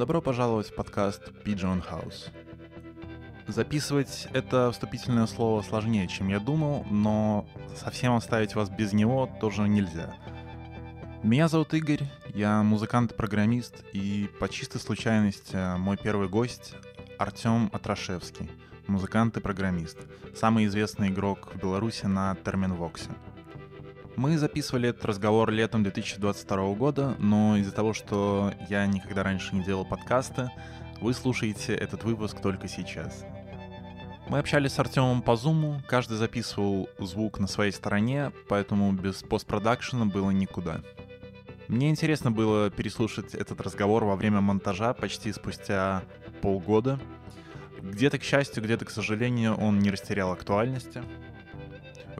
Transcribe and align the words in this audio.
Добро 0.00 0.22
пожаловать 0.22 0.70
в 0.70 0.74
подкаст 0.74 1.28
Pigeon 1.44 1.84
House. 1.86 2.30
Записывать 3.46 4.28
это 4.32 4.72
вступительное 4.72 5.26
слово 5.26 5.60
сложнее, 5.60 6.08
чем 6.08 6.28
я 6.28 6.40
думал, 6.40 6.86
но 6.90 7.46
совсем 7.76 8.14
оставить 8.14 8.54
вас 8.54 8.70
без 8.70 8.94
него 8.94 9.30
тоже 9.42 9.68
нельзя. 9.68 10.16
Меня 11.22 11.48
зовут 11.48 11.74
Игорь, 11.74 12.04
я 12.32 12.62
музыкант-программист, 12.62 13.84
и 13.92 14.30
по 14.40 14.48
чистой 14.48 14.80
случайности 14.80 15.76
мой 15.76 15.98
первый 15.98 16.30
гость— 16.30 16.76
Артем 17.18 17.68
Атрашевский, 17.70 18.50
музыкант 18.86 19.36
и 19.36 19.40
программист, 19.40 19.98
самый 20.34 20.64
известный 20.64 21.08
игрок 21.08 21.50
в 21.52 21.58
Беларуси 21.58 22.06
на 22.06 22.36
Терминвоксе. 22.36 23.10
Мы 24.16 24.36
записывали 24.38 24.88
этот 24.88 25.04
разговор 25.04 25.50
летом 25.50 25.82
2022 25.82 26.74
года, 26.74 27.14
но 27.18 27.56
из-за 27.56 27.72
того, 27.72 27.94
что 27.94 28.52
я 28.68 28.86
никогда 28.86 29.22
раньше 29.22 29.54
не 29.54 29.62
делал 29.62 29.84
подкасты, 29.84 30.50
вы 31.00 31.14
слушаете 31.14 31.74
этот 31.74 32.04
выпуск 32.04 32.40
только 32.40 32.68
сейчас. 32.68 33.24
Мы 34.28 34.38
общались 34.38 34.72
с 34.72 34.78
Артемом 34.78 35.22
по 35.22 35.36
зуму, 35.36 35.80
каждый 35.88 36.16
записывал 36.16 36.88
звук 36.98 37.38
на 37.38 37.46
своей 37.46 37.72
стороне, 37.72 38.32
поэтому 38.48 38.92
без 38.92 39.22
постпродакшена 39.22 40.06
было 40.06 40.30
никуда. 40.30 40.82
Мне 41.68 41.88
интересно 41.88 42.30
было 42.32 42.68
переслушать 42.68 43.34
этот 43.34 43.60
разговор 43.60 44.04
во 44.04 44.16
время 44.16 44.40
монтажа 44.40 44.92
почти 44.92 45.32
спустя 45.32 46.02
полгода. 46.42 46.98
Где-то, 47.80 48.18
к 48.18 48.24
счастью, 48.24 48.62
где-то, 48.62 48.84
к 48.84 48.90
сожалению, 48.90 49.54
он 49.54 49.78
не 49.78 49.90
растерял 49.90 50.32
актуальности— 50.32 51.02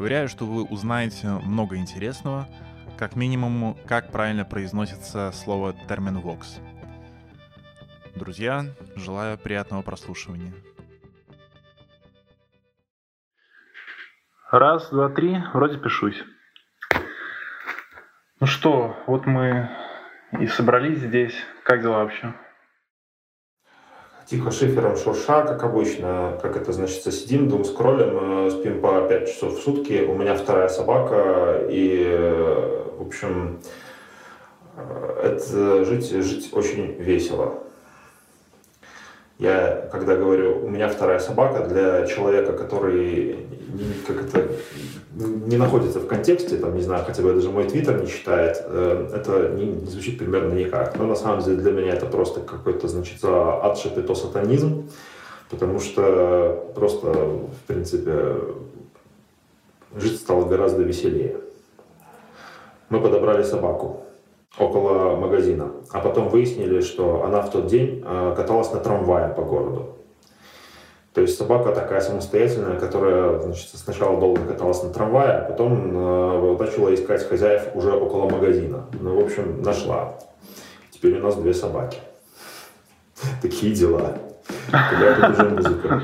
Уверяю, 0.01 0.31
что 0.31 0.47
вы 0.47 0.65
узнаете 0.65 1.29
много 1.29 1.77
интересного, 1.77 2.49
как 2.97 3.17
минимум, 3.17 3.77
как 3.87 4.11
правильно 4.11 4.47
произносится 4.47 5.31
слово 5.31 5.75
терминвокс. 5.75 6.59
Друзья, 8.15 8.65
желаю 8.97 9.37
приятного 9.37 9.83
прослушивания. 9.83 10.55
Раз, 14.51 14.89
два, 14.89 15.11
три, 15.11 15.37
вроде 15.53 15.77
пишусь. 15.77 16.25
Ну 18.41 18.47
что, 18.47 18.97
вот 19.07 19.27
мы 19.27 19.69
и 20.41 20.47
собрались 20.47 21.01
здесь. 21.01 21.35
Как 21.63 21.83
дела 21.83 22.05
вообще? 22.05 22.33
Тихо 24.31 24.53
шифером 24.53 24.97
шурша, 24.97 25.43
как 25.43 25.65
обычно, 25.65 26.39
как 26.41 26.57
это 26.57 26.73
значит, 26.73 27.03
сидим, 27.13 27.49
дум 27.49 27.65
скроллим, 27.65 28.47
э, 28.47 28.51
спим 28.53 28.81
по 28.81 29.03
5 29.03 29.29
часов 29.29 29.59
в 29.59 29.63
сутки. 29.63 30.05
У 30.09 30.15
меня 30.15 30.37
вторая 30.37 30.69
собака, 30.69 31.67
и, 31.69 32.05
э, 32.07 32.85
в 32.97 33.07
общем, 33.07 33.59
э, 34.77 35.21
это 35.25 35.85
жить, 35.85 36.11
жить 36.11 36.51
очень 36.53 36.95
весело. 36.95 37.55
Я, 39.39 39.89
когда 39.91 40.15
говорю, 40.15 40.65
у 40.65 40.69
меня 40.69 40.89
вторая 40.89 41.19
собака, 41.19 41.67
для 41.67 42.07
человека, 42.07 42.53
который 42.53 43.47
как 44.07 44.23
это, 44.27 44.49
не 45.13 45.57
находится 45.57 45.99
в 45.99 46.07
контексте, 46.07 46.57
там, 46.57 46.75
не 46.75 46.83
знаю, 46.83 47.05
хотя 47.05 47.23
бы 47.23 47.33
даже 47.33 47.51
мой 47.51 47.65
твиттер 47.65 48.01
не 48.01 48.09
читает, 48.09 48.63
э, 48.65 49.11
это 49.15 49.49
не, 49.51 49.67
не 49.67 49.87
звучит 49.87 50.19
примерно 50.19 50.53
никак. 50.53 50.97
Но 50.97 51.07
на 51.07 51.17
самом 51.17 51.43
деле 51.43 51.57
для 51.57 51.73
меня 51.73 51.95
это 51.95 52.07
просто 52.07 52.41
какой-то, 52.41 52.89
значит, 52.89 53.23
отшитый 53.25 54.05
то 54.05 54.15
сатанизм, 54.15 54.89
потому 55.51 55.81
что 55.81 56.73
просто, 56.75 57.09
в 57.09 57.67
принципе, 57.67 58.37
жить 59.97 60.21
стало 60.21 60.45
гораздо 60.45 60.83
веселее. 60.83 61.37
Мы 62.89 63.01
подобрали 63.01 63.43
собаку 63.43 64.05
около 64.59 65.17
магазина, 65.17 65.73
а 65.91 66.01
потом 66.01 66.29
выяснили, 66.29 66.81
что 66.81 67.25
она 67.25 67.41
в 67.43 67.51
тот 67.51 67.67
день 67.67 68.03
э, 68.05 68.35
каталась 68.37 68.73
на 68.73 68.81
трамвае 68.81 69.33
по 69.35 69.43
городу. 69.43 69.97
То 71.15 71.23
есть 71.23 71.37
собака 71.37 71.73
такая 71.73 72.01
самостоятельная, 72.01 72.79
которая 72.79 73.41
значит, 73.41 73.69
сначала 73.75 74.21
долго 74.21 74.43
каталась 74.43 74.83
на 74.85 74.91
трамвае, 74.91 75.33
а 75.33 75.45
потом 75.51 75.91
э, 75.93 76.57
начала 76.59 76.95
искать 76.95 77.29
хозяев 77.29 77.75
уже 77.75 77.93
около 77.93 78.29
магазина. 78.29 78.87
Ну, 78.93 79.21
в 79.21 79.25
общем, 79.25 79.61
нашла. 79.61 80.15
Теперь 80.93 81.19
у 81.19 81.23
нас 81.23 81.35
две 81.35 81.53
собаки. 81.53 81.99
Такие 83.43 83.75
дела. 83.75 84.19
Когда 84.71 85.15
тут 85.15 85.39
уже 85.39 85.49
музыка. 85.51 86.03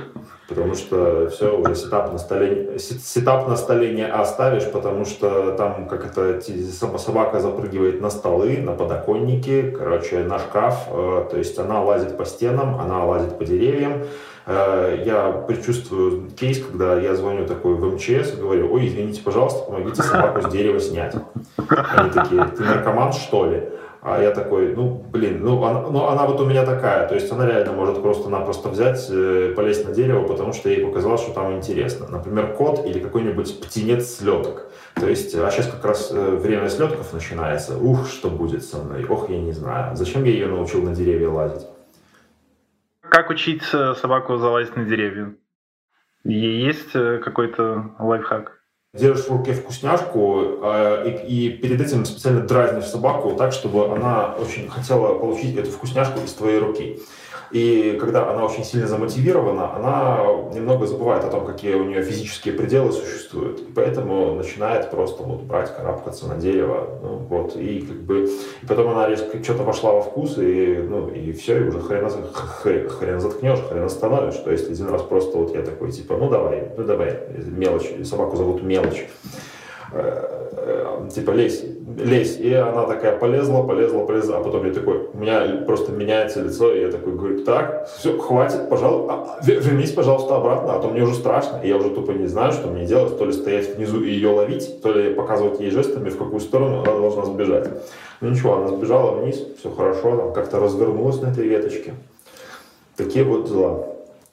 Потому 0.48 0.74
что 0.74 1.28
все, 1.28 1.56
уже 1.56 1.74
сетап 1.74 2.12
на 2.12 2.18
столе, 2.18 2.78
сетап 2.78 3.48
на 3.48 3.56
столе 3.56 3.92
не 3.92 4.06
оставишь, 4.06 4.70
потому 4.70 5.04
что 5.04 5.52
там 5.52 5.88
как 5.88 6.06
это 6.06 6.40
собака 6.40 7.40
запрыгивает 7.40 8.00
на 8.00 8.10
столы, 8.10 8.58
на 8.58 8.72
подоконники, 8.72 9.74
короче, 9.76 10.20
на 10.20 10.38
шкаф. 10.38 10.86
Э, 10.88 11.26
то 11.30 11.36
есть 11.36 11.58
она 11.58 11.82
лазит 11.82 12.16
по 12.16 12.24
стенам, 12.24 12.80
она 12.80 13.04
лазит 13.04 13.38
по 13.38 13.44
деревьям. 13.44 14.04
Э, 14.46 15.02
я 15.04 15.32
предчувствую 15.32 16.30
кейс, 16.30 16.64
когда 16.64 16.98
я 17.00 17.16
звоню 17.16 17.46
такой 17.46 17.74
в 17.74 17.94
МЧС 17.94 18.34
и 18.34 18.40
говорю, 18.40 18.72
ой, 18.72 18.86
извините, 18.86 19.20
пожалуйста, 19.22 19.64
помогите 19.64 20.02
собаку 20.02 20.42
с 20.42 20.52
дерева 20.52 20.78
снять. 20.78 21.14
Они 21.56 22.10
такие, 22.10 22.44
ты 22.44 22.62
наркоман, 22.62 23.12
что 23.12 23.50
ли? 23.50 23.62
А 24.02 24.22
я 24.22 24.30
такой, 24.30 24.72
ну, 24.76 25.04
блин, 25.10 25.40
ну 25.42 25.64
она, 25.64 25.80
ну, 25.80 26.06
она 26.06 26.26
вот 26.26 26.40
у 26.40 26.44
меня 26.44 26.64
такая. 26.64 27.08
То 27.08 27.16
есть 27.16 27.32
она 27.32 27.44
реально 27.44 27.72
может 27.72 28.00
просто-напросто 28.00 28.68
взять, 28.68 29.04
э, 29.10 29.52
полезть 29.56 29.84
на 29.84 29.92
дерево, 29.92 30.22
потому 30.28 30.52
что 30.52 30.68
ей 30.68 30.86
показалось, 30.86 31.22
что 31.22 31.32
там 31.32 31.56
интересно. 31.56 32.06
Например, 32.08 32.54
кот 32.54 32.86
или 32.86 33.00
какой-нибудь 33.00 33.60
птенец 33.60 34.14
слеток. 34.14 34.68
То 34.94 35.08
есть, 35.08 35.34
а 35.34 35.50
сейчас 35.50 35.66
как 35.66 35.84
раз 35.84 36.10
э, 36.12 36.36
время 36.36 36.68
слетков 36.68 37.12
начинается. 37.12 37.76
Ух, 37.76 38.06
что 38.06 38.30
будет 38.30 38.62
со 38.62 38.76
мной? 38.76 39.04
Ох, 39.08 39.28
я 39.28 39.40
не 39.40 39.52
знаю. 39.52 39.96
Зачем 39.96 40.22
я 40.22 40.30
ее 40.30 40.46
научил 40.46 40.82
на 40.82 40.94
деревья 40.94 41.30
лазить? 41.30 41.66
Как 43.10 43.30
учить 43.30 43.62
собаку 43.62 44.36
залазить 44.36 44.76
на 44.76 44.84
деревья? 44.84 45.34
Есть 46.24 46.94
э, 46.94 47.18
какой-то 47.18 47.94
лайфхак? 47.98 48.56
держишь 48.96 49.26
в 49.26 49.30
руке 49.30 49.52
вкусняшку 49.52 50.60
э, 50.62 51.10
и, 51.28 51.48
и 51.48 51.50
перед 51.50 51.80
этим 51.80 52.04
специально 52.04 52.40
дразнишь 52.40 52.86
собаку 52.86 53.34
так, 53.36 53.52
чтобы 53.52 53.92
она 53.92 54.34
очень 54.34 54.68
хотела 54.68 55.18
получить 55.18 55.56
эту 55.56 55.70
вкусняшку 55.70 56.20
из 56.20 56.32
твоей 56.32 56.58
руки. 56.58 57.00
И 57.50 57.96
когда 58.00 58.30
она 58.30 58.44
очень 58.44 58.64
сильно 58.64 58.86
замотивирована, 58.86 59.74
она 59.74 60.20
немного 60.52 60.86
забывает 60.86 61.24
о 61.24 61.30
том, 61.30 61.46
какие 61.46 61.74
у 61.74 61.84
нее 61.84 62.02
физические 62.02 62.54
пределы 62.54 62.92
существуют. 62.92 63.60
И 63.60 63.72
поэтому 63.72 64.34
начинает 64.34 64.90
просто 64.90 65.22
вот 65.22 65.42
брать, 65.42 65.74
карабкаться 65.74 66.26
на 66.26 66.36
дерево. 66.36 66.98
Ну, 67.02 67.16
вот, 67.28 67.56
и 67.56 67.80
как 67.80 67.96
бы 68.02 68.24
и 68.26 68.66
потом 68.66 68.90
она 68.90 69.08
резко 69.08 69.42
что-то 69.42 69.62
вошла 69.62 69.92
во 69.92 70.02
вкус, 70.02 70.38
и, 70.38 70.84
ну, 70.88 71.08
и 71.08 71.32
все, 71.32 71.64
и 71.64 71.68
уже 71.68 71.80
хрен, 71.80 72.08
хрен, 72.88 73.20
заткнешь, 73.20 73.60
хрен 73.68 73.84
остановишь. 73.84 74.36
То 74.36 74.50
есть 74.50 74.70
один 74.70 74.88
раз 74.88 75.02
просто 75.02 75.38
вот 75.38 75.54
я 75.54 75.62
такой, 75.62 75.92
типа, 75.92 76.16
ну 76.16 76.28
давай, 76.28 76.70
ну 76.76 76.84
давай, 76.84 77.18
мелочь, 77.46 77.90
собаку 78.04 78.36
зовут 78.36 78.62
мелочь 78.62 79.06
типа 81.14 81.30
лезь, 81.30 81.64
лезь. 81.96 82.38
И 82.38 82.52
она 82.52 82.86
такая 82.86 83.18
полезла, 83.18 83.62
полезла, 83.62 84.04
полезла. 84.04 84.38
А 84.38 84.42
потом 84.42 84.66
я 84.66 84.72
такой, 84.72 85.08
у 85.12 85.18
меня 85.18 85.62
просто 85.66 85.92
меняется 85.92 86.42
лицо, 86.42 86.72
и 86.72 86.80
я 86.80 86.90
такой 86.90 87.14
говорю, 87.14 87.44
так, 87.44 87.88
все, 87.98 88.18
хватит, 88.18 88.68
пожалуйста, 88.68 89.38
вернись, 89.42 89.92
пожалуйста, 89.92 90.36
обратно, 90.36 90.74
а 90.74 90.80
то 90.80 90.88
мне 90.88 91.02
уже 91.02 91.14
страшно. 91.14 91.60
И 91.62 91.68
я 91.68 91.76
уже 91.76 91.90
тупо 91.90 92.10
не 92.12 92.26
знаю, 92.26 92.52
что 92.52 92.68
мне 92.68 92.86
делать, 92.86 93.18
то 93.18 93.24
ли 93.24 93.32
стоять 93.32 93.76
внизу 93.76 94.02
и 94.02 94.10
ее 94.10 94.30
ловить, 94.30 94.82
то 94.82 94.92
ли 94.92 95.14
показывать 95.14 95.60
ей 95.60 95.70
жестами, 95.70 96.10
в 96.10 96.18
какую 96.18 96.40
сторону 96.40 96.82
она 96.82 96.98
должна 96.98 97.24
сбежать. 97.24 97.68
Ну 98.20 98.30
ничего, 98.30 98.56
она 98.56 98.68
сбежала 98.68 99.12
вниз, 99.12 99.42
все 99.58 99.70
хорошо, 99.70 100.16
там 100.16 100.32
как-то 100.32 100.58
развернулась 100.58 101.20
на 101.20 101.28
этой 101.28 101.46
веточке. 101.46 101.94
Такие 102.96 103.24
вот 103.24 103.48
дела. 103.48 103.86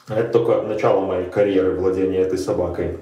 Это 0.10 0.30
только 0.32 0.62
начало 0.62 1.02
моей 1.02 1.30
карьеры 1.30 1.76
владения 1.76 2.20
этой 2.20 2.38
собакой. 2.38 2.98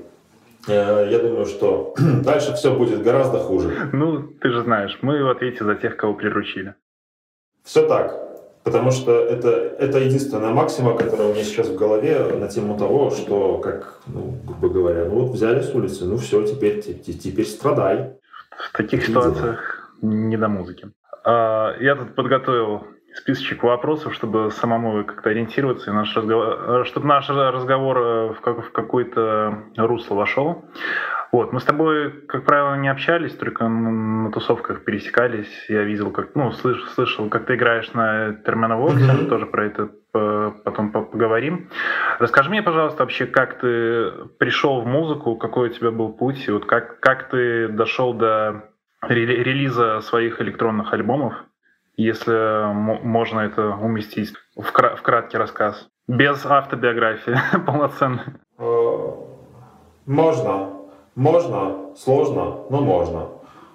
Э, 0.68 1.08
я 1.10 1.20
думаю, 1.20 1.46
что 1.46 1.94
дальше 2.24 2.54
все 2.54 2.76
будет 2.76 3.04
гораздо 3.04 3.40
хуже. 3.40 3.90
Ну, 3.94 4.22
ты 4.22 4.50
же 4.50 4.64
знаешь, 4.64 4.98
мы 5.02 5.24
в 5.24 5.30
ответе 5.30 5.64
за 5.64 5.76
тех, 5.76 5.98
кого 5.98 6.14
приручили. 6.14 6.76
Все 7.64 7.88
так. 7.88 8.32
Потому 8.64 8.92
что 8.92 9.12
это, 9.12 9.50
это 9.50 9.98
единственная 9.98 10.52
максима, 10.52 10.96
которая 10.96 11.30
у 11.30 11.34
меня 11.34 11.44
сейчас 11.44 11.68
в 11.68 11.76
голове 11.76 12.20
на 12.36 12.48
тему 12.48 12.78
того, 12.78 13.10
что, 13.10 13.58
как, 13.58 14.02
ну, 14.06 14.38
грубо 14.46 14.70
говоря, 14.70 15.06
ну 15.06 15.22
вот 15.22 15.32
взяли 15.32 15.62
с 15.62 15.74
улицы, 15.74 16.06
ну 16.06 16.18
все, 16.18 16.46
теперь, 16.46 16.80
теперь, 16.82 17.18
теперь 17.18 17.46
страдай. 17.46 18.14
В 18.72 18.78
таких 18.78 19.08
ситуациях 19.08 19.92
не 20.04 20.38
до 20.38 20.48
музыки. 20.48 20.92
А, 21.24 21.76
я 21.80 21.96
тут 21.96 22.14
подготовил 22.14 22.84
списочек 23.16 23.64
вопросов, 23.64 24.14
чтобы 24.14 24.52
самому 24.52 25.04
как-то 25.04 25.30
ориентироваться, 25.30 25.92
и 25.92 25.94
наш 25.94 26.16
разговор, 26.16 26.86
чтобы 26.86 27.08
наш 27.08 27.30
разговор 27.30 27.98
э, 27.98 28.34
в, 28.34 28.42
как, 28.42 28.66
в 28.66 28.72
какое-то 28.72 29.66
русло 29.78 30.16
вошел. 30.16 30.66
Вот, 31.32 31.54
мы 31.54 31.62
с 31.62 31.64
тобой, 31.64 32.12
как 32.28 32.44
правило, 32.44 32.76
не 32.76 32.90
общались, 32.90 33.34
только 33.34 33.68
на 33.68 34.32
тусовках 34.32 34.84
пересекались. 34.84 35.66
Я 35.70 35.84
видел, 35.84 36.12
как, 36.12 36.36
ну, 36.36 36.52
слыш, 36.52 36.84
слышал, 36.90 37.30
как 37.30 37.46
ты 37.46 37.56
играешь 37.56 37.94
на 37.94 38.34
Терминовоксе, 38.34 39.06
mm-hmm. 39.06 39.28
тоже 39.28 39.46
про 39.46 39.66
это 39.66 39.90
потом 40.12 40.92
поговорим. 40.92 41.70
Расскажи 42.20 42.50
мне, 42.50 42.62
пожалуйста, 42.62 43.04
вообще, 43.04 43.26
как 43.26 43.60
ты 43.60 44.12
пришел 44.40 44.82
в 44.82 44.86
музыку, 44.86 45.38
какой 45.38 45.70
у 45.70 45.72
тебя 45.72 45.92
был 45.92 46.12
путь, 46.12 46.46
и 46.50 46.52
вот 46.52 46.66
как, 46.66 47.00
как 47.00 47.30
ты 47.30 47.70
дошел 47.70 48.14
до 48.14 48.66
релиза 49.08 50.02
своих 50.02 50.42
электронных 50.42 50.92
альбомов, 50.94 51.34
если 52.04 52.74
можно 52.74 53.42
это 53.42 53.76
уместить 53.82 54.34
в, 54.56 54.72
кра- 54.72 54.96
в 54.96 55.02
краткий 55.02 55.38
рассказ. 55.38 55.88
Без 56.08 56.46
автобиографии 56.46 57.38
полноценной. 57.66 58.24
Э, 58.58 59.10
можно. 60.06 60.70
Можно. 61.16 61.96
Сложно, 61.96 62.58
но 62.70 62.82
можно. 62.82 63.28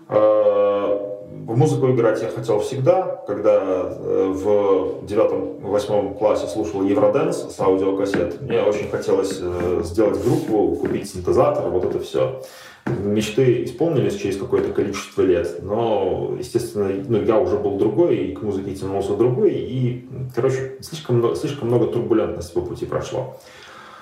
Э, 0.08 1.16
в 1.46 1.56
музыку 1.56 1.90
играть 1.90 2.22
я 2.22 2.28
хотел 2.28 2.60
всегда, 2.60 3.22
когда 3.26 3.60
э, 3.60 4.32
в 4.34 5.06
девятом-восьмом 5.06 6.14
классе 6.14 6.46
слушал 6.46 6.82
Евроденс 6.82 7.54
с 7.54 7.60
аудиокассет. 7.60 8.40
Мне 8.40 8.62
очень 8.62 8.90
хотелось 8.90 9.38
сделать 9.86 10.22
группу, 10.24 10.76
купить 10.76 11.10
синтезатор, 11.10 11.68
вот 11.68 11.84
это 11.84 12.00
все 12.00 12.42
мечты 12.86 13.64
исполнились 13.64 14.16
через 14.16 14.36
какое-то 14.36 14.72
количество 14.72 15.22
лет, 15.22 15.62
но, 15.62 16.34
естественно, 16.38 16.90
ну, 17.08 17.22
я 17.22 17.38
уже 17.38 17.56
был 17.56 17.78
другой, 17.78 18.16
и 18.16 18.34
к 18.34 18.42
музыке 18.42 18.74
тянулся 18.74 19.14
другой, 19.16 19.54
и, 19.54 20.08
короче, 20.34 20.76
слишком, 20.80 21.16
много, 21.16 21.36
слишком 21.36 21.68
много 21.68 21.86
турбулентности 21.86 22.54
по 22.54 22.60
пути 22.60 22.86
прошло. 22.86 23.36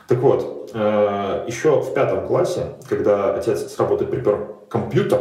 Так 0.07 0.19
вот, 0.19 0.71
э, 0.75 1.45
еще 1.47 1.81
в 1.81 1.95
пятом 1.95 2.27
классе, 2.27 2.75
когда 2.89 3.35
отец 3.35 3.73
с 3.73 3.79
работы 3.79 4.05
припер 4.05 4.49
компьютер, 4.69 5.21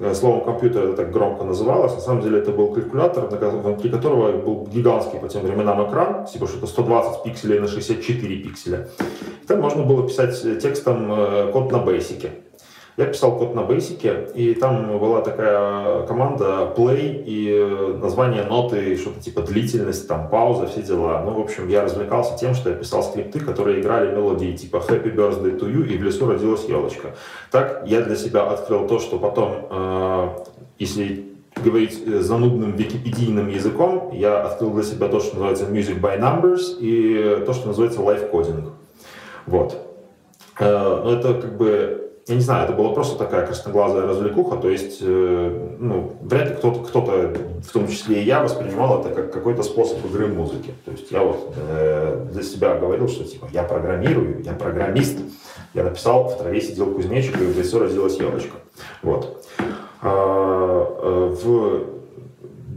э, 0.00 0.12
словом 0.12 0.44
компьютер 0.44 0.84
это 0.86 0.96
так 0.96 1.12
громко 1.12 1.44
называлось, 1.44 1.94
на 1.94 2.00
самом 2.00 2.22
деле 2.22 2.38
это 2.38 2.50
был 2.50 2.72
калькулятор, 2.72 3.26
внутри 3.26 3.90
которого 3.90 4.32
был 4.32 4.66
гигантский 4.66 5.20
по 5.20 5.28
тем 5.28 5.42
временам 5.42 5.88
экран, 5.88 6.26
типа 6.26 6.48
что-то 6.48 6.66
120 6.66 7.22
пикселей 7.22 7.60
на 7.60 7.68
64 7.68 8.36
пикселя. 8.38 8.88
И 9.44 9.46
там 9.46 9.60
можно 9.60 9.84
было 9.84 10.04
писать 10.04 10.42
текстом 10.60 11.12
э, 11.12 11.52
код 11.52 11.70
на 11.70 11.78
бейсике. 11.78 12.32
Я 12.98 13.06
писал 13.06 13.38
код 13.38 13.54
на 13.54 13.60
Basic, 13.60 14.32
и 14.34 14.54
там 14.54 14.98
была 14.98 15.20
такая 15.20 16.04
команда 16.08 16.74
play 16.76 17.22
и 17.24 17.96
название 18.02 18.42
ноты, 18.42 18.96
что-то 18.96 19.20
типа 19.20 19.42
длительность, 19.42 20.08
там 20.08 20.28
пауза, 20.28 20.66
все 20.66 20.82
дела. 20.82 21.22
Ну, 21.24 21.30
в 21.30 21.40
общем, 21.40 21.68
я 21.68 21.84
развлекался 21.84 22.36
тем, 22.36 22.54
что 22.54 22.70
я 22.70 22.74
писал 22.74 23.04
скрипты, 23.04 23.38
которые 23.38 23.80
играли 23.80 24.10
мелодии 24.10 24.50
типа 24.56 24.78
Happy 24.78 25.14
Birthday 25.14 25.56
to 25.60 25.72
You 25.72 25.86
и 25.86 25.96
в 25.96 26.02
лесу 26.02 26.28
родилась 26.28 26.64
елочка. 26.64 27.14
Так 27.52 27.84
я 27.86 28.00
для 28.00 28.16
себя 28.16 28.42
открыл 28.50 28.88
то, 28.88 28.98
что 28.98 29.20
потом, 29.20 29.68
э, 29.70 30.28
если 30.80 31.24
говорить 31.54 32.04
занудным 32.04 32.72
википедийным 32.74 33.46
языком, 33.46 34.10
я 34.12 34.42
открыл 34.42 34.72
для 34.72 34.82
себя 34.82 35.06
то, 35.06 35.20
что 35.20 35.36
называется 35.36 35.66
Music 35.66 36.00
by 36.00 36.18
Numbers 36.18 36.80
и 36.80 37.44
то, 37.46 37.52
что 37.52 37.68
называется 37.68 38.00
live 38.00 38.28
coding. 38.32 38.72
Вот. 39.46 39.76
Э, 40.58 41.14
это 41.16 41.34
как 41.34 41.56
бы 41.56 42.07
я 42.28 42.34
не 42.34 42.42
знаю, 42.42 42.64
это 42.64 42.74
была 42.74 42.92
просто 42.92 43.16
такая 43.16 43.46
красноглазая 43.46 44.06
развлекуха, 44.06 44.56
то 44.56 44.68
есть, 44.68 44.98
э, 45.00 45.68
ну, 45.78 46.12
вряд 46.20 46.50
ли 46.50 46.56
кто-то, 46.56 46.80
кто-то, 46.80 47.34
в 47.66 47.72
том 47.72 47.88
числе 47.88 48.20
и 48.20 48.24
я, 48.24 48.42
воспринимал 48.42 49.00
это 49.00 49.08
как 49.14 49.32
какой-то 49.32 49.62
способ 49.62 50.04
игры 50.04 50.26
музыки. 50.26 50.74
То 50.84 50.90
есть 50.90 51.10
я 51.10 51.22
вот 51.22 51.54
э, 51.56 52.26
для 52.30 52.42
себя 52.42 52.76
говорил, 52.76 53.08
что 53.08 53.24
типа 53.24 53.48
я 53.50 53.62
программирую, 53.62 54.42
я 54.44 54.52
программист. 54.52 55.18
Я 55.72 55.84
написал, 55.84 56.28
в 56.28 56.38
траве 56.38 56.60
сидел 56.60 56.92
кузнечик, 56.92 57.40
и 57.40 57.44
в 57.44 57.58
лесу 57.58 57.78
родилась 57.78 58.18
елочка. 58.18 58.56
Вот. 59.02 59.44
А, 60.02 61.34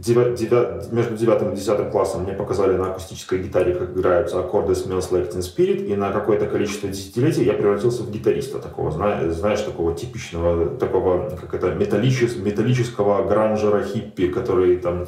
э, 0.08 0.80
в 0.80 0.92
между 0.92 1.16
девятым 1.16 1.52
и 1.52 1.56
десятым 1.56 1.90
классом 1.90 2.22
мне 2.22 2.32
показали 2.32 2.76
на 2.76 2.90
акустической 2.90 3.42
гитаре, 3.42 3.74
как 3.74 3.90
играются 3.96 4.40
аккорды 4.40 4.72
Smells 4.72 5.10
Like 5.10 5.32
Teen 5.32 5.40
Spirit, 5.40 5.86
и 5.86 5.94
на 5.94 6.12
какое-то 6.12 6.46
количество 6.46 6.88
десятилетий 6.88 7.44
я 7.44 7.54
превратился 7.54 8.02
в 8.02 8.10
гитариста 8.10 8.58
такого, 8.58 8.90
знаешь, 8.90 9.60
такого 9.60 9.94
типичного, 9.94 10.76
такого, 10.76 11.30
как 11.30 11.54
это, 11.54 11.74
металлического, 11.74 12.42
металлического 12.42 13.28
гранжера 13.28 13.82
хиппи, 13.82 14.28
который 14.28 14.76
там 14.76 15.06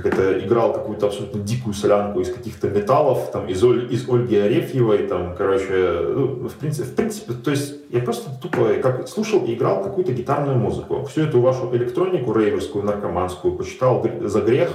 как 0.00 0.14
это 0.14 0.38
играл 0.38 0.72
какую-то 0.72 1.06
абсолютно 1.06 1.40
дикую 1.40 1.74
солянку 1.74 2.20
из 2.20 2.32
каких-то 2.32 2.68
металлов, 2.68 3.30
там, 3.30 3.48
из, 3.48 3.62
Оль, 3.62 3.92
из 3.92 4.08
Ольги 4.08 4.36
Арефьевой, 4.36 5.06
там, 5.06 5.34
короче, 5.36 6.00
ну, 6.14 6.48
в 6.48 6.54
принципе, 6.54 6.88
в 6.88 6.94
принципе, 6.94 7.32
то 7.34 7.50
есть 7.50 7.74
я 7.90 8.00
просто 8.00 8.30
тупо 8.40 8.74
как 8.82 9.08
слушал 9.08 9.44
и 9.44 9.54
играл 9.54 9.82
какую-то 9.82 10.12
гитарную 10.12 10.58
музыку. 10.58 11.04
Всю 11.04 11.22
эту 11.22 11.40
вашу 11.40 11.74
электронику 11.74 12.32
рейверскую, 12.32 12.84
наркоманскую 12.84 13.54
почитал 13.54 14.06
за 14.22 14.40
грех 14.40 14.70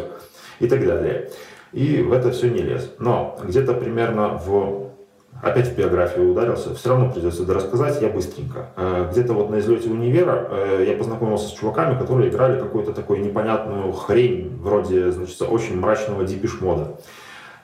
и 0.59 0.67
так 0.67 0.85
далее. 0.85 1.31
И 1.71 2.01
в 2.01 2.13
это 2.13 2.31
все 2.31 2.49
не 2.49 2.61
лез. 2.61 2.93
Но 2.99 3.37
где-то 3.43 3.73
примерно 3.73 4.37
в 4.37 4.94
опять 5.41 5.67
в 5.67 5.75
биографию 5.75 6.31
ударился, 6.31 6.73
все 6.75 6.89
равно 6.89 7.11
придется 7.11 7.43
это 7.43 7.53
рассказать, 7.53 8.01
я 8.01 8.09
быстренько. 8.09 8.69
Э, 8.75 9.09
где-то 9.11 9.33
вот 9.33 9.49
на 9.49 9.59
излете 9.59 9.89
универа 9.89 10.47
э, 10.49 10.85
я 10.87 10.97
познакомился 10.97 11.47
с 11.47 11.51
чуваками, 11.51 11.97
которые 11.97 12.29
играли 12.29 12.59
какую-то 12.59 12.93
такую 12.93 13.21
непонятную 13.21 13.91
хрень, 13.93 14.57
вроде, 14.61 15.11
значит, 15.11 15.41
очень 15.41 15.77
мрачного 15.77 16.23
дипиш-мода. 16.23 16.97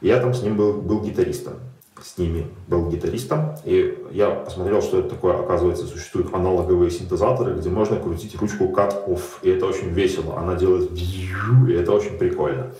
Я 0.01 0.19
там 0.19 0.33
с 0.33 0.41
ним 0.41 0.57
был, 0.57 0.73
был 0.73 1.01
гитаристом. 1.01 1.53
С 2.01 2.18
ними 2.18 2.47
был 2.68 2.89
гитаристом, 2.89 3.56
и 3.63 3.95
я 4.09 4.31
посмотрел, 4.31 4.81
что 4.81 5.00
это 5.00 5.09
такое. 5.09 5.39
Оказывается, 5.39 5.85
существуют 5.85 6.33
аналоговые 6.33 6.89
синтезаторы, 6.89 7.53
где 7.53 7.69
можно 7.69 7.97
крутить 7.97 8.35
ручку 8.41 8.65
cut-off, 8.65 9.21
и 9.44 9.51
это 9.51 9.67
очень 9.67 9.89
весело. 9.89 10.39
Она 10.39 10.56
делает 10.56 10.89
и 10.91 11.74
это 11.74 11.91
очень 11.91 12.17
прикольно. 12.17 12.71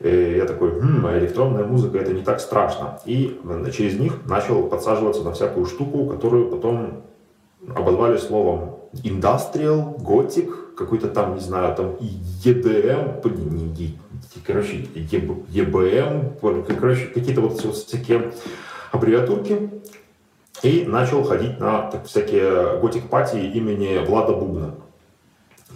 И 0.00 0.36
я 0.36 0.44
такой, 0.44 0.70
хм, 0.70 1.06
электронная 1.18 1.64
музыка 1.64 1.98
это 1.98 2.12
не 2.12 2.22
так 2.22 2.40
страшно. 2.40 2.98
И 3.06 3.40
через 3.72 3.98
них 3.98 4.26
начал 4.26 4.64
подсаживаться 4.64 5.22
на 5.22 5.32
всякую 5.32 5.66
штуку, 5.66 6.06
которую 6.06 6.50
потом 6.50 7.02
обозвали 7.74 8.18
словом 8.18 8.76
industrial, 8.92 9.98
gothic, 9.98 10.74
какой-то 10.76 11.08
там, 11.08 11.34
не 11.34 11.40
знаю, 11.40 11.74
там 11.74 11.96
EDM, 12.44 13.22
короче, 14.46 14.86
EBM, 14.94 16.74
короче, 16.78 17.06
какие-то 17.06 17.40
вот, 17.40 17.64
вот 17.64 17.74
всякие 17.74 18.32
аббревиатурки. 18.92 19.70
И 20.62 20.84
начал 20.86 21.22
ходить 21.22 21.60
на 21.60 21.90
так, 21.90 22.06
всякие 22.06 22.78
готик-пати 22.80 23.36
имени 23.36 23.98
Влада 24.06 24.32
Бубна. 24.32 24.74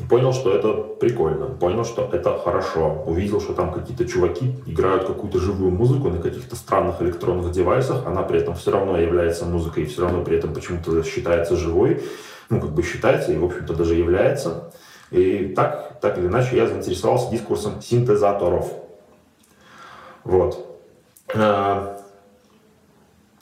Понял, 0.09 0.33
что 0.33 0.55
это 0.55 0.73
прикольно, 0.73 1.47
понял, 1.47 1.85
что 1.85 2.09
это 2.13 2.39
хорошо. 2.39 3.03
Увидел, 3.07 3.41
что 3.41 3.53
там 3.53 3.73
какие-то 3.73 4.07
чуваки 4.07 4.55
играют 4.67 5.05
какую-то 5.07 5.39
живую 5.39 5.71
музыку 5.71 6.09
на 6.09 6.21
каких-то 6.21 6.57
странных 6.57 7.03
электронных 7.03 7.53
девайсах, 7.53 8.07
она 8.07 8.23
при 8.23 8.41
этом 8.41 8.55
все 8.55 8.71
равно 8.71 8.99
является 8.99 9.45
музыкой, 9.45 9.85
все 9.85 10.03
равно 10.03 10.25
при 10.25 10.39
этом 10.39 10.55
почему-то 10.55 11.03
считается 11.03 11.57
живой. 11.57 12.03
Ну, 12.49 12.61
как 12.61 12.71
бы 12.71 12.83
считается 12.83 13.33
и, 13.33 13.37
в 13.37 13.45
общем-то, 13.45 13.75
даже 13.75 13.95
является. 13.95 14.73
И 15.11 15.53
так, 15.55 16.01
так 16.01 16.19
или 16.19 16.27
иначе 16.27 16.57
я 16.57 16.67
заинтересовался 16.67 17.31
дискурсом 17.31 17.81
синтезаторов. 17.81 18.73
Вот. 20.25 20.81
А, 21.35 22.01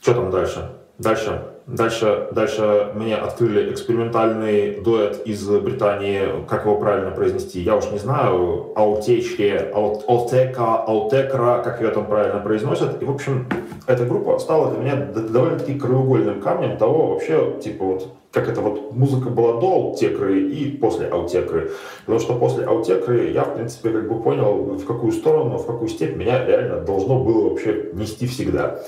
что 0.01 0.15
там 0.15 0.31
дальше? 0.31 0.73
Дальше 0.99 1.48
Дальше, 1.69 2.29
дальше 2.33 2.93
мне 2.95 3.15
открыли 3.15 3.71
экспериментальный 3.71 4.81
дуэт 4.81 5.21
из 5.27 5.47
Британии, 5.47 6.47
как 6.49 6.65
его 6.65 6.79
правильно 6.79 7.11
произнести, 7.11 7.61
я 7.61 7.77
уж 7.77 7.91
не 7.91 7.99
знаю, 7.99 8.73
Аутечки, 8.75 9.71
Аутека, 9.75 10.77
Аутекра, 10.77 11.61
как 11.63 11.83
ее 11.83 11.91
там 11.91 12.07
правильно 12.07 12.41
произносят. 12.41 13.03
И, 13.03 13.05
в 13.05 13.11
общем, 13.11 13.47
эта 13.87 14.07
группа 14.07 14.39
стала 14.39 14.71
для 14.71 14.83
меня 14.83 14.97
довольно-таки 14.97 15.79
краеугольным 15.79 16.41
камнем 16.41 16.79
того 16.79 17.09
вообще, 17.09 17.59
типа 17.63 17.85
вот, 17.85 18.15
как 18.33 18.49
это 18.49 18.63
вот 18.63 18.95
музыка 18.95 19.29
была 19.29 19.61
до 19.61 19.71
аутекры 19.71 20.41
и 20.41 20.75
после 20.75 21.09
аутекры. 21.09 21.73
Потому 22.07 22.19
что 22.19 22.35
после 22.39 22.65
аутекры 22.65 23.31
я, 23.31 23.45
в 23.45 23.55
принципе, 23.55 23.91
как 23.91 24.09
бы 24.09 24.23
понял, 24.23 24.55
в 24.55 24.87
какую 24.87 25.13
сторону, 25.13 25.59
в 25.59 25.67
какую 25.67 25.89
степь 25.89 26.17
меня 26.17 26.47
реально 26.47 26.81
должно 26.81 27.23
было 27.23 27.51
вообще 27.51 27.91
нести 27.93 28.27
всегда. 28.27 28.81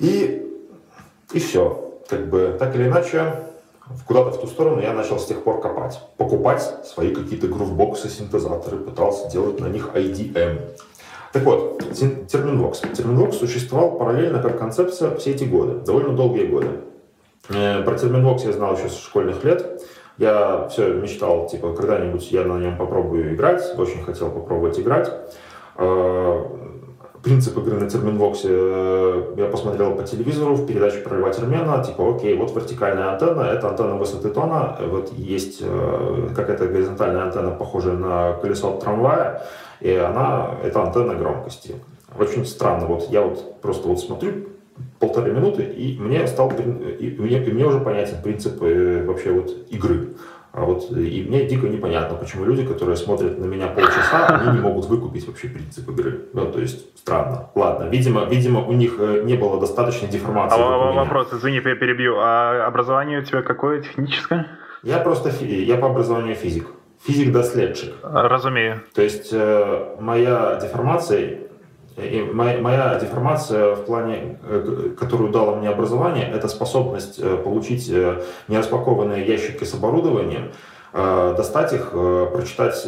И 0.00 0.44
и 1.32 1.38
все. 1.38 2.00
Как 2.08 2.28
бы 2.28 2.56
так 2.58 2.74
или 2.74 2.88
иначе, 2.88 3.34
куда-то 4.06 4.30
в 4.30 4.40
ту 4.40 4.46
сторону 4.46 4.80
я 4.80 4.92
начал 4.92 5.18
с 5.18 5.26
тех 5.26 5.42
пор 5.42 5.60
копать. 5.60 6.00
Покупать 6.16 6.62
свои 6.86 7.14
какие-то 7.14 7.48
грувбоксы, 7.48 8.08
синтезаторы, 8.08 8.78
пытался 8.78 9.30
делать 9.30 9.60
на 9.60 9.66
них 9.66 9.90
IDM. 9.94 10.60
Так 11.32 11.42
вот, 11.42 11.82
терминвокс. 11.92 12.80
Терминвокс 12.80 13.36
существовал 13.36 13.98
параллельно 13.98 14.42
как 14.42 14.58
концепция 14.58 15.14
все 15.16 15.32
эти 15.32 15.44
годы, 15.44 15.84
довольно 15.84 16.16
долгие 16.16 16.46
годы. 16.46 16.68
Э, 17.50 17.82
про 17.82 17.98
терминвокс 17.98 18.44
я 18.44 18.52
знал 18.52 18.76
еще 18.76 18.88
с 18.88 18.98
школьных 18.98 19.44
лет. 19.44 19.82
Я 20.16 20.68
все 20.68 20.94
мечтал, 20.94 21.46
типа, 21.46 21.74
когда-нибудь 21.74 22.32
я 22.32 22.44
на 22.44 22.58
нем 22.58 22.76
попробую 22.76 23.34
играть, 23.34 23.62
очень 23.78 24.02
хотел 24.02 24.30
попробовать 24.30 24.78
играть. 24.80 25.12
Принцип 27.22 27.58
игры 27.58 27.80
на 27.80 27.90
терминвоксе 27.90 28.48
э, 28.50 29.34
я 29.36 29.46
посмотрел 29.46 29.96
по 29.96 30.04
телевизору 30.04 30.54
в 30.54 30.66
передаче 30.66 30.98
про 30.98 31.30
термина, 31.30 31.82
типа, 31.84 32.14
окей, 32.14 32.36
вот 32.36 32.54
вертикальная 32.54 33.12
антенна, 33.12 33.42
это 33.42 33.70
антенна 33.70 33.96
высоты 33.96 34.28
тона, 34.28 34.76
вот 34.86 35.12
есть 35.16 35.58
э, 35.62 36.28
какая-то 36.36 36.68
горизонтальная 36.68 37.22
антенна, 37.24 37.50
похожая 37.50 37.94
на 37.94 38.34
колесо 38.34 38.78
трамвая, 38.78 39.42
и 39.80 39.92
она, 39.94 40.54
это 40.62 40.82
антенна 40.82 41.14
громкости. 41.14 41.74
Очень 42.16 42.46
странно, 42.46 42.86
вот 42.86 43.08
я 43.10 43.22
вот 43.22 43.60
просто 43.62 43.88
вот 43.88 43.98
смотрю 43.98 44.32
полторы 45.00 45.32
минуты, 45.32 45.64
и 45.64 45.98
мне 45.98 46.26
стал, 46.26 46.52
и 46.52 47.16
мне, 47.18 47.44
и 47.44 47.52
мне 47.52 47.66
уже 47.66 47.80
понятен 47.80 48.22
принцип 48.22 48.62
э, 48.62 49.04
вообще 49.04 49.32
вот 49.32 49.50
игры. 49.70 50.14
А 50.52 50.64
вот 50.64 50.90
и 50.90 51.24
мне 51.28 51.46
дико 51.46 51.68
непонятно, 51.68 52.16
почему 52.16 52.44
люди, 52.44 52.66
которые 52.66 52.96
смотрят 52.96 53.38
на 53.38 53.44
меня 53.44 53.68
полчаса, 53.68 54.26
они 54.26 54.56
не 54.56 54.60
могут 54.60 54.86
выкупить 54.86 55.26
вообще 55.26 55.48
принцип 55.48 55.88
игры. 55.90 56.28
Ну, 56.32 56.50
то 56.50 56.60
есть 56.60 56.98
странно. 56.98 57.50
Ладно, 57.54 57.84
видимо, 57.88 58.24
видимо, 58.24 58.64
у 58.64 58.72
них 58.72 58.96
э, 58.98 59.22
не 59.24 59.34
было 59.34 59.60
достаточной 59.60 60.08
деформации. 60.08 60.60
А 60.60 60.92
вопрос, 60.92 61.32
извини, 61.32 61.56
я 61.56 61.62
перебью. 61.62 62.16
А 62.18 62.66
образование 62.66 63.20
у 63.20 63.22
тебя 63.22 63.42
какое 63.42 63.82
техническое? 63.82 64.46
Я 64.82 64.98
просто 64.98 65.30
я 65.44 65.76
по 65.76 65.86
образованию 65.86 66.34
физик. 66.34 66.66
Физик-доследчик. 67.06 67.94
Разумею. 68.02 68.80
То 68.94 69.02
есть 69.02 69.28
э, 69.32 69.96
моя 70.00 70.58
деформация 70.60 71.47
и 71.98 72.22
моя, 72.22 72.60
моя 72.60 72.98
деформация 73.00 73.74
в 73.74 73.84
плане, 73.84 74.38
э, 74.42 74.90
которую 74.98 75.30
дало 75.30 75.56
мне 75.56 75.68
образование, 75.68 76.30
это 76.30 76.48
способность 76.48 77.18
э, 77.18 77.36
получить 77.36 77.88
э, 77.90 78.22
нераспакованные 78.46 79.26
ящики 79.26 79.64
с 79.64 79.74
оборудованием, 79.74 80.52
достать 80.90 81.74
их, 81.74 81.90
прочитать 81.90 82.86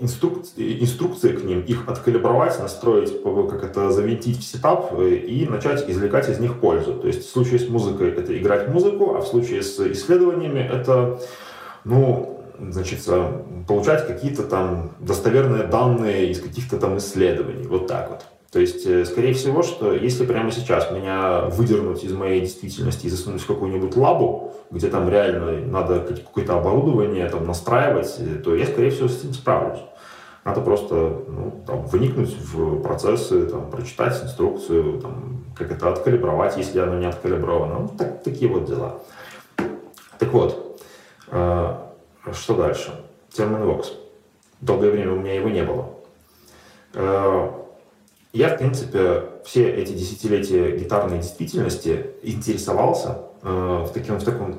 инструкции, 0.00 0.82
инструкции 0.82 1.28
к 1.28 1.44
ним, 1.44 1.60
их 1.60 1.88
откалибровать, 1.88 2.58
настроить, 2.58 3.22
как 3.22 3.62
это 3.62 3.92
завинтить 3.92 4.40
в 4.40 4.42
сетап 4.42 4.92
и 5.00 5.46
начать 5.48 5.88
извлекать 5.88 6.28
из 6.28 6.40
них 6.40 6.58
пользу. 6.58 6.94
То 6.94 7.06
есть 7.06 7.28
в 7.28 7.30
случае 7.30 7.60
с 7.60 7.68
музыкой 7.68 8.10
это 8.10 8.36
играть 8.36 8.68
музыку, 8.68 9.14
а 9.14 9.20
в 9.20 9.28
случае 9.28 9.62
с 9.62 9.78
исследованиями 9.78 10.58
это, 10.58 11.20
ну, 11.84 12.42
значит, 12.58 13.08
получать 13.68 14.08
какие-то 14.08 14.42
там 14.42 14.90
достоверные 14.98 15.62
данные 15.62 16.32
из 16.32 16.40
каких-то 16.40 16.76
там 16.76 16.98
исследований. 16.98 17.68
Вот 17.68 17.86
так 17.86 18.10
вот. 18.10 18.24
То 18.52 18.60
есть, 18.60 18.86
э, 18.86 19.04
скорее 19.04 19.34
всего, 19.34 19.62
что 19.62 19.92
если 19.92 20.24
прямо 20.24 20.50
сейчас 20.50 20.90
меня 20.90 21.42
выдернуть 21.50 22.02
из 22.02 22.12
моей 22.12 22.40
действительности 22.40 23.06
и 23.06 23.10
засунуть 23.10 23.42
в 23.42 23.46
какую-нибудь 23.46 23.94
лабу, 23.94 24.54
где 24.70 24.88
там 24.88 25.08
реально 25.08 25.66
надо 25.66 26.00
какое-то 26.00 26.56
оборудование 26.56 27.28
там 27.28 27.46
настраивать, 27.46 28.16
э, 28.18 28.36
то 28.42 28.54
я, 28.54 28.64
скорее 28.66 28.90
всего, 28.90 29.08
с 29.08 29.20
этим 29.20 29.34
справлюсь. 29.34 29.80
Надо 30.44 30.62
просто 30.62 30.94
ну, 31.28 31.62
там, 31.66 31.86
вникнуть 31.86 32.34
в 32.40 32.80
процессы, 32.80 33.46
там, 33.46 33.70
прочитать 33.70 34.24
инструкцию, 34.24 34.98
там, 35.00 35.44
как 35.54 35.70
это 35.70 35.90
откалибровать, 35.90 36.56
если 36.56 36.78
оно 36.78 36.98
не 36.98 37.06
откалибровано. 37.06 37.80
Ну, 37.80 37.88
так, 37.98 38.22
такие 38.22 38.50
вот 38.50 38.64
дела. 38.64 39.02
Так 40.18 40.32
вот, 40.32 40.82
э, 41.30 41.74
что 42.32 42.54
дальше? 42.54 42.92
Терминвокс. 43.30 43.92
Долгое 44.62 44.90
время 44.90 45.12
у 45.12 45.16
меня 45.16 45.34
его 45.34 45.50
не 45.50 45.62
было. 45.62 45.90
Э, 46.94 47.50
я, 48.38 48.54
в 48.54 48.58
принципе, 48.58 49.24
все 49.44 49.68
эти 49.68 49.92
десятилетия 49.92 50.76
гитарной 50.76 51.18
действительности 51.18 52.06
интересовался 52.22 53.18
э, 53.42 53.84
в 53.84 53.90
таким, 53.92 54.14
в 54.14 54.22
таком, 54.22 54.54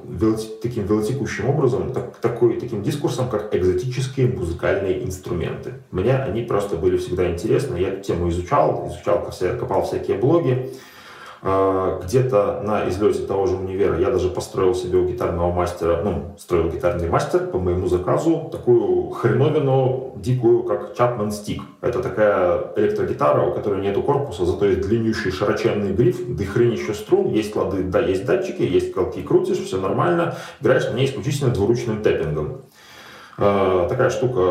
таким 0.62 0.86
велотекущим 0.86 1.50
образом, 1.50 1.94
так, 1.94 2.18
такой, 2.18 2.60
таким 2.60 2.84
дискурсом, 2.84 3.30
как 3.30 3.56
экзотические 3.56 4.28
музыкальные 4.28 5.06
инструменты. 5.06 5.76
Мне 5.92 6.14
они 6.18 6.42
просто 6.42 6.76
были 6.76 6.98
всегда 6.98 7.32
интересны. 7.32 7.78
Я 7.78 7.90
эту 7.94 8.04
тему 8.04 8.28
изучал, 8.28 8.90
изучал, 8.90 9.26
копал 9.58 9.86
всякие 9.86 10.18
блоги. 10.18 10.72
А, 11.41 12.01
где-то 12.03 12.62
на 12.65 12.89
излете 12.89 13.25
того 13.25 13.46
же 13.48 13.55
универа 13.55 13.98
я 13.98 14.12
даже 14.12 14.29
построил 14.29 14.75
себе 14.75 14.98
у 14.98 15.08
гитарного 15.08 15.51
мастера, 15.51 16.01
ну, 16.03 16.36
строил 16.38 16.69
гитарный 16.69 17.08
мастер 17.08 17.48
по 17.48 17.58
моему 17.58 17.88
заказу, 17.88 18.50
такую 18.51 19.12
хреновину 19.12 20.13
дикую, 20.17 20.63
как 20.63 20.98
Chapman 20.98 21.29
Stick. 21.29 21.62
Это 21.81 22.01
такая 22.01 22.74
электрогитара, 22.75 23.50
у 23.50 23.53
которой 23.53 23.81
нету 23.81 24.03
корпуса, 24.03 24.46
зато 24.46 24.65
есть 24.65 24.81
длиннющий 24.81 25.31
широченный 25.31 25.93
гриф, 25.93 26.36
дохренище 26.36 26.93
струн, 26.93 27.29
есть 27.29 27.55
лады, 27.55 27.84
да, 27.84 28.01
есть 28.01 28.25
датчики, 28.25 28.62
есть 28.62 28.91
колки, 28.93 29.22
крутишь, 29.22 29.60
все 29.60 29.79
нормально, 29.79 30.36
играешь 30.60 30.88
на 30.89 30.96
ней 30.96 31.05
исключительно 31.05 31.51
двуручным 31.51 32.01
тэппингом. 32.01 32.62
А, 33.41 33.88
такая 33.88 34.10
штука 34.10 34.41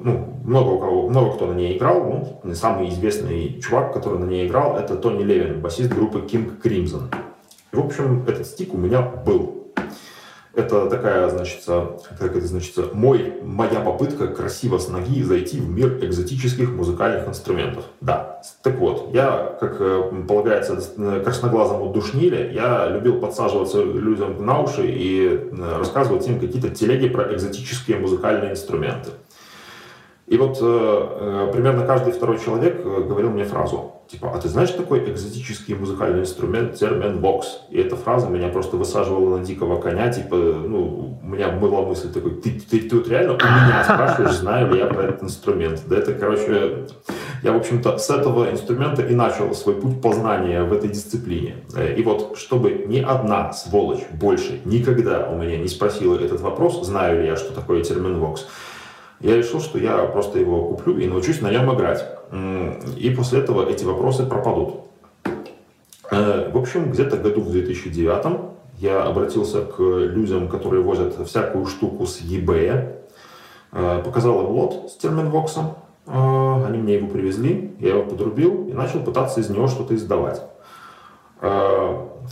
ну, 0.00 0.40
много 0.44 0.68
у 0.70 0.78
кого, 0.78 1.08
много 1.08 1.32
кто 1.32 1.46
на 1.46 1.54
ней 1.54 1.76
играл. 1.76 2.38
Ну, 2.44 2.54
самый 2.54 2.88
известный 2.90 3.60
чувак, 3.60 3.92
который 3.92 4.18
на 4.18 4.24
ней 4.24 4.46
играл, 4.46 4.76
это 4.76 4.96
Тони 4.96 5.24
Левин, 5.24 5.60
басист 5.60 5.92
группы 5.92 6.20
King 6.20 6.60
Crimson. 6.62 7.12
В 7.72 7.80
общем, 7.80 8.24
этот 8.26 8.46
стик 8.46 8.72
у 8.72 8.76
меня 8.76 9.02
был. 9.02 9.72
Это 10.58 10.90
такая, 10.90 11.28
значит, 11.28 11.60
как 11.64 12.34
это 12.34 12.44
значит, 12.44 12.92
мой, 12.92 13.32
моя 13.44 13.78
попытка 13.78 14.26
красиво 14.26 14.78
с 14.78 14.88
ноги 14.88 15.22
зайти 15.22 15.60
в 15.60 15.70
мир 15.70 16.04
экзотических 16.04 16.72
музыкальных 16.72 17.28
инструментов. 17.28 17.84
Да. 18.00 18.42
Так 18.64 18.76
вот, 18.78 19.10
я, 19.14 19.56
как 19.60 19.76
э, 19.78 20.24
полагается 20.26 20.76
красноглазому 21.22 21.92
душниле, 21.92 22.52
я 22.52 22.88
любил 22.88 23.20
подсаживаться 23.20 23.84
людям 23.84 24.44
на 24.44 24.60
уши 24.60 24.84
и 24.84 25.28
э, 25.28 25.78
рассказывать 25.78 26.26
им 26.26 26.40
какие-то 26.40 26.70
телеги 26.70 27.08
про 27.08 27.32
экзотические 27.32 27.98
музыкальные 27.98 28.50
инструменты. 28.50 29.10
И 30.26 30.36
вот 30.36 30.58
э, 30.60 30.64
э, 30.64 31.52
примерно 31.52 31.86
каждый 31.86 32.12
второй 32.12 32.40
человек 32.40 32.80
э, 32.84 33.04
говорил 33.08 33.30
мне 33.30 33.44
фразу, 33.44 33.92
типа, 34.10 34.32
а 34.34 34.38
ты 34.38 34.48
знаешь 34.48 34.70
такой 34.70 35.10
экзотический 35.10 35.74
музыкальный 35.74 36.20
инструмент 36.20 36.74
термин 36.74 37.20
бокс? 37.20 37.60
И 37.70 37.78
эта 37.78 37.96
фраза 37.96 38.28
меня 38.28 38.48
просто 38.48 38.76
высаживала 38.76 39.38
на 39.38 39.44
дикого 39.44 39.80
коня, 39.80 40.10
типа, 40.10 40.36
ну, 40.36 41.18
у 41.22 41.26
меня 41.26 41.50
была 41.50 41.82
мысль 41.82 42.10
такой, 42.10 42.36
ты, 42.36 42.52
ты, 42.52 42.80
ты 42.80 42.88
тут 42.88 43.08
реально 43.08 43.34
у 43.34 43.36
меня 43.36 43.84
спрашиваешь, 43.84 44.36
знаю 44.36 44.72
ли 44.72 44.78
я 44.78 44.86
про 44.86 45.04
этот 45.04 45.24
инструмент? 45.24 45.82
Да 45.86 45.96
это, 45.98 46.14
короче, 46.14 46.86
я, 47.42 47.52
в 47.52 47.56
общем-то, 47.56 47.98
с 47.98 48.10
этого 48.10 48.50
инструмента 48.50 49.02
и 49.02 49.14
начал 49.14 49.54
свой 49.54 49.74
путь 49.74 50.00
познания 50.00 50.62
в 50.62 50.72
этой 50.72 50.88
дисциплине. 50.88 51.56
Э, 51.76 51.94
и 51.94 52.02
вот, 52.02 52.38
чтобы 52.38 52.84
ни 52.86 53.00
одна 53.00 53.52
сволочь 53.52 54.06
больше 54.12 54.60
никогда 54.64 55.28
у 55.28 55.36
меня 55.36 55.58
не 55.58 55.68
спросила 55.68 56.18
этот 56.18 56.40
вопрос, 56.40 56.84
знаю 56.84 57.20
ли 57.20 57.26
я, 57.26 57.36
что 57.36 57.52
такое 57.52 57.82
термин 57.84 58.20
бокс, 58.20 58.46
я 59.20 59.36
решил, 59.36 59.60
что 59.60 59.78
я 59.78 59.98
просто 60.04 60.38
его 60.38 60.68
куплю 60.68 60.98
и 60.98 61.06
научусь 61.06 61.40
на 61.40 61.50
нем 61.50 61.74
играть. 61.74 62.04
И 62.96 63.10
после 63.10 63.40
этого 63.40 63.68
эти 63.68 63.84
вопросы 63.84 64.24
пропадут. 64.24 64.88
Э, 66.10 66.50
в 66.50 66.56
общем, 66.56 66.90
где-то 66.90 67.16
году 67.16 67.40
в 67.42 67.50
2009 67.50 68.40
я 68.78 69.02
обратился 69.02 69.62
к 69.62 69.80
людям, 69.80 70.48
которые 70.48 70.82
возят 70.82 71.14
всякую 71.26 71.66
штуку 71.66 72.06
с 72.06 72.20
eBay. 72.20 72.94
Э, 73.72 74.02
показал 74.04 74.40
им 74.42 74.50
лот 74.50 74.90
с 74.90 74.96
терминвоксом. 74.96 75.74
Э, 76.06 76.64
они 76.66 76.78
мне 76.78 76.94
его 76.94 77.08
привезли, 77.08 77.74
я 77.80 77.90
его 77.90 78.04
подрубил 78.04 78.68
и 78.68 78.72
начал 78.72 79.00
пытаться 79.00 79.40
из 79.40 79.50
него 79.50 79.66
что-то 79.68 79.94
издавать. 79.94 80.42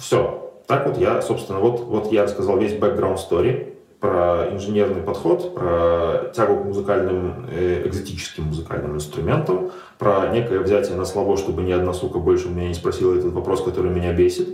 Все. 0.00 0.52
Так 0.66 0.88
вот 0.88 0.98
я, 0.98 1.22
собственно, 1.22 1.60
вот, 1.60 1.80
вот 1.82 2.10
я 2.10 2.24
рассказал 2.24 2.58
весь 2.58 2.72
background 2.72 3.18
story 3.18 3.75
про 4.06 4.48
инженерный 4.52 5.02
подход, 5.02 5.54
про 5.54 6.30
тягу 6.32 6.62
к 6.62 6.64
музыкальным, 6.64 7.46
э, 7.50 7.88
экзотическим 7.88 8.44
музыкальным 8.44 8.94
инструментам, 8.94 9.72
про 9.98 10.28
некое 10.28 10.60
взятие 10.60 10.96
на 10.96 11.04
слабо, 11.04 11.36
чтобы 11.36 11.62
ни 11.62 11.72
одна 11.72 11.92
сука 11.92 12.18
больше 12.18 12.48
меня 12.48 12.68
не 12.68 12.74
спросила 12.74 13.16
этот 13.16 13.32
вопрос, 13.32 13.64
который 13.64 13.90
меня 13.90 14.12
бесит. 14.12 14.48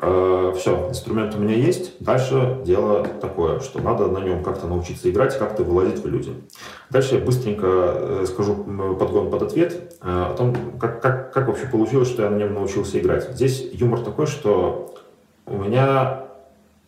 Э, 0.00 0.54
Все, 0.56 0.88
инструмент 0.88 1.34
у 1.34 1.38
меня 1.38 1.54
есть. 1.54 2.02
Дальше 2.02 2.62
дело 2.64 3.06
такое, 3.20 3.60
что 3.60 3.82
надо 3.82 4.06
на 4.06 4.20
нем 4.20 4.42
как-то 4.42 4.66
научиться 4.66 5.10
играть, 5.10 5.38
как-то 5.38 5.62
вылазить 5.62 6.02
в 6.02 6.06
люди. 6.06 6.32
Дальше 6.88 7.16
я 7.16 7.20
быстренько 7.20 7.66
э, 7.66 8.24
скажу 8.26 8.54
подгон 8.98 9.30
под 9.30 9.42
ответ 9.42 9.98
о 10.00 10.34
том, 10.34 10.54
как, 10.80 11.02
как, 11.02 11.30
как 11.30 11.48
вообще 11.48 11.66
получилось, 11.66 12.08
что 12.08 12.22
я 12.22 12.30
на 12.30 12.36
нем 12.36 12.54
научился 12.54 12.98
играть. 12.98 13.28
Здесь 13.32 13.68
юмор 13.74 14.00
такой, 14.00 14.26
что 14.26 14.94
у 15.44 15.58
меня 15.58 16.25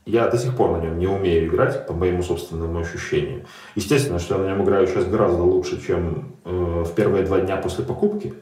я 0.09 0.27
до 0.29 0.39
сих 0.39 0.57
пор 0.57 0.71
на 0.71 0.83
нем 0.83 0.99
не 0.99 1.07
умею 1.07 1.49
играть, 1.49 1.87
по 1.87 1.93
моему 1.93 2.23
собственному 2.23 2.81
ощущению. 2.81 3.45
Естественно, 3.75 4.19
что 4.19 4.37
я 4.37 4.41
на 4.41 4.47
нем 4.47 4.65
играю 4.65 4.87
сейчас 4.87 5.05
гораздо 5.05 5.43
лучше, 5.43 5.85
чем 5.85 6.37
э, 6.45 6.51
в 6.51 6.95
первые 6.95 7.25
два 7.25 7.41
дня 7.41 7.59
после 7.59 7.85
покупки. 7.85 8.33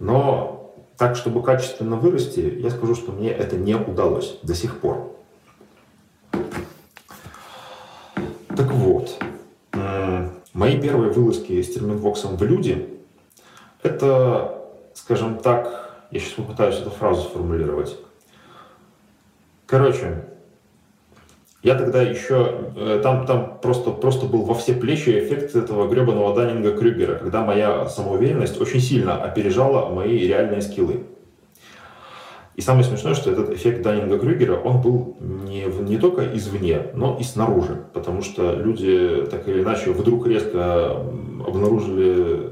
Но 0.00 0.74
так, 0.98 1.16
чтобы 1.16 1.42
качественно 1.42 1.96
вырасти, 1.96 2.40
я 2.58 2.68
скажу, 2.70 2.94
что 2.94 3.12
мне 3.12 3.30
это 3.30 3.56
не 3.56 3.74
удалось 3.74 4.38
до 4.42 4.54
сих 4.54 4.80
пор. 4.80 5.16
Так 8.54 8.70
вот, 8.70 9.18
э, 9.72 10.28
мои 10.52 10.78
первые 10.78 11.10
вылазки 11.10 11.62
с 11.62 11.72
терминвоксом 11.72 12.36
в 12.36 12.42
люди, 12.42 13.00
это, 13.82 14.62
скажем 14.92 15.38
так, 15.38 16.06
я 16.10 16.20
сейчас 16.20 16.34
попытаюсь 16.34 16.76
эту 16.76 16.90
фразу 16.90 17.22
сформулировать. 17.22 17.96
Короче, 19.66 20.24
я 21.62 21.74
тогда 21.74 22.02
еще, 22.02 22.70
э, 22.76 23.00
там, 23.02 23.26
там 23.26 23.58
просто, 23.60 23.90
просто 23.90 24.26
был 24.26 24.44
во 24.44 24.54
все 24.54 24.74
плечи 24.74 25.10
эффект 25.10 25.56
этого 25.56 25.88
гребаного 25.88 26.34
Даннинга 26.34 26.72
Крюгера, 26.72 27.14
когда 27.14 27.44
моя 27.44 27.86
самоуверенность 27.86 28.60
очень 28.60 28.80
сильно 28.80 29.20
опережала 29.22 29.92
мои 29.92 30.18
реальные 30.18 30.62
скиллы. 30.62 31.04
И 32.54 32.60
самое 32.60 32.84
смешное, 32.84 33.14
что 33.14 33.30
этот 33.30 33.50
эффект 33.50 33.82
Даннинга 33.82 34.18
Крюгера, 34.18 34.56
он 34.56 34.82
был 34.82 35.16
не, 35.20 35.64
не 35.82 35.96
только 35.96 36.36
извне, 36.36 36.90
но 36.94 37.16
и 37.18 37.22
снаружи. 37.22 37.84
Потому 37.92 38.22
что 38.22 38.52
люди 38.54 39.26
так 39.30 39.48
или 39.48 39.62
иначе 39.62 39.90
вдруг 39.90 40.26
резко 40.26 40.90
обнаружили, 41.46 42.50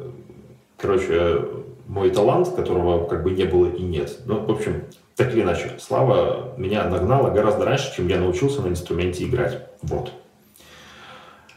короче, 0.77 1.43
мой 1.87 2.11
талант, 2.11 2.51
которого 2.51 3.07
как 3.07 3.23
бы 3.23 3.33
не 3.33 3.45
было 3.45 3.67
и 3.67 3.83
нет. 3.83 4.19
Ну, 4.27 4.41
в 4.41 4.51
общем, 4.51 4.85
так 5.17 5.33
или 5.33 5.43
иначе, 5.43 5.73
слава 5.79 6.55
меня 6.59 6.85
нагнала 6.85 7.31
гораздо 7.31 7.65
раньше, 7.65 7.95
чем 7.97 8.09
я 8.09 8.21
научился 8.21 8.61
на 8.61 8.69
инструменте 8.69 9.25
играть. 9.25 9.67
Вот. 9.83 10.13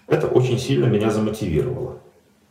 Это 0.08 0.28
очень 0.28 0.58
сильно 0.58 0.86
меня 0.86 1.12
замотивировало. 1.12 2.00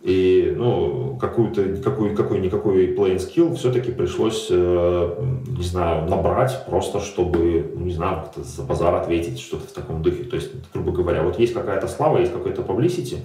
И 0.03 0.55
ну, 0.57 1.19
какую-то, 1.21 1.83
какой, 1.83 2.15
какой-никакой 2.15 2.95
playing 2.95 3.17
skill 3.17 3.57
все-таки 3.57 3.91
пришлось, 3.91 4.47
э, 4.49 5.25
не 5.47 5.65
знаю, 5.65 6.09
набрать 6.09 6.65
просто, 6.67 7.01
чтобы, 7.01 7.73
ну, 7.75 7.85
не 7.85 7.93
знаю, 7.93 8.23
как-то 8.23 8.45
за 8.45 8.63
базар 8.63 8.95
ответить, 8.95 9.41
что-то 9.41 9.67
в 9.67 9.73
таком 9.73 10.03
духе. 10.03 10.23
То 10.23 10.37
есть, 10.37 10.53
грубо 10.73 10.93
говоря, 10.93 11.25
вот 11.25 11.41
есть 11.41 11.53
какая-то 11.53 11.89
слава, 11.89 12.19
есть 12.19 12.33
какой-то 12.33 12.63
publicity, 12.63 13.17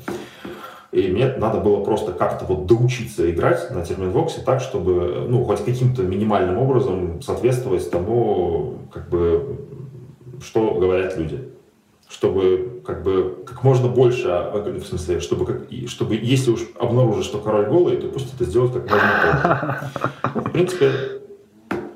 и 0.93 1.12
мне 1.12 1.33
надо 1.38 1.59
было 1.59 1.83
просто 1.83 2.12
как-то 2.12 2.45
вот 2.45 2.67
доучиться 2.67 3.29
играть 3.29 3.71
на 3.71 3.83
терминвоксе 3.83 4.41
так, 4.41 4.62
чтобы, 4.62 5.25
ну, 5.27 5.43
хоть 5.43 5.65
каким-то 5.65 6.03
минимальным 6.03 6.57
образом 6.57 7.21
соответствовать 7.21 7.89
тому, 7.89 8.75
как 8.91 9.09
бы, 9.09 9.57
что 10.41 10.75
говорят 10.75 11.17
люди 11.17 11.53
чтобы 12.09 12.81
как 12.85 13.01
бы 13.03 13.43
как 13.45 13.63
можно 13.63 13.88
больше, 13.88 14.27
а, 14.27 14.51
в 14.51 14.85
смысле, 14.85 15.19
чтобы, 15.19 15.45
как, 15.45 15.62
чтобы 15.88 16.15
если 16.15 16.51
уж 16.51 16.62
обнаружишь, 16.79 17.25
что 17.25 17.39
король 17.39 17.65
голый, 17.65 17.97
то 17.97 18.07
пусть 18.07 18.33
это 18.35 18.45
сделать 18.45 18.71
как 18.71 18.88
можно 18.89 19.09
позже. 19.23 20.41
В 20.47 20.51
принципе, 20.51 20.91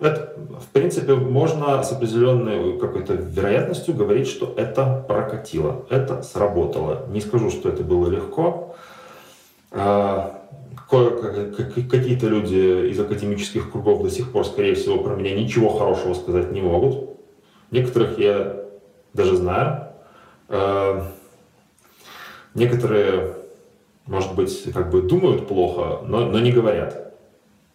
это, 0.02 0.37
в 0.60 0.68
принципе, 0.68 1.16
можно 1.16 1.84
с 1.84 1.92
определенной 1.92 2.78
какой-то 2.80 3.14
вероятностью 3.14 3.96
говорить, 3.96 4.28
что 4.28 4.54
это 4.58 5.06
прокатило, 5.08 5.86
это 5.90 6.22
сработало. 6.24 7.06
Не 7.10 7.22
скажу, 7.22 7.50
что 7.50 7.70
это 7.70 7.84
было 7.84 8.10
легко. 8.10 8.76
А, 9.72 10.44
какие-то 10.90 12.28
люди 12.28 12.90
из 12.90 13.00
академических 13.00 13.72
кругов 13.72 14.04
до 14.04 14.10
сих 14.10 14.32
пор, 14.32 14.46
скорее 14.46 14.76
всего, 14.76 15.00
про 15.00 15.16
меня 15.16 15.36
ничего 15.36 15.70
хорошего 15.70 16.14
сказать 16.14 16.52
не 16.52 16.62
могут. 16.62 17.10
Некоторых 17.72 18.18
я 18.18 18.64
даже 19.14 19.36
знаю, 19.36 19.88
Э, 20.50 21.02
некоторые, 22.56 23.36
может 24.06 24.34
быть, 24.36 24.72
как 24.74 24.90
бы 24.90 25.02
думают 25.02 25.48
плохо, 25.48 26.02
но, 26.06 26.26
но 26.26 26.40
не 26.40 26.52
говорят. 26.52 27.07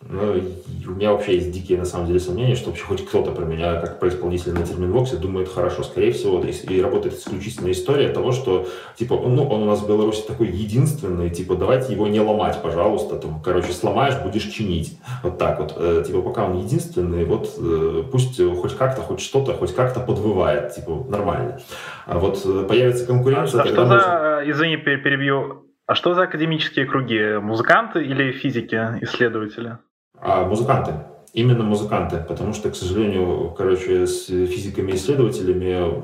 Ну, 0.08 0.42
у 0.86 0.90
меня 0.90 1.12
вообще 1.12 1.36
есть 1.36 1.52
дикие, 1.52 1.78
на 1.78 1.84
самом 1.84 2.06
деле, 2.06 2.18
сомнения, 2.18 2.56
что 2.56 2.70
вообще 2.70 2.84
хоть 2.84 3.06
кто-то 3.06 3.30
про 3.30 3.44
меня, 3.44 3.80
как 3.80 4.00
про 4.00 4.08
исполнителя 4.08 4.52
на 4.52 4.66
терминвоксе, 4.66 5.16
думает 5.16 5.48
хорошо. 5.48 5.82
Скорее 5.82 6.12
всего, 6.12 6.42
и, 6.42 6.50
и 6.50 6.82
работает 6.82 7.14
исключительно 7.14 7.70
история 7.70 8.08
того, 8.08 8.32
что, 8.32 8.66
типа, 8.96 9.14
ну, 9.14 9.46
он 9.48 9.62
у 9.62 9.66
нас 9.66 9.80
в 9.80 9.88
Беларуси 9.88 10.22
такой 10.26 10.48
единственный, 10.48 11.30
типа, 11.30 11.54
давайте 11.54 11.92
его 11.92 12.08
не 12.08 12.20
ломать, 12.20 12.60
пожалуйста. 12.62 13.16
Там, 13.16 13.40
короче, 13.42 13.72
сломаешь, 13.72 14.20
будешь 14.22 14.44
чинить. 14.44 14.98
Вот 15.22 15.38
так 15.38 15.60
вот. 15.60 15.74
Э, 15.76 16.02
типа, 16.04 16.20
пока 16.22 16.44
он 16.44 16.58
единственный, 16.58 17.24
вот 17.24 17.54
э, 17.58 18.02
пусть 18.10 18.40
хоть 18.60 18.76
как-то, 18.76 19.02
хоть 19.02 19.20
что-то, 19.20 19.54
хоть 19.54 19.74
как-то 19.74 20.00
подвывает, 20.00 20.74
типа, 20.74 21.06
нормально. 21.08 21.60
А 22.06 22.18
вот 22.18 22.42
э, 22.44 22.66
появится 22.68 23.06
конкуренция... 23.06 23.60
А, 23.60 23.64
а 23.64 23.66
что 23.66 23.86
за, 23.86 24.42
извини, 24.46 24.76
перебью, 24.76 25.66
а 25.86 25.94
что 25.94 26.14
за 26.14 26.22
академические 26.22 26.86
круги? 26.86 27.38
Музыканты 27.38 28.04
или 28.04 28.32
физики, 28.32 28.76
исследователи? 29.00 29.78
А 30.22 30.44
музыканты. 30.46 30.92
Именно 31.34 31.64
музыканты, 31.64 32.18
потому 32.28 32.52
что, 32.52 32.70
к 32.70 32.76
сожалению, 32.76 33.52
короче, 33.56 34.06
с 34.06 34.26
физиками-исследователями, 34.26 36.02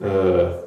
э, 0.00 0.62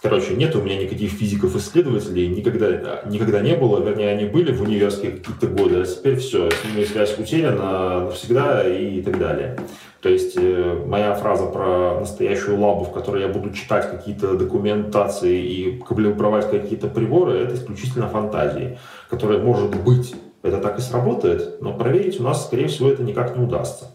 короче, 0.00 0.34
нет 0.34 0.56
у 0.56 0.62
меня 0.62 0.76
никаких 0.76 1.10
физиков-исследователей, 1.10 2.28
никогда, 2.28 3.02
никогда 3.04 3.40
не 3.40 3.54
было, 3.54 3.84
вернее, 3.84 4.10
они 4.10 4.26
были 4.26 4.52
в 4.52 4.62
универские 4.62 5.12
какие-то 5.12 5.48
годы, 5.48 5.82
а 5.82 5.84
теперь 5.84 6.16
все, 6.16 6.48
с 6.50 6.64
ними 6.64 6.84
связь 6.84 7.18
утеряна 7.18 8.04
навсегда 8.06 8.66
и 8.66 9.02
так 9.02 9.18
далее. 9.18 9.58
То 10.00 10.08
есть 10.08 10.36
э, 10.36 10.84
моя 10.86 11.14
фраза 11.14 11.46
про 11.46 11.98
настоящую 11.98 12.60
лабу, 12.60 12.84
в 12.84 12.92
которой 12.92 13.22
я 13.22 13.28
буду 13.28 13.50
читать 13.50 13.90
какие-то 13.90 14.38
документации 14.38 15.44
и 15.44 15.82
калибровать 15.82 16.48
какие-то 16.48 16.86
приборы, 16.86 17.38
это 17.40 17.56
исключительно 17.56 18.08
фантазии, 18.08 18.78
которые, 19.10 19.40
может 19.40 19.74
быть, 19.82 20.14
это 20.48 20.58
так 20.58 20.78
и 20.78 20.82
сработает, 20.82 21.60
но 21.60 21.72
проверить 21.72 22.20
у 22.20 22.22
нас, 22.22 22.46
скорее 22.46 22.68
всего, 22.68 22.90
это 22.90 23.02
никак 23.02 23.36
не 23.36 23.44
удастся, 23.44 23.90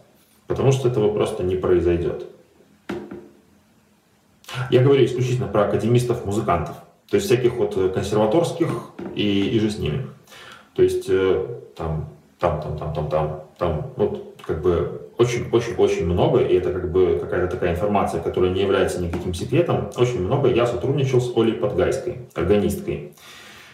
потому 0.48 0.72
что 0.72 0.88
этого 0.88 1.14
просто 1.14 1.44
не 1.44 1.56
произойдет. 1.56 2.26
Я 4.70 4.84
говорю 4.84 5.04
исключительно 5.06 5.48
про 5.48 5.66
академистов-музыкантов, 5.66 6.76
то 7.10 7.16
есть 7.16 7.28
всяких 7.28 7.56
вот 7.56 7.76
консерваторских 7.94 8.70
и, 9.16 9.50
и 9.50 9.60
же 9.60 9.70
с 9.70 9.80
ними. 9.80 10.08
То 10.76 10.84
есть 10.84 11.06
э, 11.10 11.46
там, 11.76 12.10
там, 12.40 12.62
там, 12.62 12.78
там, 12.78 12.94
там, 12.94 13.10
там, 13.10 13.44
там, 13.58 13.92
вот 13.96 14.36
как 14.46 14.62
бы 14.62 15.04
очень-очень-очень 15.18 16.06
много, 16.06 16.40
и 16.40 16.56
это 16.56 16.72
как 16.72 16.92
бы 16.92 17.18
какая-то 17.22 17.48
такая 17.48 17.72
информация, 17.72 18.22
которая 18.22 18.52
не 18.52 18.62
является 18.62 19.02
никаким 19.02 19.34
секретом, 19.34 19.90
очень 19.96 20.22
много 20.22 20.50
я 20.50 20.66
сотрудничал 20.66 21.22
с 21.22 21.36
Олей 21.38 21.54
Подгайской, 21.54 22.28
органисткой. 22.34 23.14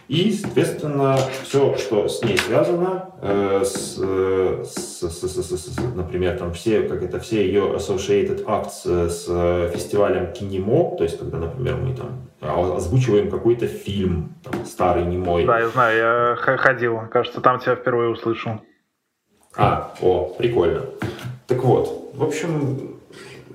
И, 0.10 0.32
соответственно, 0.32 1.18
все, 1.44 1.78
что 1.78 2.08
с 2.08 2.24
ней 2.24 2.36
связано, 2.36 3.12
э, 3.22 3.62
с, 3.64 3.96
с, 3.96 5.02
с, 5.04 5.22
с, 5.22 5.76
с, 5.76 5.78
например, 5.94 6.36
там 6.40 6.52
все, 6.52 6.82
как 6.82 7.04
это, 7.04 7.20
все 7.20 7.46
ее 7.46 7.76
associated 7.76 8.44
acts 8.46 9.08
с 9.08 9.26
фестивалем 9.72 10.34
Кинемо, 10.34 10.98
то 10.98 11.04
есть, 11.04 11.20
когда, 11.20 11.38
например, 11.38 11.76
мы 11.76 11.96
там 11.96 12.28
озвучиваем 12.42 13.30
какой-то 13.30 13.68
фильм, 13.68 14.34
там, 14.44 14.66
старый, 14.66 15.06
немой. 15.06 15.46
Да, 15.46 15.60
я 15.60 15.70
знаю, 15.70 15.98
я 15.98 16.36
ходил, 16.58 17.02
кажется, 17.12 17.40
там 17.40 17.60
тебя 17.60 17.76
впервые 17.76 18.10
услышал. 18.10 18.54
А, 19.56 19.94
о, 20.02 20.34
прикольно. 20.40 20.86
Так 21.46 21.64
вот, 21.64 22.14
в 22.16 22.24
общем, 22.24 22.89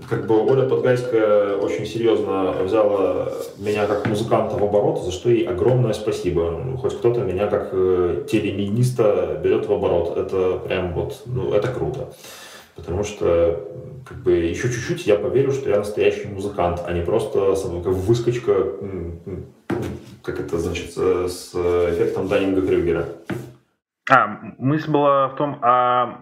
как 0.08 0.26
бы 0.26 0.34
Оля 0.44 0.68
Подгайская 0.68 1.56
очень 1.56 1.86
серьезно 1.86 2.52
взяла 2.62 3.28
меня 3.58 3.86
как 3.86 4.06
музыканта 4.06 4.56
в 4.56 4.64
оборот, 4.64 5.02
за 5.02 5.12
что 5.12 5.30
ей 5.30 5.46
огромное 5.46 5.92
спасибо. 5.92 6.76
Хоть 6.78 6.98
кто-то 6.98 7.20
меня 7.20 7.46
как 7.46 7.70
э, 7.72 8.24
телемединиста 8.30 9.40
берет 9.42 9.66
в 9.66 9.72
оборот. 9.72 10.16
Это 10.16 10.58
прям 10.58 10.92
вот, 10.94 11.22
ну, 11.26 11.52
это 11.52 11.68
круто. 11.68 12.12
Потому 12.76 13.04
что 13.04 13.60
как 14.06 14.18
бы 14.18 14.32
еще 14.32 14.68
чуть-чуть 14.68 15.06
я 15.06 15.16
поверю, 15.16 15.52
что 15.52 15.70
я 15.70 15.78
настоящий 15.78 16.26
музыкант, 16.26 16.82
а 16.84 16.92
не 16.92 17.02
просто 17.02 17.54
как 17.82 17.92
выскочка, 17.92 18.72
как 20.22 20.40
это 20.40 20.58
значит, 20.58 20.92
с 20.92 21.54
эффектом 21.54 22.28
Даннинга 22.28 22.66
Крюгера. 22.66 23.06
А, 24.10 24.38
мысль 24.58 24.90
была 24.90 25.28
в 25.28 25.36
том, 25.36 25.58
а 25.62 26.20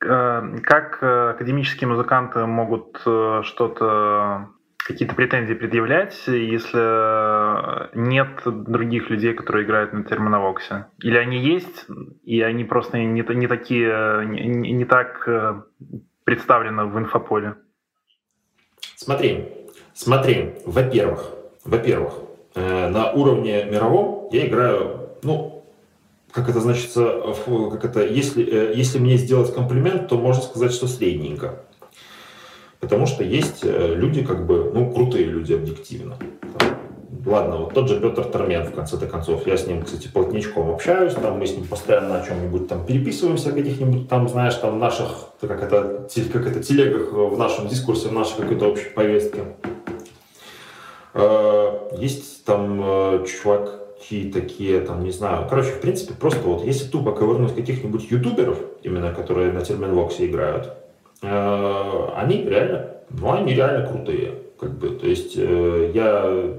как 0.00 0.98
э, 1.02 1.30
академические 1.30 1.88
музыканты 1.88 2.46
могут 2.46 3.00
э, 3.04 3.42
что-то, 3.44 4.48
какие-то 4.78 5.14
претензии 5.14 5.54
предъявлять, 5.54 6.16
если 6.26 7.96
нет 7.98 8.40
других 8.44 9.10
людей, 9.10 9.34
которые 9.34 9.64
играют 9.64 9.92
на 9.92 10.04
терминовоксе? 10.04 10.86
Или 11.00 11.18
они 11.18 11.38
есть, 11.38 11.86
и 12.22 12.40
они 12.40 12.64
просто 12.64 12.98
не, 12.98 13.22
не 13.22 13.46
такие, 13.48 14.24
не, 14.26 14.72
не 14.72 14.84
так 14.84 15.28
представлены 16.24 16.84
в 16.86 16.98
инфополе? 16.98 17.56
Смотри, 18.94 19.48
смотри, 19.94 20.54
во-первых, 20.64 21.32
во-первых, 21.64 22.14
на 22.54 23.12
уровне 23.12 23.64
мировом 23.64 24.28
я 24.30 24.46
играю, 24.46 25.10
ну, 25.22 25.57
как 26.32 26.48
это 26.48 26.60
значит, 26.60 26.92
как 26.94 27.84
это, 27.84 28.06
если, 28.06 28.44
э, 28.44 28.72
если 28.74 28.98
мне 28.98 29.16
сделать 29.16 29.54
комплимент, 29.54 30.08
то 30.08 30.18
можно 30.18 30.42
сказать, 30.42 30.72
что 30.72 30.86
средненько. 30.86 31.64
Потому 32.80 33.06
что 33.06 33.24
есть 33.24 33.60
э, 33.62 33.94
люди, 33.94 34.24
как 34.24 34.46
бы, 34.46 34.70
ну, 34.72 34.92
крутые 34.92 35.24
люди 35.24 35.52
объективно. 35.52 36.16
Ладно, 37.26 37.56
вот 37.58 37.74
тот 37.74 37.88
же 37.88 38.00
Петр 38.00 38.24
Тармен, 38.24 38.64
в 38.64 38.72
конце-то 38.72 39.06
концов, 39.06 39.46
я 39.46 39.56
с 39.56 39.66
ним, 39.66 39.82
кстати, 39.82 40.08
плотничком 40.08 40.70
общаюсь, 40.70 41.14
там 41.14 41.38
мы 41.38 41.46
с 41.46 41.54
ним 41.54 41.66
постоянно 41.66 42.20
о 42.20 42.26
чем-нибудь 42.26 42.68
там 42.68 42.86
переписываемся, 42.86 43.52
каких-нибудь 43.52 44.08
там, 44.08 44.28
знаешь, 44.28 44.54
там 44.54 44.78
наших, 44.78 45.30
как 45.40 45.62
это, 45.62 46.08
как 46.32 46.46
это, 46.46 46.62
телегах 46.62 47.12
в 47.12 47.36
нашем 47.36 47.68
дискурсе, 47.68 48.08
в 48.08 48.12
нашей 48.12 48.36
какой-то 48.36 48.66
общей 48.66 48.90
повестке. 48.90 49.40
Э, 51.14 51.90
есть 51.98 52.44
там 52.44 53.24
чувак, 53.26 53.87
какие 53.98 54.30
такие, 54.30 54.80
там, 54.80 55.04
не 55.04 55.10
знаю. 55.10 55.46
Короче, 55.48 55.70
в 55.70 55.80
принципе, 55.80 56.14
просто 56.14 56.40
вот 56.40 56.64
если 56.64 56.88
тупо 56.88 57.12
ковырнуть 57.12 57.54
каких-нибудь 57.54 58.10
ютуберов, 58.10 58.58
именно 58.82 59.12
которые 59.12 59.52
на 59.52 59.60
терминвоксе 59.60 60.26
играют, 60.26 60.72
э, 61.22 62.08
они 62.16 62.42
реально, 62.44 62.90
ну, 63.10 63.32
они 63.32 63.54
реально 63.54 63.86
крутые. 63.86 64.34
Как 64.58 64.78
бы, 64.78 64.90
то 64.90 65.06
есть 65.06 65.34
э, 65.36 65.90
я, 65.94 66.54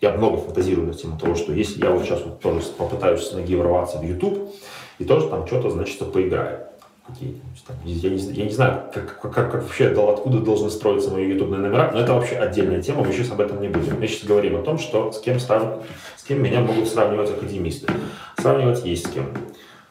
я 0.00 0.16
много 0.16 0.38
фантазирую 0.38 0.86
на 0.86 0.94
тему 0.94 1.18
того, 1.18 1.34
что 1.34 1.52
если 1.52 1.82
я 1.82 1.90
вот 1.90 2.04
сейчас 2.04 2.22
вот 2.24 2.40
тоже 2.40 2.60
попытаюсь 2.76 3.22
с 3.22 3.32
ноги 3.32 3.54
ворваться 3.54 3.98
в 3.98 4.04
YouTube 4.04 4.54
и 4.98 5.04
тоже 5.04 5.28
там 5.28 5.46
что-то, 5.46 5.70
значит, 5.70 5.98
поиграю 6.12 6.60
какие 7.06 7.40
я 7.84 8.10
не, 8.10 8.16
я 8.16 8.44
не 8.44 8.50
знаю, 8.50 8.84
как, 8.92 9.20
как, 9.20 9.32
как 9.32 9.54
вообще, 9.54 9.88
откуда 9.88 10.38
должны 10.38 10.70
строиться 10.70 11.10
мои 11.10 11.28
ютубные 11.28 11.60
номера, 11.60 11.90
но 11.92 12.00
это 12.00 12.14
вообще 12.14 12.36
отдельная 12.36 12.82
тема, 12.82 13.04
мы 13.04 13.12
сейчас 13.12 13.30
об 13.30 13.40
этом 13.40 13.60
не 13.60 13.68
будем. 13.68 13.98
Мы 14.00 14.06
сейчас 14.06 14.24
говорим 14.24 14.56
о 14.56 14.62
том, 14.62 14.78
что 14.78 15.12
с 15.12 15.20
кем, 15.20 15.38
срав... 15.38 15.82
с 16.24 16.26
кем 16.26 16.42
меня 16.42 16.60
могут 16.60 16.88
сравнивать 16.88 17.30
академисты. 17.30 17.86
Сравнивать 18.38 18.82
есть 18.86 19.06
с 19.06 19.10
кем. 19.10 19.26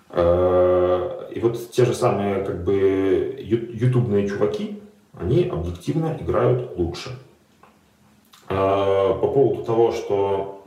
Э, 0.10 1.30
и 1.32 1.40
вот 1.40 1.70
те 1.70 1.86
же 1.86 1.94
самые 1.94 2.44
как 2.44 2.64
бы 2.64 3.38
ютубные 3.40 4.28
чуваки, 4.28 4.82
они 5.16 5.48
объективно 5.48 6.18
играют 6.20 6.76
лучше. 6.76 7.20
по 8.48 9.32
поводу 9.34 9.64
того, 9.64 9.92
что 9.92 10.66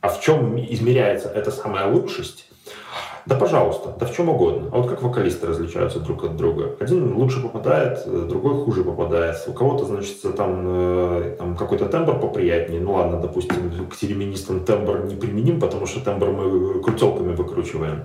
а 0.00 0.08
в 0.08 0.20
чем 0.20 0.58
измеряется 0.58 1.28
эта 1.28 1.52
самая 1.52 1.86
лучшесть, 1.86 2.48
да, 3.26 3.36
пожалуйста, 3.36 3.94
да 4.00 4.06
в 4.06 4.14
чем 4.14 4.28
угодно. 4.28 4.68
А 4.72 4.78
вот 4.78 4.88
как 4.88 5.02
вокалисты 5.02 5.46
различаются 5.46 6.00
друг 6.00 6.24
от 6.24 6.36
друга. 6.36 6.74
Один 6.80 7.14
лучше 7.14 7.40
попадает, 7.40 8.02
другой 8.06 8.64
хуже 8.64 8.82
попадает. 8.82 9.36
У 9.46 9.52
кого-то, 9.52 9.84
значит, 9.84 10.22
там, 10.36 10.64
э, 10.66 11.36
там 11.38 11.56
какой-то 11.56 11.86
тембр 11.86 12.18
поприятнее. 12.18 12.80
Ну 12.80 12.94
ладно, 12.94 13.20
допустим, 13.20 13.86
к 13.88 13.96
тереминистам 13.96 14.64
тембр 14.64 15.04
не 15.04 15.14
применим, 15.14 15.60
потому 15.60 15.86
что 15.86 16.04
тембр 16.04 16.28
мы 16.28 16.82
крутелками 16.82 17.34
выкручиваем. 17.34 18.02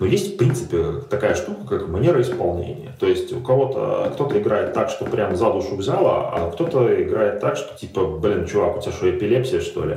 Но 0.00 0.06
есть, 0.06 0.34
в 0.34 0.36
принципе, 0.38 1.02
такая 1.10 1.34
штука, 1.34 1.78
как 1.78 1.88
манера 1.88 2.22
исполнения. 2.22 2.92
То 2.98 3.06
есть 3.06 3.32
у 3.32 3.40
кого-то 3.40 4.10
кто-то 4.14 4.40
играет 4.40 4.72
так, 4.72 4.88
что 4.88 5.04
прям 5.04 5.36
за 5.36 5.50
душу 5.50 5.76
взяло, 5.76 6.30
а 6.30 6.50
кто-то 6.50 7.02
играет 7.02 7.40
так, 7.40 7.56
что 7.56 7.78
типа, 7.78 8.06
блин, 8.06 8.46
чувак, 8.46 8.78
у 8.78 8.80
тебя 8.80 8.92
что, 8.92 9.10
эпилепсия, 9.10 9.60
что 9.60 9.84
ли? 9.84 9.96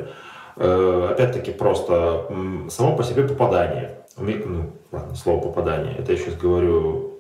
Э, 0.58 1.10
опять-таки 1.12 1.52
просто 1.52 2.26
само 2.70 2.98
по 2.98 3.04
себе 3.04 3.24
попадание 3.24 3.98
ну, 4.18 4.72
ладно, 4.92 5.16
слово 5.16 5.42
попадание, 5.42 5.96
это 5.98 6.12
я 6.12 6.18
сейчас 6.18 6.36
говорю 6.36 7.14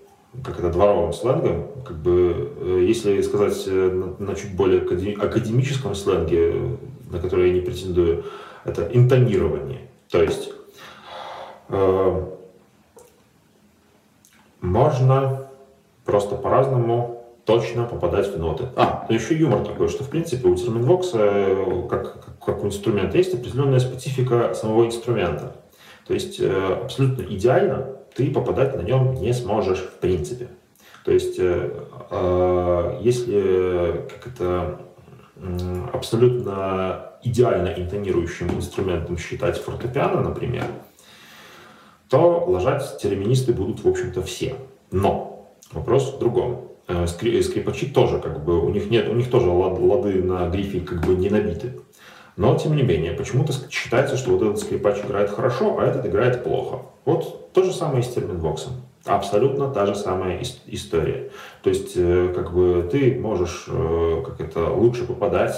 как 0.43 0.59
это 0.59 0.69
дворовым 0.69 1.13
сленгом, 1.13 1.67
как 1.85 1.97
бы, 1.97 2.53
э, 2.59 2.85
если 2.87 3.21
сказать 3.21 3.63
э, 3.67 3.71
на, 3.71 4.25
на 4.25 4.35
чуть 4.35 4.55
более 4.55 4.81
академическом 4.81 5.95
сленге, 5.95 6.77
на 7.09 7.19
который 7.19 7.49
я 7.49 7.53
не 7.55 7.61
претендую, 7.61 8.25
это 8.65 8.87
интонирование. 8.93 9.89
То 10.09 10.21
есть 10.21 10.51
э, 11.69 12.23
можно 14.61 15.47
просто 16.05 16.35
по-разному 16.35 17.23
точно 17.45 17.85
попадать 17.85 18.27
в 18.27 18.37
ноты. 18.37 18.67
А, 18.75 19.05
но 19.07 19.15
еще 19.15 19.35
юмор 19.35 19.65
такой, 19.65 19.87
что 19.87 20.03
в 20.03 20.09
принципе 20.09 20.47
у 20.47 20.55
терминвокса 20.55 21.17
э, 21.21 21.87
как, 21.89 22.13
как, 22.25 22.39
как 22.45 22.63
у 22.63 22.67
инструмента 22.67 23.17
есть 23.17 23.33
определенная 23.33 23.79
специфика 23.79 24.53
самого 24.53 24.85
инструмента. 24.85 25.55
То 26.07 26.13
есть 26.13 26.39
э, 26.39 26.79
абсолютно 26.83 27.23
идеально 27.23 27.97
ты 28.15 28.31
попадать 28.31 28.75
на 28.75 28.81
нем 28.81 29.15
не 29.15 29.33
сможешь 29.33 29.79
в 29.79 29.99
принципе. 29.99 30.47
То 31.03 31.11
есть 31.11 31.37
э, 31.37 31.83
э, 32.09 32.99
если 33.01 34.05
как 34.09 34.33
это 34.33 34.79
абсолютно 35.93 37.13
идеально 37.23 37.69
интонирующим 37.69 38.49
инструментом 38.51 39.17
считать 39.17 39.57
фортепиано, 39.57 40.21
например, 40.21 40.65
то 42.09 42.45
ложать 42.47 42.97
терминисты 43.01 43.53
будут, 43.53 43.83
в 43.83 43.87
общем-то, 43.87 44.21
все. 44.23 44.55
Но 44.91 45.51
вопрос 45.71 46.13
в 46.13 46.19
другом. 46.19 46.71
Скрипачи 47.05 47.87
тоже, 47.87 48.19
как 48.19 48.45
бы, 48.45 48.61
у 48.61 48.69
них 48.69 48.89
нет, 48.89 49.09
у 49.09 49.13
них 49.13 49.29
тоже 49.29 49.49
лады 49.49 50.23
на 50.23 50.47
грифе 50.49 50.79
как 50.79 51.05
бы 51.05 51.15
не 51.15 51.29
набиты. 51.29 51.81
Но, 52.37 52.55
тем 52.55 52.75
не 52.75 52.83
менее, 52.83 53.13
почему-то 53.13 53.51
считается, 53.69 54.15
что 54.15 54.31
вот 54.31 54.43
этот 54.43 54.59
скрипач 54.59 54.99
играет 55.03 55.31
хорошо, 55.31 55.79
а 55.79 55.85
этот 55.85 56.05
играет 56.05 56.43
плохо. 56.43 56.83
Вот 57.03 57.51
то 57.51 57.63
же 57.63 57.73
самое 57.73 58.01
и 58.01 58.03
с 58.03 58.09
терминвоксом. 58.09 58.73
Абсолютно 59.05 59.69
та 59.69 59.87
же 59.87 59.95
самая 59.95 60.43
история. 60.67 61.31
То 61.63 61.69
есть, 61.69 61.93
э, 61.95 62.31
как 62.35 62.53
бы 62.53 62.87
ты 62.91 63.19
можешь 63.19 63.65
э, 63.67 64.23
как 64.23 64.39
это 64.39 64.69
лучше 64.69 65.05
попадать, 65.05 65.55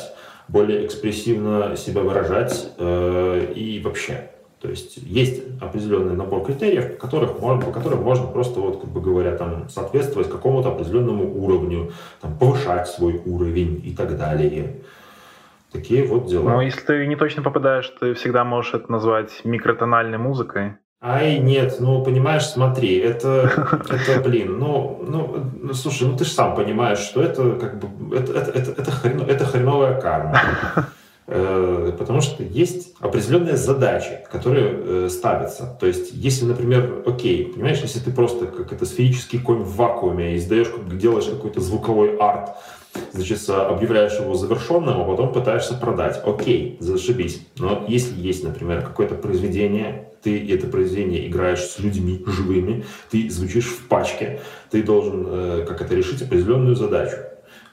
более 0.48 0.86
экспрессивно 0.86 1.76
себя 1.76 2.02
выражать 2.02 2.72
э, 2.78 3.54
и 3.56 3.82
вообще. 3.84 4.30
То 4.62 4.70
есть 4.70 4.98
есть 4.98 5.42
определенный 5.62 6.16
набор 6.16 6.44
критериев, 6.46 6.98
которых 6.98 7.40
можно, 7.40 7.66
по 7.66 7.72
которым 7.72 8.04
можно 8.04 8.28
просто, 8.28 8.60
вот, 8.60 8.82
как 8.82 8.90
бы 8.90 9.02
говоря, 9.02 9.36
там, 9.36 9.70
соответствовать 9.70 10.30
какому-то 10.30 10.70
определенному 10.70 11.44
уровню, 11.44 11.92
там, 12.22 12.38
повышать 12.38 12.88
свой 12.88 13.22
уровень 13.26 13.82
и 13.86 13.96
так 13.96 14.18
далее. 14.18 14.82
Такие 15.72 16.06
вот 16.06 16.26
дела. 16.28 16.50
Но 16.50 16.62
если 16.62 16.82
ты 16.82 17.06
не 17.06 17.16
точно 17.16 17.44
попадаешь, 17.44 17.92
ты 18.00 18.14
всегда 18.14 18.44
можешь 18.44 18.74
это 18.74 18.92
назвать 18.92 19.42
микротональной 19.44 20.18
музыкой. 20.18 20.74
Ай, 21.02 21.40
нет, 21.40 21.78
ну, 21.80 22.04
понимаешь, 22.04 22.46
смотри, 22.46 22.98
это, 22.98 23.80
это 23.90 24.22
блин, 24.22 24.60
ну, 24.60 25.02
ну, 25.08 25.52
ну, 25.62 25.74
слушай, 25.74 26.06
ну, 26.06 26.18
ты 26.18 26.26
же 26.26 26.32
сам 26.32 26.56
понимаешь, 26.56 27.00
что 27.00 27.22
это, 27.22 27.54
как 27.54 27.80
бы, 27.80 28.16
это, 28.18 28.34
это, 28.34 28.52
это, 28.52 28.82
это, 28.82 28.92
хрен, 28.92 29.22
это 29.22 29.46
хреновая 29.46 30.00
карма. 30.00 30.40
Э, 31.32 31.94
потому 31.96 32.22
что 32.22 32.42
есть 32.42 32.96
определенные 33.00 33.56
задачи, 33.56 34.18
которые 34.32 34.72
э, 34.74 35.10
ставятся. 35.12 35.78
То 35.80 35.86
есть, 35.86 36.10
если, 36.12 36.46
например, 36.46 37.04
окей, 37.06 37.46
понимаешь, 37.54 37.82
если 37.82 38.00
ты 38.00 38.10
просто 38.10 38.48
как 38.48 38.74
это 38.74 38.84
сферический 38.88 39.40
конь 39.40 39.60
в 39.60 39.76
вакууме, 39.76 40.36
издаешь, 40.38 40.70
делаешь 40.92 41.26
какой-то 41.26 41.62
звуковой 41.62 42.18
арт, 42.18 42.56
значит, 43.14 43.50
объявляешь 43.50 44.20
его 44.20 44.36
завершенным, 44.36 45.02
а 45.02 45.06
потом 45.06 45.32
пытаешься 45.34 45.76
продать. 45.76 46.22
Окей, 46.26 46.78
зашибись. 46.80 47.42
Но 47.58 47.86
если 47.88 48.20
есть, 48.20 48.44
например, 48.44 48.82
какое-то 48.82 49.16
произведение, 49.16 50.10
ты 50.22 50.54
это 50.54 50.68
произведение 50.68 51.28
играешь 51.28 51.62
с 51.62 51.80
людьми 51.80 52.24
живыми, 52.26 52.86
ты 53.10 53.30
звучишь 53.30 53.68
в 53.68 53.88
пачке, 53.88 54.42
ты 54.70 54.84
должен, 54.84 55.26
э, 55.28 55.66
как 55.68 55.82
это, 55.82 55.96
решить 55.96 56.22
определенную 56.22 56.76
задачу. 56.76 57.18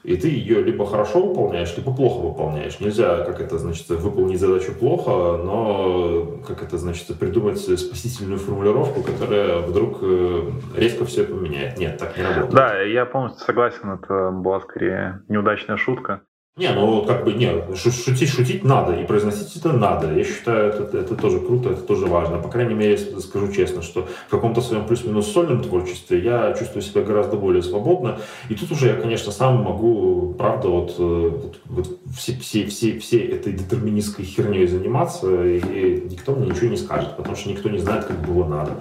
И 0.07 0.15
ты 0.15 0.29
ее 0.29 0.63
либо 0.63 0.85
хорошо 0.85 1.21
выполняешь, 1.21 1.75
либо 1.75 1.93
плохо 1.93 2.25
выполняешь. 2.27 2.79
Нельзя, 2.79 3.25
как 3.25 3.41
это 3.41 3.57
значит, 3.57 3.89
выполнить 3.89 4.39
задачу 4.39 4.71
плохо, 4.73 5.35
но, 5.43 6.39
как 6.47 6.63
это 6.63 6.77
значит, 6.77 7.07
придумать 7.19 7.59
спасительную 7.59 8.39
формулировку, 8.39 9.03
которая 9.03 9.57
вдруг 9.57 9.97
э, 10.01 10.49
резко 10.77 11.03
все 11.03 11.25
поменяет. 11.25 11.77
Нет, 11.77 11.97
так 11.97 12.17
не 12.17 12.23
работает. 12.23 12.53
Да, 12.53 12.81
я 12.83 13.05
полностью 13.05 13.45
согласен, 13.45 13.99
это 14.01 14.31
была 14.31 14.61
скорее 14.61 15.23
неудачная 15.27 15.75
шутка. 15.75 16.21
Не, 16.57 16.71
ну 16.71 17.05
как 17.05 17.23
бы 17.23 17.33
не, 17.33 17.51
шутить, 17.75 18.29
шутить 18.29 18.63
надо, 18.63 18.99
и 18.99 19.05
произносить 19.05 19.55
это 19.55 19.73
надо. 19.73 20.11
Я 20.11 20.23
считаю, 20.23 20.73
это, 20.73 20.97
это 20.97 21.15
тоже 21.15 21.39
круто, 21.39 21.69
это 21.69 21.81
тоже 21.81 22.07
важно. 22.07 22.39
По 22.39 22.49
крайней 22.49 22.73
мере, 22.73 22.97
скажу 22.97 23.51
честно, 23.53 23.83
что 23.83 24.07
в 24.27 24.31
каком-то 24.31 24.61
своем 24.61 24.87
плюс-минус 24.87 25.31
сольном 25.31 25.61
творчестве 25.61 26.19
я 26.19 26.55
чувствую 26.57 26.81
себя 26.81 27.03
гораздо 27.03 27.37
более 27.37 27.61
свободно. 27.61 28.17
И 28.49 28.55
тут 28.55 28.71
уже 28.71 28.87
я, 28.87 28.95
конечно, 28.95 29.31
сам 29.31 29.61
могу, 29.61 30.33
правда, 30.35 30.69
вот, 30.69 30.95
э, 30.97 31.29
вот, 31.29 31.59
вот 31.65 31.99
все, 32.17 32.35
все, 32.39 32.65
все, 32.65 32.97
все 32.97 33.19
этой 33.19 33.53
детерминистской 33.53 34.25
херней 34.25 34.65
заниматься, 34.65 35.45
и 35.45 36.09
никто 36.09 36.33
мне 36.33 36.49
ничего 36.49 36.69
не 36.69 36.77
скажет, 36.77 37.17
потому 37.17 37.35
что 37.35 37.49
никто 37.49 37.69
не 37.69 37.77
знает, 37.77 38.05
как 38.05 38.19
было 38.25 38.45
надо. 38.45 38.71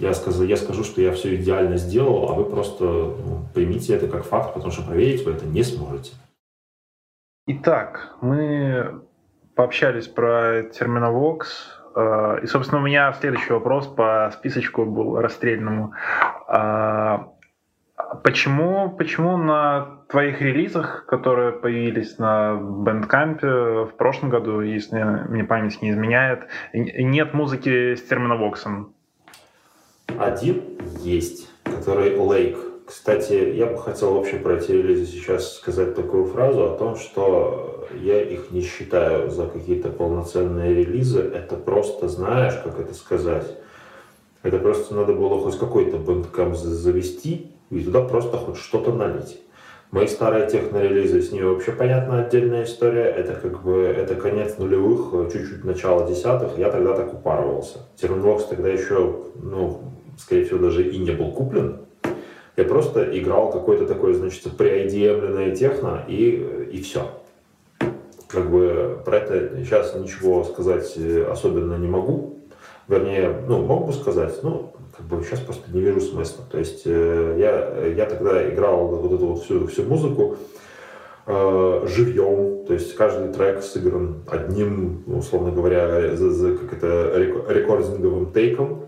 Я 0.00 0.14
скажу, 0.14 0.44
я 0.44 0.56
скажу, 0.56 0.84
что 0.84 1.02
я 1.02 1.12
все 1.12 1.34
идеально 1.34 1.78
сделал, 1.78 2.30
а 2.30 2.34
вы 2.34 2.44
просто 2.44 2.84
ну, 2.84 3.44
примите 3.54 3.94
это 3.94 4.06
как 4.06 4.24
факт, 4.24 4.54
потому 4.54 4.72
что 4.72 4.82
проверить 4.82 5.24
вы 5.24 5.32
это 5.32 5.46
не 5.46 5.64
сможете. 5.64 6.12
Итак, 7.48 8.16
мы 8.20 9.02
пообщались 9.54 10.08
про 10.08 10.64
терминовокс. 10.64 11.78
Э, 11.94 12.40
и, 12.42 12.46
собственно, 12.46 12.80
у 12.80 12.84
меня 12.84 13.12
следующий 13.12 13.52
вопрос 13.52 13.86
по 13.86 14.32
списочку 14.34 14.84
был 14.84 15.20
расстрельному. 15.20 15.92
А, 16.48 17.28
почему, 18.24 18.90
почему 18.90 19.36
на 19.36 20.00
твоих 20.08 20.42
релизах, 20.42 21.06
которые 21.06 21.52
появились 21.52 22.18
на 22.18 22.58
Bandcamp 22.60 23.38
в 23.92 23.96
прошлом 23.96 24.30
году, 24.30 24.60
если 24.60 25.00
мне 25.28 25.44
память 25.44 25.80
не 25.82 25.92
изменяет, 25.92 26.48
нет 26.72 27.32
музыки 27.32 27.94
с 27.94 28.02
терминовоксом? 28.02 28.92
Один 30.18 30.64
есть, 30.98 31.48
который 31.62 32.16
Lake 32.16 32.65
кстати, 32.86 33.54
я 33.56 33.66
бы 33.66 33.78
хотел 33.78 34.14
вообще 34.14 34.36
про 34.36 34.56
эти 34.56 34.70
релизы 34.70 35.06
сейчас 35.06 35.56
сказать 35.56 35.96
такую 35.96 36.26
фразу 36.26 36.64
о 36.64 36.76
том, 36.76 36.96
что 36.96 37.88
я 38.00 38.22
их 38.22 38.52
не 38.52 38.62
считаю 38.62 39.28
за 39.30 39.46
какие-то 39.46 39.88
полноценные 39.88 40.72
релизы. 40.72 41.20
Это 41.20 41.56
просто, 41.56 42.08
знаешь, 42.08 42.54
как 42.62 42.78
это 42.78 42.94
сказать, 42.94 43.56
это 44.42 44.58
просто 44.58 44.94
надо 44.94 45.14
было 45.14 45.40
хоть 45.40 45.58
какой-то 45.58 45.96
бэндкам 45.96 46.54
завести 46.54 47.50
и 47.70 47.80
туда 47.80 48.02
просто 48.02 48.36
хоть 48.36 48.56
что-то 48.56 48.92
налить. 48.92 49.42
Мои 49.90 50.06
старые 50.06 50.48
техно-релизы, 50.48 51.22
с 51.22 51.32
ними 51.32 51.44
вообще 51.44 51.72
понятна 51.72 52.24
отдельная 52.24 52.64
история. 52.64 53.04
Это 53.04 53.34
как 53.34 53.62
бы, 53.62 53.82
это 53.82 54.14
конец 54.14 54.58
нулевых, 54.58 55.32
чуть-чуть 55.32 55.64
начало 55.64 56.08
десятых. 56.08 56.58
Я 56.58 56.70
тогда 56.70 56.94
так 56.94 57.14
упарывался. 57.14 57.78
Терминвокс 57.96 58.44
тогда 58.44 58.68
еще, 58.68 59.24
ну, 59.34 59.80
скорее 60.18 60.44
всего, 60.44 60.58
даже 60.58 60.88
и 60.88 60.98
не 60.98 61.12
был 61.12 61.32
куплен. 61.32 61.85
Я 62.56 62.64
просто 62.64 63.18
играл 63.18 63.50
какой-то 63.52 63.86
такой, 63.86 64.14
значит, 64.14 64.56
преодиемленное 64.56 65.54
техно 65.54 66.04
и, 66.08 66.68
и 66.72 66.80
все. 66.80 67.10
Как 68.28 68.50
бы 68.50 68.98
про 69.04 69.18
это 69.18 69.62
сейчас 69.62 69.94
ничего 69.94 70.42
сказать 70.44 70.94
э, 70.96 71.26
особенно 71.30 71.76
не 71.76 71.86
могу. 71.86 72.38
Вернее, 72.88 73.42
ну, 73.46 73.62
мог 73.62 73.86
бы 73.86 73.92
сказать, 73.92 74.38
ну, 74.42 74.72
как 74.96 75.06
бы 75.06 75.22
сейчас 75.22 75.40
просто 75.40 75.70
не 75.72 75.80
вижу 75.80 76.00
смысла. 76.00 76.44
То 76.50 76.58
есть 76.58 76.82
э, 76.86 77.36
я, 77.38 77.86
я 77.88 78.06
тогда 78.06 78.48
играл 78.48 78.88
вот 78.88 79.12
эту 79.12 79.26
вот 79.26 79.42
всю, 79.42 79.66
всю 79.66 79.82
музыку 79.82 80.36
э, 81.26 81.84
живьем, 81.86 82.64
то 82.66 82.72
есть 82.72 82.94
каждый 82.96 83.32
трек 83.32 83.62
сыгран 83.62 84.22
одним, 84.28 85.04
условно 85.06 85.52
говоря, 85.52 86.16
за, 86.16 86.30
за, 86.30 86.56
как 86.56 86.72
это, 86.72 87.12
рекординговым 87.48 88.32
тейком. 88.32 88.85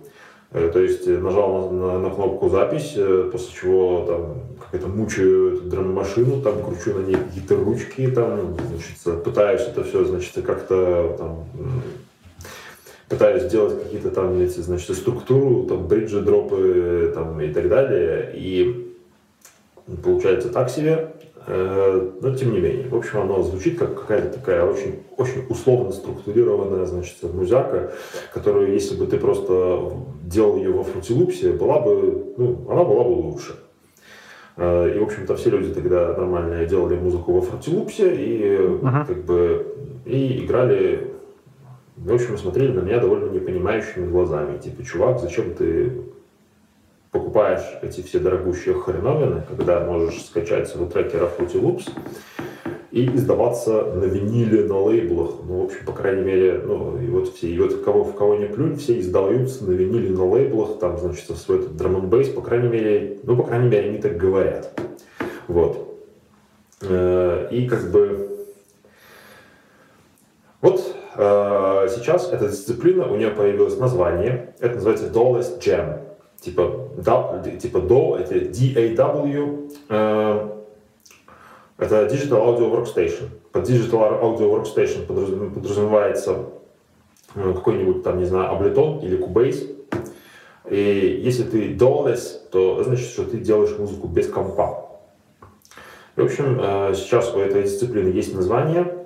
Э, 0.52 0.70
то 0.72 0.80
есть 0.80 1.06
нажал 1.06 1.70
на, 1.70 1.98
на 1.98 2.10
кнопку 2.10 2.48
запись, 2.48 2.96
после 3.32 3.54
чего 3.54 4.04
там 4.06 4.34
как-то 4.70 4.88
мучаю 4.88 5.56
эту 5.56 5.64
драм-машину, 5.64 6.42
там 6.42 6.62
кручу 6.62 6.98
на 6.98 7.06
ней 7.06 7.16
какие-то 7.16 7.56
ручки, 7.56 8.10
там, 8.10 8.56
значит, 8.70 9.22
пытаюсь 9.24 9.62
это 9.62 9.84
все, 9.84 10.04
значит, 10.04 10.44
как-то 10.44 11.16
там 11.18 11.44
пытаюсь 13.08 13.44
сделать 13.44 13.82
какие-то 13.82 14.10
там 14.10 14.38
эти, 14.40 14.60
значит, 14.60 14.96
структуру, 14.96 15.64
там, 15.64 15.86
бриджи, 15.86 16.20
дропы 16.20 17.12
там, 17.14 17.40
и 17.40 17.52
так 17.52 17.68
далее. 17.68 18.32
И 18.34 18.94
получается 20.02 20.50
так 20.50 20.68
себе, 20.70 21.12
э, 21.17 21.17
но 21.46 22.34
тем 22.34 22.52
не 22.52 22.60
менее. 22.60 22.88
В 22.88 22.96
общем, 22.96 23.20
оно 23.20 23.42
звучит 23.42 23.78
как 23.78 23.98
какая-то 24.00 24.38
такая 24.38 24.64
очень, 24.64 25.02
очень 25.16 25.46
условно 25.48 25.92
структурированная, 25.92 26.84
значит, 26.84 27.22
музяка, 27.22 27.92
которую, 28.34 28.72
если 28.72 28.96
бы 28.96 29.06
ты 29.06 29.18
просто 29.18 29.92
делал 30.24 30.56
ее 30.56 30.72
во 30.72 30.84
фрутилупсе, 30.84 31.52
была 31.52 31.80
бы, 31.80 32.34
ну, 32.36 32.66
она 32.68 32.84
была 32.84 33.04
бы 33.04 33.10
лучше. 33.10 33.56
Э, 34.56 34.92
и, 34.94 34.98
в 34.98 35.04
общем-то, 35.04 35.36
все 35.36 35.50
люди 35.50 35.72
тогда 35.72 36.08
нормально 36.08 36.66
делали 36.66 36.96
музыку 36.96 37.32
во 37.32 37.40
фрутилупсе 37.40 38.14
и 38.14 38.42
uh-huh. 38.56 39.06
как 39.06 39.24
бы 39.24 39.66
и 40.04 40.44
играли 40.44 41.14
в 41.96 42.14
общем, 42.14 42.38
смотрели 42.38 42.72
на 42.72 42.80
меня 42.80 43.00
довольно 43.00 43.30
непонимающими 43.30 44.08
глазами. 44.08 44.58
Типа, 44.58 44.84
чувак, 44.84 45.18
зачем 45.18 45.54
ты 45.54 45.92
покупаешь 47.10 47.64
эти 47.82 48.00
все 48.00 48.18
дорогущие 48.18 48.74
хреновины, 48.74 49.42
когда 49.48 49.80
можешь 49.80 50.22
скачать 50.24 50.68
с 50.68 50.72
трекера 50.72 51.28
Fruity 51.38 51.60
Loops 51.60 51.90
и 52.90 53.06
издаваться 53.14 53.84
на 53.94 54.04
виниле, 54.04 54.64
на 54.64 54.78
лейблах. 54.80 55.30
Ну, 55.46 55.62
в 55.62 55.64
общем, 55.66 55.86
по 55.86 55.92
крайней 55.92 56.22
мере, 56.22 56.62
ну, 56.64 56.98
и 57.00 57.08
вот 57.08 57.34
все, 57.34 57.48
и 57.48 57.58
вот 57.58 57.82
кого, 57.82 58.04
в 58.04 58.14
кого 58.14 58.36
не 58.36 58.46
плюнь, 58.46 58.76
все 58.76 58.98
издаются 58.98 59.64
на 59.64 59.72
виниле, 59.72 60.10
на 60.10 60.28
лейблах, 60.28 60.78
там, 60.78 60.98
значит, 60.98 61.28
свой 61.36 61.60
этот 61.60 61.76
драм 61.76 62.08
бейс 62.08 62.28
по 62.28 62.40
крайней 62.40 62.68
мере, 62.68 63.18
ну, 63.22 63.36
по 63.36 63.44
крайней 63.44 63.68
мере, 63.68 63.90
они 63.90 63.98
так 63.98 64.16
говорят. 64.16 64.80
Вот. 65.46 66.00
Э, 66.82 67.48
и 67.50 67.68
как 67.68 67.90
бы 67.90 68.28
вот 70.60 70.94
Э, 71.20 71.88
сейчас 71.90 72.30
эта 72.32 72.48
дисциплина, 72.48 73.10
у 73.10 73.16
нее 73.16 73.30
появилось 73.30 73.76
название, 73.76 74.54
это 74.60 74.76
называется 74.76 75.06
Dawless 75.08 75.58
Jam. 75.58 75.98
Типа, 76.40 76.88
да, 76.96 77.42
типа 77.60 77.78
DAW, 77.78 78.18
это 78.18 78.40
D-A-W, 78.40 79.70
э, 79.88 80.48
это 81.78 82.06
Digital 82.06 82.46
Audio 82.46 82.70
Workstation. 82.70 83.28
Под 83.52 83.68
Digital 83.68 84.22
Audio 84.22 84.50
Workstation 84.52 85.04
подразумевается 85.52 86.46
э, 87.34 87.52
какой-нибудь 87.54 88.02
там, 88.02 88.18
не 88.18 88.24
знаю, 88.24 88.56
Ableton 88.56 89.04
или 89.04 89.18
Cubase. 89.18 89.74
И 90.70 91.20
если 91.24 91.44
ты 91.44 91.74
DAWless, 91.74 92.50
то 92.52 92.82
значит, 92.84 93.08
что 93.08 93.24
ты 93.24 93.38
делаешь 93.38 93.76
музыку 93.78 94.06
без 94.06 94.28
компа. 94.28 94.86
В 96.14 96.24
общем, 96.24 96.60
сейчас 96.94 97.32
у 97.32 97.38
этой 97.38 97.62
дисциплины 97.62 98.08
есть 98.08 98.34
название, 98.34 98.84
Э, 98.84 98.97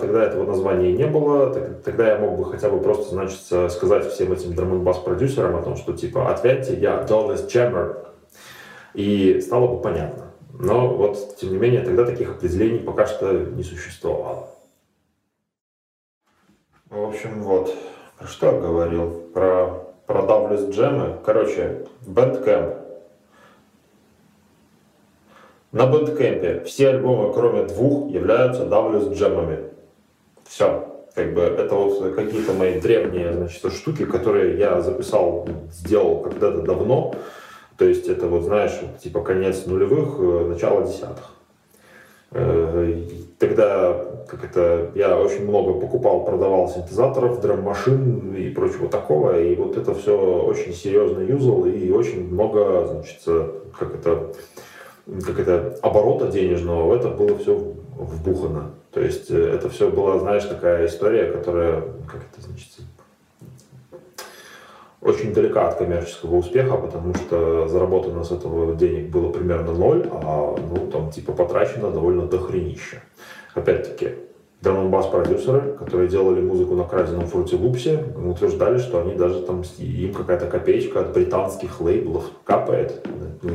тогда 0.00 0.24
этого 0.24 0.44
названия 0.44 0.92
не 0.92 1.06
было, 1.06 1.52
тогда 1.84 2.08
я 2.08 2.18
мог 2.18 2.38
бы 2.38 2.50
хотя 2.50 2.68
бы 2.70 2.80
просто, 2.80 3.10
значит, 3.10 3.72
сказать 3.72 4.06
всем 4.06 4.32
этим 4.32 4.54
драм 4.54 4.84
продюсерам 5.04 5.56
о 5.56 5.62
том, 5.62 5.76
что 5.76 5.92
типа 5.92 6.30
ответьте, 6.30 6.74
я 6.74 7.04
Dollars 7.08 7.46
Jammer, 7.46 8.06
и 8.94 9.40
стало 9.40 9.68
бы 9.68 9.82
понятно. 9.82 10.32
Но 10.52 10.88
вот, 10.88 11.36
тем 11.36 11.52
не 11.52 11.58
менее, 11.58 11.82
тогда 11.82 12.04
таких 12.04 12.30
определений 12.30 12.80
пока 12.80 13.06
что 13.06 13.32
не 13.32 13.62
существовало. 13.62 14.48
В 16.90 17.02
общем, 17.02 17.42
вот, 17.42 17.74
про 18.18 18.26
что 18.26 18.46
я 18.46 18.60
говорил? 18.60 19.10
Про, 19.32 19.94
про 20.06 20.20
Douglas 20.22 20.70
джемы. 20.70 21.18
Короче, 21.24 21.86
Bandcamp 22.06 22.79
на 25.72 25.86
бэндкэмпе 25.86 26.64
все 26.64 26.88
альбомы, 26.90 27.32
кроме 27.32 27.64
двух, 27.64 28.10
являются 28.10 28.64
W 28.64 29.14
джемами. 29.14 29.58
Все. 30.46 30.86
Как 31.14 31.34
бы 31.34 31.42
это 31.42 31.74
вот 31.74 32.14
какие-то 32.14 32.52
мои 32.52 32.80
древние, 32.80 33.32
значит, 33.32 33.72
штуки, 33.72 34.04
которые 34.04 34.58
я 34.58 34.80
записал, 34.80 35.48
сделал 35.72 36.20
когда-то 36.20 36.62
давно. 36.62 37.14
То 37.76 37.84
есть 37.84 38.08
это 38.08 38.26
вот, 38.26 38.42
знаешь, 38.42 38.78
типа 39.02 39.20
конец 39.22 39.66
нулевых, 39.66 40.16
э, 40.18 40.46
начало 40.48 40.86
десятых. 40.86 41.30
Э, 42.32 43.02
тогда 43.38 44.04
как 44.28 44.44
это, 44.44 44.90
я 44.94 45.18
очень 45.18 45.48
много 45.48 45.80
покупал, 45.80 46.24
продавал 46.24 46.68
синтезаторов, 46.68 47.40
драм-машин 47.40 48.34
и 48.36 48.50
прочего 48.50 48.88
такого, 48.88 49.40
и 49.40 49.56
вот 49.56 49.76
это 49.76 49.94
все 49.94 50.16
очень 50.16 50.72
серьезно 50.72 51.20
юзал, 51.20 51.64
и 51.66 51.90
очень 51.90 52.32
много, 52.32 52.86
значит, 52.86 53.20
как 53.76 53.94
это, 53.94 54.32
как 55.24 55.38
это, 55.38 55.78
оборота 55.82 56.28
денежного, 56.28 56.88
в 56.88 56.92
это 56.92 57.08
было 57.08 57.36
все 57.38 57.56
вбухано. 57.98 58.72
То 58.92 59.00
есть 59.00 59.30
э, 59.30 59.54
это 59.54 59.68
все 59.68 59.90
была, 59.90 60.18
знаешь, 60.18 60.44
такая 60.44 60.86
история, 60.86 61.30
которая, 61.30 61.82
как 62.06 62.22
это 62.32 62.46
значит, 62.46 62.68
очень 65.00 65.32
далека 65.32 65.68
от 65.68 65.76
коммерческого 65.76 66.36
успеха, 66.36 66.76
потому 66.76 67.14
что 67.14 67.66
заработано 67.68 68.22
с 68.22 68.32
этого 68.32 68.74
денег 68.74 69.10
было 69.10 69.30
примерно 69.30 69.72
ноль, 69.72 70.06
а 70.12 70.56
ну 70.56 70.90
там 70.90 71.10
типа 71.10 71.32
потрачено 71.32 71.90
довольно 71.90 72.26
дохренища. 72.26 73.02
Опять-таки, 73.54 74.10
драм 74.60 74.90
бас 74.90 75.06
продюсеры, 75.06 75.72
которые 75.78 76.08
делали 76.08 76.40
музыку 76.40 76.74
на 76.74 76.84
краденом 76.84 77.26
фруте 77.26 77.56
лупсе, 77.56 78.04
утверждали, 78.14 78.78
что 78.78 79.00
они 79.00 79.14
даже 79.14 79.40
там 79.40 79.62
им 79.78 80.12
какая-то 80.12 80.46
копеечка 80.46 81.00
от 81.00 81.12
британских 81.12 81.80
лейблов 81.80 82.24
капает, 82.44 83.06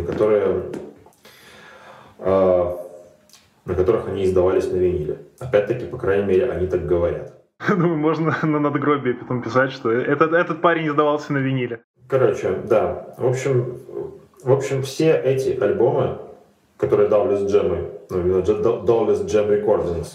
которые 0.07 0.63
на 2.19 3.75
которых 3.75 4.07
они 4.07 4.25
издавались 4.25 4.69
на 4.71 4.77
виниле. 4.77 5.17
Опять-таки, 5.39 5.85
по 5.85 5.97
крайней 5.97 6.25
мере, 6.25 6.49
они 6.49 6.67
так 6.67 6.85
говорят. 6.85 7.33
Думаю, 7.67 7.97
можно 7.97 8.37
на 8.43 8.59
надгробие 8.59 9.15
потом 9.15 9.41
писать, 9.41 9.71
что 9.71 9.91
этот, 9.91 10.33
этот 10.33 10.61
парень 10.61 10.87
издавался 10.87 11.33
на 11.33 11.39
виниле. 11.39 11.81
Короче, 12.07 12.51
да. 12.65 13.15
В 13.17 13.27
общем, 13.27 13.79
в 14.43 14.51
общем, 14.51 14.83
все 14.83 15.13
эти 15.13 15.59
альбомы, 15.59 16.19
которые 16.77 17.09
Dawless 17.09 17.47
Jam, 17.47 17.91
ну, 18.09 18.41
Dawless 18.41 19.25
Jam 19.25 19.49
Recordings, 19.49 20.09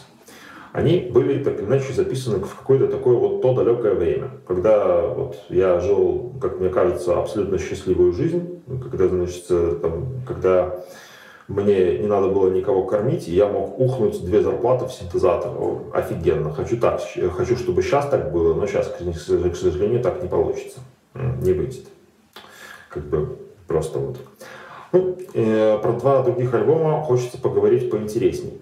они 0.73 1.11
были 1.13 1.43
так 1.43 1.59
или 1.59 1.67
иначе 1.67 1.93
записаны 1.93 2.39
в 2.39 2.55
какое-то 2.55 2.87
такое 2.87 3.17
вот 3.17 3.43
то 3.43 3.55
далекое 3.55 3.95
время, 3.95 4.31
когда 4.47 5.01
вот 5.01 5.37
я 5.49 5.81
жил, 5.81 6.33
как 6.41 6.61
мне 6.61 6.69
кажется, 6.69 7.19
абсолютно 7.19 7.59
счастливую 7.59 8.13
жизнь, 8.13 8.63
когда, 8.89 9.09
значит, 9.09 9.49
там, 9.83 10.07
когда 10.29 10.77
мне 11.51 11.99
не 11.99 12.07
надо 12.07 12.29
было 12.29 12.49
никого 12.49 12.85
кормить, 12.85 13.29
и 13.29 13.33
я 13.33 13.49
мог 13.49 13.79
ухнуть 13.81 14.25
две 14.25 14.41
зарплаты 14.41 14.87
в 14.87 14.93
синтезатор. 14.93 15.51
Офигенно. 15.93 16.53
Хочу 16.53 16.77
так, 16.77 17.03
хочу, 17.37 17.57
чтобы 17.57 17.83
сейчас 17.83 18.09
так 18.09 18.31
было, 18.31 18.55
но 18.55 18.67
сейчас, 18.69 18.87
к 18.89 19.57
сожалению, 19.57 20.01
так 20.01 20.23
не 20.23 20.29
получится. 20.29 20.79
Не 21.15 21.53
выйдет. 21.53 21.87
Как 22.89 23.03
бы 23.05 23.37
просто 23.67 23.99
вот. 23.99 24.19
Ну, 24.93 25.17
э, 25.35 25.79
про 25.83 25.93
два 25.93 26.23
других 26.23 26.55
альбома 26.55 27.03
хочется 27.03 27.37
поговорить 27.37 27.91
поинтереснее. 27.91 28.55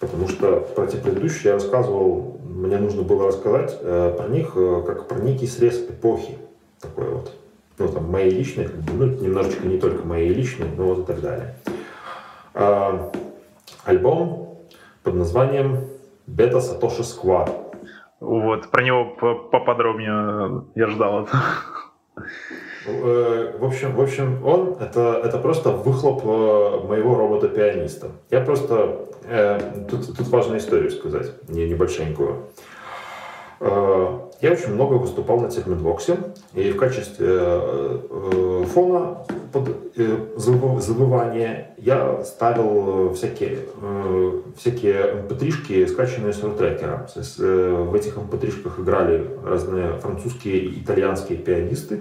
Потому 0.00 0.28
что 0.28 0.66
про 0.74 0.86
те 0.88 0.96
предыдущие 0.96 1.50
я 1.50 1.54
рассказывал, 1.54 2.40
мне 2.44 2.76
нужно 2.78 3.02
было 3.02 3.28
рассказать 3.28 3.76
э, 3.80 4.14
про 4.16 4.26
них, 4.26 4.52
э, 4.56 4.82
как 4.84 5.06
про 5.06 5.20
некий 5.20 5.46
срез 5.46 5.78
эпохи. 5.78 6.38
Такой 6.80 7.08
вот. 7.08 7.32
Ну, 7.78 7.88
там, 7.88 8.10
мои 8.10 8.30
личные, 8.30 8.68
как 8.68 8.80
бы, 8.80 9.06
ну, 9.06 9.12
немножечко 9.20 9.64
не 9.66 9.78
только 9.78 10.04
мои 10.04 10.28
личные, 10.28 10.70
но 10.76 10.86
вот 10.86 11.00
и 11.00 11.04
так 11.04 11.20
далее. 11.20 11.54
А, 12.54 13.10
альбом 13.84 14.58
под 15.02 15.14
названием 15.14 15.88
Beta 16.28 16.58
Satoshi 16.58 17.02
Squad. 17.02 17.50
Вот, 18.20 18.70
про 18.70 18.82
него 18.82 19.04
поподробнее 19.50 20.64
я 20.74 20.86
ждал 20.88 21.24
это. 21.24 21.38
Э, 22.86 23.56
в 23.58 23.64
общем, 23.64 23.94
в 23.94 24.00
общем, 24.00 24.44
он 24.44 24.76
это, 24.80 25.20
это 25.24 25.38
просто 25.38 25.70
выхлоп 25.70 26.22
э, 26.24 26.86
моего 26.86 27.14
робота-пианиста. 27.14 28.08
Я 28.30 28.40
просто 28.40 29.08
э, 29.24 29.86
тут, 29.90 30.16
тут 30.16 30.28
важную 30.28 30.58
историю 30.58 30.90
сказать, 30.90 31.32
не 31.48 31.68
небольшенькую. 31.68 32.46
Э, 33.60 34.18
я 34.40 34.52
очень 34.52 34.74
много 34.74 34.94
выступал 34.94 35.40
на 35.40 35.48
Техмедвоксе, 35.48 36.18
и 36.54 36.72
в 36.72 36.76
качестве 36.76 37.28
э, 37.28 37.98
э, 38.10 38.64
фона 38.72 39.24
под 39.52 39.68
забывания 40.36 41.74
я 41.76 42.24
ставил 42.24 43.12
всякие, 43.14 43.58
всякие 44.56 45.26
mp3-шки, 45.28 45.86
скачанные 45.86 46.32
с 46.32 46.42
рутрекера. 46.42 47.06
В 47.16 47.94
этих 47.94 48.16
mp3-шках 48.16 48.80
играли 48.80 49.28
разные 49.44 49.98
французские 49.98 50.58
и 50.58 50.80
итальянские 50.80 51.38
пианисты. 51.38 52.00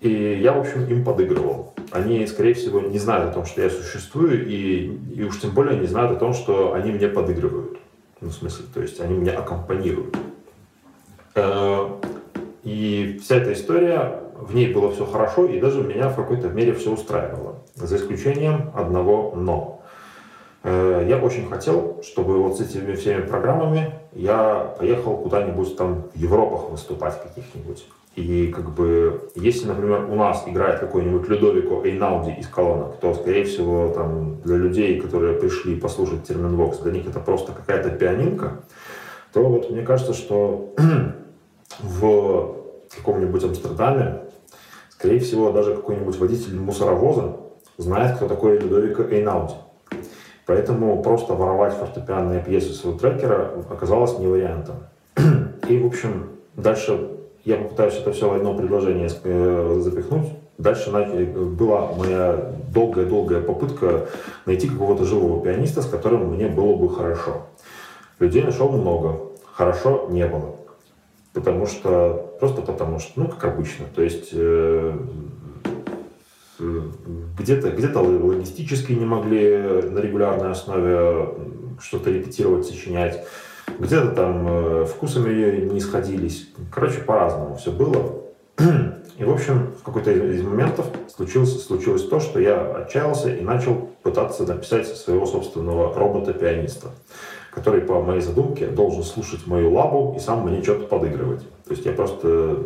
И 0.00 0.40
я, 0.42 0.52
в 0.52 0.60
общем, 0.60 0.84
им 0.86 1.04
подыгрывал. 1.04 1.74
Они, 1.92 2.26
скорее 2.26 2.54
всего, 2.54 2.80
не 2.80 2.98
знают 2.98 3.30
о 3.30 3.32
том, 3.34 3.46
что 3.46 3.62
я 3.62 3.70
существую, 3.70 4.48
и, 4.48 4.96
и 5.14 5.22
уж 5.22 5.38
тем 5.38 5.52
более 5.52 5.78
не 5.78 5.86
знают 5.86 6.12
о 6.12 6.16
том, 6.16 6.32
что 6.32 6.74
они 6.74 6.90
мне 6.90 7.06
подыгрывают. 7.06 7.78
Ну, 8.20 8.28
в 8.28 8.32
смысле, 8.32 8.64
то 8.74 8.80
есть 8.80 9.00
они 9.00 9.16
меня 9.16 9.38
аккомпанируют. 9.38 10.16
Э, 11.34 11.88
и 12.64 13.20
вся 13.22 13.36
эта 13.36 13.52
история, 13.52 14.21
в 14.48 14.54
ней 14.54 14.72
было 14.72 14.90
все 14.90 15.06
хорошо, 15.06 15.46
и 15.46 15.60
даже 15.60 15.82
меня 15.82 16.08
в 16.08 16.16
какой-то 16.16 16.48
мере 16.48 16.72
все 16.74 16.92
устраивало. 16.92 17.62
За 17.74 17.96
исключением 17.96 18.70
одного 18.74 19.32
«но». 19.36 19.82
Э, 20.64 21.04
я 21.08 21.18
очень 21.18 21.48
хотел, 21.48 22.00
чтобы 22.02 22.42
вот 22.42 22.58
с 22.58 22.60
этими 22.60 22.94
всеми 22.94 23.22
программами 23.22 23.94
я 24.12 24.74
поехал 24.78 25.16
куда-нибудь 25.16 25.76
там 25.76 26.04
в 26.14 26.16
Европах 26.16 26.70
выступать 26.70 27.20
каких-нибудь. 27.22 27.84
И 28.14 28.48
как 28.48 28.70
бы, 28.74 29.30
если, 29.34 29.66
например, 29.66 30.04
у 30.10 30.14
нас 30.14 30.44
играет 30.46 30.80
какой-нибудь 30.80 31.28
Людовико 31.28 31.82
Эйнауди 31.82 32.32
из 32.32 32.46
колонок, 32.46 32.96
то, 33.00 33.14
скорее 33.14 33.44
всего, 33.44 33.88
там, 33.88 34.40
для 34.42 34.56
людей, 34.56 35.00
которые 35.00 35.38
пришли 35.40 35.76
послушать 35.76 36.24
Терминвокс, 36.24 36.78
для 36.78 36.92
них 36.92 37.06
это 37.08 37.20
просто 37.20 37.52
какая-то 37.52 37.90
пианинка, 37.90 38.60
то 39.32 39.42
вот 39.42 39.70
мне 39.70 39.82
кажется, 39.82 40.12
что 40.12 40.74
в 41.80 42.56
каком-нибудь 42.94 43.44
Амстердаме, 43.44 44.20
скорее 45.02 45.18
всего, 45.18 45.50
даже 45.50 45.74
какой-нибудь 45.74 46.16
водитель 46.20 46.60
мусоровоза 46.60 47.36
знает, 47.76 48.14
кто 48.16 48.28
такой 48.28 48.56
Людовико 48.56 49.02
Эйнауди. 49.02 49.54
Поэтому 50.46 51.02
просто 51.02 51.34
воровать 51.34 51.74
фортепианные 51.74 52.40
пьесы 52.40 52.72
своего 52.72 52.96
трекера 52.96 53.50
оказалось 53.68 54.16
не 54.20 54.28
вариантом. 54.28 54.76
И, 55.68 55.76
в 55.76 55.86
общем, 55.88 56.28
дальше 56.54 57.08
я 57.44 57.56
попытаюсь 57.56 57.94
это 57.94 58.12
все 58.12 58.30
в 58.30 58.34
одно 58.34 58.56
предложение 58.56 59.08
э, 59.24 59.80
запихнуть. 59.80 60.28
Дальше 60.58 60.92
была 60.92 61.90
моя 61.98 62.52
долгая-долгая 62.72 63.40
попытка 63.40 64.06
найти 64.46 64.68
какого-то 64.68 65.04
живого 65.04 65.42
пианиста, 65.42 65.82
с 65.82 65.86
которым 65.86 66.32
мне 66.32 66.46
было 66.46 66.76
бы 66.76 66.88
хорошо. 66.88 67.48
Людей 68.20 68.44
нашел 68.44 68.68
много, 68.68 69.18
хорошо 69.52 70.06
не 70.10 70.28
было. 70.28 70.61
Потому 71.32 71.66
что, 71.66 72.36
просто 72.40 72.60
потому 72.62 72.98
что, 72.98 73.20
ну, 73.20 73.28
как 73.28 73.44
обычно. 73.44 73.86
То 73.94 74.02
есть 74.02 74.30
э, 74.32 74.98
где-то 77.38 77.70
где 77.70 77.88
логистически 77.88 78.92
не 78.92 79.06
могли 79.06 79.56
на 79.90 79.98
регулярной 79.98 80.50
основе 80.50 81.28
что-то 81.80 82.10
репетировать, 82.10 82.66
сочинять. 82.66 83.24
Где-то 83.78 84.08
там 84.08 84.46
э, 84.48 84.84
вкусами 84.84 85.72
не 85.72 85.80
сходились. 85.80 86.48
Короче, 86.70 87.00
по-разному 87.00 87.56
все 87.56 87.72
было. 87.72 88.22
И, 89.18 89.24
в 89.24 89.30
общем, 89.30 89.72
в 89.78 89.82
какой-то 89.82 90.10
из 90.10 90.42
моментов 90.42 90.86
случилось, 91.14 91.64
случилось 91.64 92.06
то, 92.08 92.18
что 92.18 92.40
я 92.40 92.60
отчаялся 92.60 93.34
и 93.34 93.42
начал 93.42 93.90
пытаться 94.02 94.44
написать 94.44 94.86
своего 94.88 95.26
собственного 95.26 95.94
робота-пианиста, 95.94 96.88
который, 97.52 97.82
по 97.82 98.00
моей 98.00 98.22
задумке, 98.22 98.66
должен 98.66 99.02
слушать 99.02 99.46
мою 99.46 99.72
лабу 99.72 100.14
и 100.16 100.18
сам 100.18 100.48
мне 100.48 100.62
что-то 100.62 100.86
подыгрывать. 100.86 101.42
То 101.64 101.70
есть 101.72 101.84
я 101.84 101.92
просто 101.92 102.58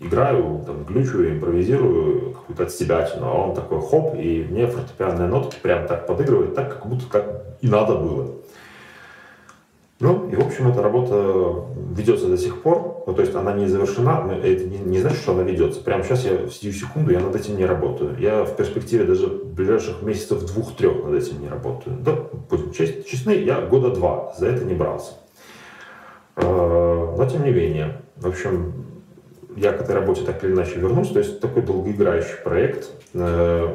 играю, 0.00 0.62
там, 0.66 0.84
глючу, 0.84 1.24
импровизирую 1.24 2.32
какую-то 2.32 2.64
отстебятину, 2.64 3.26
а 3.26 3.46
он 3.46 3.54
такой 3.54 3.80
хоп, 3.80 4.14
и 4.14 4.46
мне 4.48 4.66
фортепианные 4.66 5.28
нотки 5.28 5.56
прям 5.62 5.86
так 5.86 6.06
подыгрывает, 6.06 6.54
так, 6.54 6.74
как 6.74 6.86
будто 6.86 7.06
как 7.10 7.56
и 7.62 7.68
надо 7.68 7.94
было. 7.94 8.32
Ну, 10.00 10.28
и, 10.28 10.34
в 10.34 10.44
общем, 10.44 10.68
эта 10.68 10.82
работа 10.82 11.64
ведется 11.96 12.26
до 12.26 12.36
сих 12.36 12.62
пор, 12.62 13.04
ну, 13.06 13.14
то 13.14 13.22
есть 13.22 13.34
она 13.34 13.52
не 13.52 13.66
завершена, 13.66 14.22
но 14.22 14.32
это 14.32 14.64
не, 14.64 14.78
не 14.78 14.98
значит, 14.98 15.18
что 15.18 15.32
она 15.32 15.42
ведется. 15.44 15.80
Прямо 15.80 16.02
сейчас 16.02 16.24
я 16.24 16.46
в 16.46 16.50
сию 16.50 16.72
секунду 16.72 17.12
я 17.12 17.20
над 17.20 17.36
этим 17.36 17.56
не 17.56 17.64
работаю. 17.64 18.16
Я 18.18 18.44
в 18.44 18.56
перспективе 18.56 19.04
даже 19.04 19.28
ближайших 19.28 20.02
месяцев 20.02 20.44
двух-трех 20.44 21.04
над 21.04 21.14
этим 21.14 21.40
не 21.40 21.48
работаю. 21.48 21.96
Да, 22.00 22.16
будем 22.50 22.72
честны, 22.72 23.32
я 23.32 23.60
года 23.60 23.90
два 23.90 24.34
за 24.36 24.48
это 24.48 24.64
не 24.64 24.74
брался. 24.74 25.12
А, 26.36 27.14
но, 27.16 27.30
тем 27.30 27.44
не 27.44 27.52
менее, 27.52 28.00
в 28.16 28.26
общем, 28.26 28.72
я 29.56 29.72
к 29.72 29.80
этой 29.80 29.94
работе 29.94 30.22
так 30.22 30.42
или 30.42 30.52
иначе 30.52 30.80
вернусь. 30.80 31.10
То 31.10 31.20
есть 31.20 31.40
такой 31.40 31.62
долгоиграющий 31.62 32.36
проект. 32.42 32.90
Э, 33.14 33.68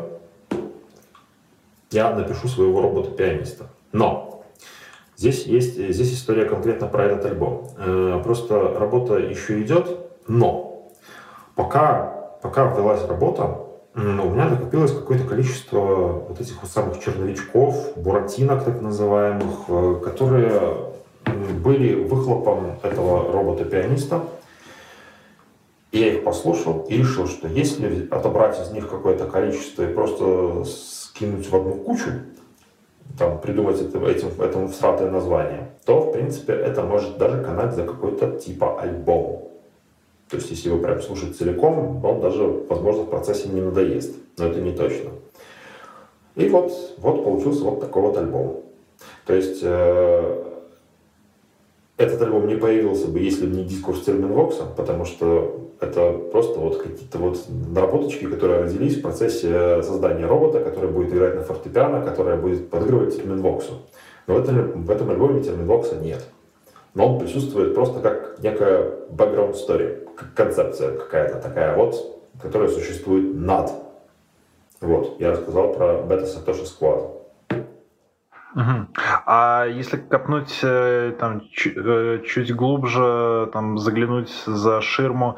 я 1.92 2.14
напишу 2.14 2.48
своего 2.48 2.82
робота-пианиста. 2.82 3.68
Но 3.94 4.29
здесь 5.20 5.46
есть 5.46 5.76
здесь 5.76 6.14
история 6.14 6.46
конкретно 6.46 6.88
про 6.88 7.04
этот 7.04 7.26
альбом. 7.26 7.68
Э, 7.78 8.22
просто 8.24 8.74
работа 8.80 9.18
еще 9.18 9.62
идет, 9.62 9.98
но 10.28 10.94
пока, 11.56 12.38
пока 12.42 12.74
велась 12.74 13.06
работа, 13.06 13.66
у 13.96 14.00
меня 14.00 14.48
накопилось 14.48 14.94
какое-то 14.94 15.26
количество 15.26 15.80
вот 16.30 16.40
этих 16.40 16.62
вот 16.62 16.72
самых 16.72 17.02
черновичков, 17.02 17.98
буратинок 17.98 18.64
так 18.64 18.82
называемых, 18.82 19.66
э, 19.68 20.02
которые 20.06 20.62
были 21.62 22.02
выхлопом 22.02 22.80
этого 22.82 23.34
робота-пианиста. 23.34 24.22
Я 25.92 26.14
их 26.14 26.24
послушал 26.24 26.86
и 26.88 26.96
решил, 26.96 27.28
что 27.28 27.48
если 27.50 28.08
отобрать 28.10 28.58
из 28.62 28.72
них 28.72 28.88
какое-то 28.88 29.26
количество 29.26 29.84
и 29.84 29.94
просто 29.94 30.64
скинуть 30.64 31.50
в 31.50 31.56
одну 31.56 31.74
кучу, 31.74 32.12
там, 33.18 33.40
придумать 33.40 33.82
это, 33.82 34.00
этим, 34.06 34.30
этому 34.42 34.68
всратое 34.68 35.10
название, 35.10 35.70
то, 35.86 36.02
в 36.02 36.12
принципе, 36.12 36.54
это 36.54 36.84
может 36.84 37.18
даже 37.18 37.44
канать 37.44 37.74
за 37.74 37.84
какой-то 37.84 38.40
типа 38.40 38.82
альбом. 38.82 39.50
То 40.30 40.38
есть, 40.38 40.52
если 40.52 40.70
его 40.70 40.80
прям 40.80 41.02
слушать 41.02 41.36
целиком, 41.36 42.06
он 42.06 42.22
даже, 42.22 42.44
возможно, 42.44 43.04
в 43.04 43.10
процессе 43.10 43.50
не 43.50 43.62
надоест. 43.62 44.16
Но 44.38 44.46
это 44.46 44.62
не 44.62 44.74
точно. 44.74 45.10
И 46.36 46.48
вот, 46.50 46.72
вот 46.98 47.24
получился 47.24 47.64
вот 47.64 47.80
такой 47.80 48.04
вот 48.04 48.18
альбом. 48.18 48.64
То 49.26 49.34
есть, 49.34 49.60
э, 49.64 50.49
этот 52.00 52.22
альбом 52.22 52.48
не 52.48 52.56
появился 52.56 53.10
бы, 53.10 53.20
если 53.20 53.46
бы 53.46 53.58
не 53.58 53.66
дискурс 53.66 54.04
Терминвокса, 54.04 54.64
потому 54.78 55.04
что 55.04 55.74
это 55.82 56.14
просто 56.32 56.58
вот 56.58 56.82
какие-то 56.82 57.18
вот 57.18 57.38
наработочки, 57.50 58.26
которые 58.26 58.62
родились 58.62 58.98
в 58.98 59.02
процессе 59.02 59.84
создания 59.84 60.26
робота, 60.26 60.62
который 60.62 60.90
будет 60.90 61.14
играть 61.14 61.36
на 61.36 61.42
фортепиано, 61.42 62.02
который 62.02 62.38
будет 62.38 62.70
подыгрывать 62.70 63.18
терминвоксу. 63.18 63.82
Но 64.28 64.36
в 64.36 64.40
этом, 64.40 64.86
в 64.86 64.90
этом 64.90 65.10
альбоме 65.10 65.44
терминвокса 65.44 65.98
нет. 65.98 66.26
Но 66.94 67.14
он 67.14 67.20
присутствует 67.20 67.76
просто 67.76 68.00
как 68.00 68.38
некая 68.42 68.92
background 69.10 69.56
story, 69.56 70.08
как 70.16 70.34
концепция 70.34 70.98
какая-то 70.98 71.42
такая 71.42 71.76
вот, 71.76 72.24
которая 72.42 72.70
существует 72.70 73.36
над. 73.36 73.72
Вот, 74.80 75.20
я 75.20 75.32
рассказал 75.32 75.74
про 75.74 75.96
Beta 76.08 76.24
Satoshi 76.24 76.64
Squad. 76.64 77.12
Угу. 78.56 78.88
А 79.26 79.66
если 79.66 79.98
копнуть 79.98 80.60
э, 80.64 81.14
там 81.20 81.42
э, 81.66 82.20
чуть 82.26 82.56
глубже, 82.56 83.50
там 83.54 83.78
заглянуть 83.78 84.32
за 84.46 84.82
ширму, 84.82 85.38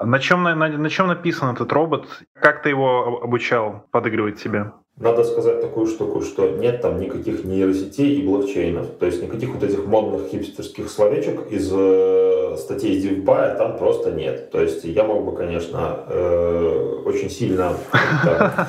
на 0.00 0.18
чем 0.18 0.42
на, 0.42 0.54
на, 0.54 0.90
чем 0.90 1.06
написан 1.06 1.54
этот 1.54 1.72
робот? 1.72 2.06
Как 2.34 2.62
ты 2.62 2.70
его 2.70 3.20
обучал 3.22 3.86
подыгрывать 3.92 4.42
тебе? 4.42 4.72
Надо 4.96 5.24
сказать 5.24 5.62
такую 5.62 5.86
штуку, 5.86 6.20
что 6.20 6.48
нет 6.50 6.82
там 6.82 7.00
никаких 7.00 7.44
нейросетей 7.44 8.16
и 8.16 8.26
блокчейнов. 8.26 8.86
То 8.98 9.06
есть 9.06 9.22
никаких 9.22 9.54
вот 9.54 9.62
этих 9.62 9.86
модных 9.86 10.28
хипстерских 10.28 10.90
словечек 10.90 11.50
из 11.50 11.70
э, 11.72 12.56
статей 12.58 13.00
DevBuy 13.00 13.56
там 13.56 13.78
просто 13.78 14.10
нет. 14.10 14.50
То 14.50 14.60
есть 14.60 14.84
я 14.84 15.04
мог 15.04 15.24
бы, 15.24 15.36
конечно, 15.36 16.00
э, 16.06 17.02
очень 17.06 17.30
сильно 17.30 17.76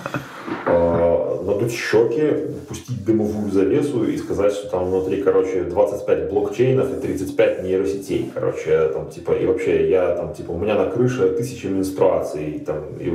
э, 0.68 1.21
надуть 1.46 1.72
щеки, 1.72 2.52
пустить 2.68 3.06
дымовую 3.06 3.52
завесу 3.52 4.06
и 4.06 4.18
сказать, 4.18 4.54
что 4.54 4.70
там 4.70 4.90
внутри, 4.90 5.22
короче, 5.22 5.64
25 5.64 6.30
блокчейнов 6.30 6.92
и 6.98 7.02
35 7.02 7.64
нейросетей, 7.64 8.32
короче, 8.34 8.88
там, 8.90 9.10
типа, 9.10 9.32
и 9.32 9.46
вообще 9.46 9.90
я, 9.90 10.16
там, 10.16 10.34
типа, 10.34 10.52
у 10.52 10.58
меня 10.58 10.76
на 10.76 10.90
крыше 10.90 11.30
тысячи 11.30 11.68
менструаций, 11.68 12.64
там, 12.66 12.98
и, 13.00 13.12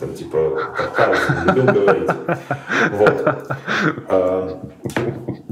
там, 0.00 0.14
типа, 0.14 0.72
как 0.76 0.94
Карлсон 0.94 1.36
любил 1.46 1.64
говорить. 1.74 2.10
Вот. 2.92 3.24
А, 4.08 4.60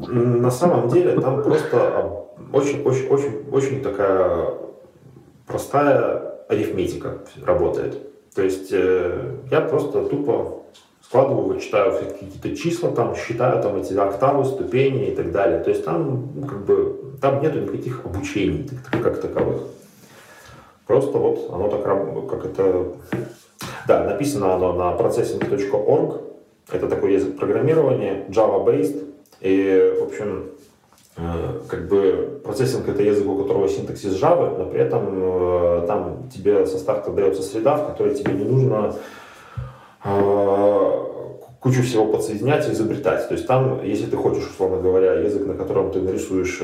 на 0.08 0.50
самом 0.50 0.88
деле 0.88 1.20
там 1.20 1.42
просто 1.42 2.26
очень-очень-очень-очень 2.52 3.82
такая 3.82 4.54
простая 5.46 6.34
арифметика 6.48 7.18
работает. 7.44 7.98
То 8.34 8.42
есть 8.42 8.68
э, 8.72 9.36
я 9.50 9.60
просто 9.60 10.04
тупо 10.04 10.62
складываю, 11.14 11.46
вычитаю 11.46 11.92
какие-то 11.92 12.56
числа, 12.56 12.90
там 12.90 13.14
считаю 13.14 13.62
там 13.62 13.76
эти 13.76 13.94
октавы, 13.94 14.44
ступени 14.44 15.12
и 15.12 15.14
так 15.14 15.30
далее. 15.30 15.60
То 15.60 15.70
есть 15.70 15.84
там 15.84 16.28
ну, 16.34 16.46
как 16.46 16.64
бы 16.64 17.14
там 17.20 17.40
нету 17.40 17.60
никаких 17.60 18.04
обучений 18.04 18.68
как 18.90 19.20
таковых. 19.20 19.62
Просто 20.88 21.18
вот 21.18 21.50
оно 21.52 21.68
так 21.68 21.84
как 22.28 22.44
это... 22.44 22.86
Да, 23.86 24.02
написано 24.02 24.54
оно 24.54 24.72
на 24.72 24.96
processing.org. 24.96 26.20
Это 26.72 26.88
такой 26.88 27.12
язык 27.12 27.36
программирования, 27.36 28.24
Java-based. 28.30 29.04
И, 29.40 29.96
в 30.00 30.04
общем, 30.04 30.46
э, 31.16 31.60
как 31.68 31.86
бы 31.88 32.40
процессинг 32.42 32.88
это 32.88 33.02
язык, 33.04 33.28
у 33.28 33.40
которого 33.40 33.68
синтаксис 33.68 34.20
Java, 34.20 34.58
но 34.58 34.66
при 34.66 34.80
этом 34.80 35.04
э, 35.12 35.84
там 35.86 36.28
тебе 36.34 36.66
со 36.66 36.78
старта 36.78 37.12
дается 37.12 37.42
среда, 37.42 37.76
в 37.76 37.86
которой 37.86 38.16
тебе 38.16 38.32
не 38.32 38.44
нужно 38.44 38.96
кучу 41.60 41.82
всего 41.82 42.06
подсоединять 42.06 42.68
и 42.68 42.72
изобретать. 42.72 43.26
То 43.26 43.34
есть 43.34 43.46
там, 43.46 43.82
если 43.82 44.06
ты 44.06 44.16
хочешь, 44.16 44.50
условно 44.50 44.82
говоря, 44.82 45.14
язык, 45.14 45.46
на 45.46 45.54
котором 45.54 45.90
ты 45.92 46.00
нарисуешь 46.00 46.62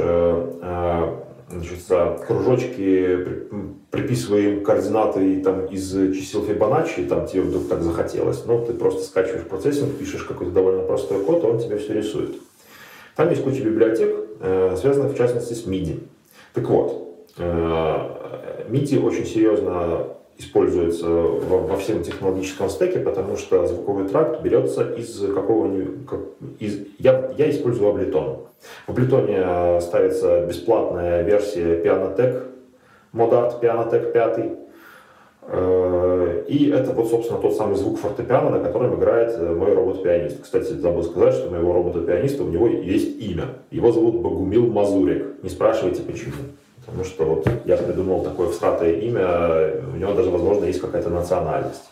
значит, 1.48 1.78
кружочки, 2.26 3.48
приписываем 3.90 4.62
координаты 4.62 5.40
там, 5.42 5.66
из 5.66 5.90
чисел 6.14 6.44
Фибоначчи, 6.44 7.04
там 7.04 7.26
тебе 7.26 7.42
вдруг 7.42 7.68
так 7.68 7.82
захотелось, 7.82 8.44
но 8.44 8.64
ты 8.64 8.74
просто 8.74 9.02
скачиваешь 9.02 9.46
процессинг, 9.46 9.96
пишешь 9.96 10.22
какой-то 10.24 10.52
довольно 10.52 10.82
простой 10.82 11.24
код, 11.24 11.42
и 11.42 11.46
он 11.46 11.58
тебе 11.58 11.78
все 11.78 11.94
рисует. 11.94 12.36
Там 13.16 13.30
есть 13.30 13.42
куча 13.42 13.62
библиотек, 13.62 14.14
э, 14.40 14.76
связанных 14.78 15.12
в 15.12 15.16
частности 15.16 15.54
с 15.54 15.66
MIDI. 15.66 16.00
Так 16.52 16.68
вот, 16.68 17.06
MIDI 17.38 19.02
очень 19.02 19.24
серьезно 19.24 20.08
используется 20.40 21.06
во, 21.06 21.58
во 21.58 21.76
всем 21.76 22.02
технологическом 22.02 22.68
стеке, 22.70 22.98
потому 22.98 23.36
что 23.36 23.66
звуковой 23.66 24.08
тракт 24.08 24.42
берется 24.42 24.92
из 24.94 25.20
какого-нибудь... 25.20 26.06
Как, 26.08 26.20
из, 26.58 26.86
я, 26.98 27.30
я 27.36 27.50
использую 27.50 27.92
Ableton. 27.92 28.46
В 28.86 28.92
Ableton 28.92 29.80
ставится 29.80 30.46
бесплатная 30.46 31.22
версия 31.22 31.82
Pianotech, 31.82 32.50
Modart 33.12 33.60
Pianotech 33.60 34.12
5. 34.12 34.52
Э, 35.52 36.44
и 36.48 36.70
это 36.70 36.92
вот, 36.92 37.08
собственно, 37.10 37.40
тот 37.40 37.56
самый 37.56 37.76
звук 37.76 37.98
фортепиано, 37.98 38.50
на 38.50 38.60
котором 38.60 38.98
играет 38.98 39.34
э, 39.36 39.54
мой 39.54 39.74
робот-пианист. 39.74 40.42
Кстати, 40.42 40.72
забыл 40.72 41.02
сказать, 41.02 41.34
что 41.34 41.50
моего 41.50 41.72
робота-пианиста 41.72 42.44
у 42.44 42.48
него 42.48 42.68
есть 42.68 43.20
имя. 43.20 43.46
Его 43.70 43.92
зовут 43.92 44.16
Богумил 44.16 44.66
Мазурик. 44.68 45.42
Не 45.42 45.48
спрашивайте, 45.48 46.02
почему. 46.02 46.34
Потому 46.90 47.04
что 47.04 47.24
вот 47.24 47.48
я 47.66 47.76
придумал 47.76 48.24
такое 48.24 48.50
всратое 48.50 48.94
имя, 48.94 49.80
у 49.92 49.96
него 49.96 50.12
даже, 50.14 50.30
возможно, 50.30 50.64
есть 50.64 50.80
какая-то 50.80 51.08
национальность. 51.08 51.90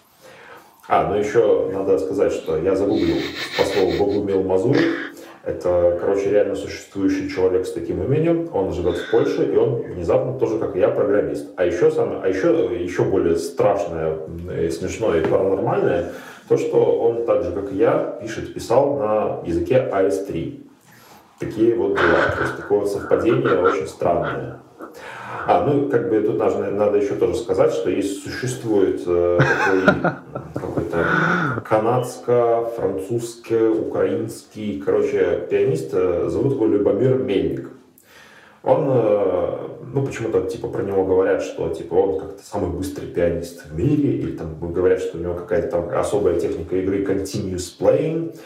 А, 0.88 1.08
ну 1.08 1.16
еще 1.16 1.70
надо 1.72 1.98
сказать, 1.98 2.32
что 2.32 2.56
я 2.56 2.74
загуглил 2.74 3.18
по 3.56 3.64
слову 3.64 3.92
Богумил 3.98 4.42
Мазур. 4.42 4.76
Это, 5.44 5.96
короче, 6.00 6.30
реально 6.30 6.56
существующий 6.56 7.30
человек 7.30 7.66
с 7.66 7.72
таким 7.72 8.02
именем. 8.02 8.48
Он 8.52 8.72
живет 8.72 8.96
в 8.96 9.10
Польше, 9.10 9.50
и 9.52 9.56
он 9.56 9.82
внезапно 9.82 10.38
тоже, 10.38 10.58
как 10.58 10.76
и 10.76 10.80
я, 10.80 10.88
программист. 10.88 11.46
А 11.56 11.64
еще, 11.64 11.90
самое, 11.90 12.20
а 12.22 12.28
еще, 12.28 12.48
еще 12.82 13.04
более 13.04 13.36
страшное, 13.36 14.18
и 14.60 14.68
смешное 14.70 15.20
и 15.20 15.26
паранормальное, 15.26 16.12
то, 16.48 16.56
что 16.56 16.78
он 16.78 17.24
так 17.24 17.44
же, 17.44 17.52
как 17.52 17.70
и 17.72 17.76
я, 17.76 18.18
пишет, 18.20 18.52
писал 18.52 18.96
на 18.96 19.40
языке 19.46 19.88
AS3. 19.92 20.64
Такие 21.38 21.74
вот 21.76 21.96
дела. 21.96 22.34
То 22.36 22.42
есть 22.42 22.56
такое 22.56 22.86
совпадение 22.86 23.60
очень 23.60 23.86
странное. 23.86 24.60
А, 25.46 25.64
ну, 25.64 25.88
как 25.88 26.10
бы 26.10 26.20
тут 26.20 26.38
надо, 26.38 26.70
надо 26.70 26.98
еще 26.98 27.14
тоже 27.14 27.36
сказать, 27.36 27.72
что 27.72 27.88
есть, 27.90 28.22
существует 28.22 29.02
э, 29.06 29.38
такой 29.64 29.80
какой-то 30.54 31.06
канадско-французский, 31.64 33.68
украинский, 33.68 34.80
короче, 34.84 35.46
пианист, 35.50 35.90
э, 35.92 36.28
зовут 36.28 36.52
его 36.54 36.66
Любомир 36.66 37.18
Мельник. 37.18 37.70
Он, 38.62 38.88
э, 38.90 39.58
ну, 39.94 40.04
почему-то, 40.04 40.42
типа, 40.42 40.68
про 40.68 40.82
него 40.82 41.04
говорят, 41.04 41.42
что, 41.42 41.70
типа, 41.70 41.94
он 41.94 42.20
как-то 42.20 42.42
самый 42.42 42.70
быстрый 42.70 43.06
пианист 43.06 43.64
в 43.66 43.74
мире, 43.74 44.18
или 44.18 44.36
там 44.36 44.58
говорят, 44.60 45.00
что 45.00 45.16
у 45.16 45.20
него 45.20 45.34
какая-то 45.34 45.68
там 45.68 45.88
особая 45.98 46.38
техника 46.38 46.76
игры 46.76 47.04
continuous 47.04 47.78
playing. 47.80 48.36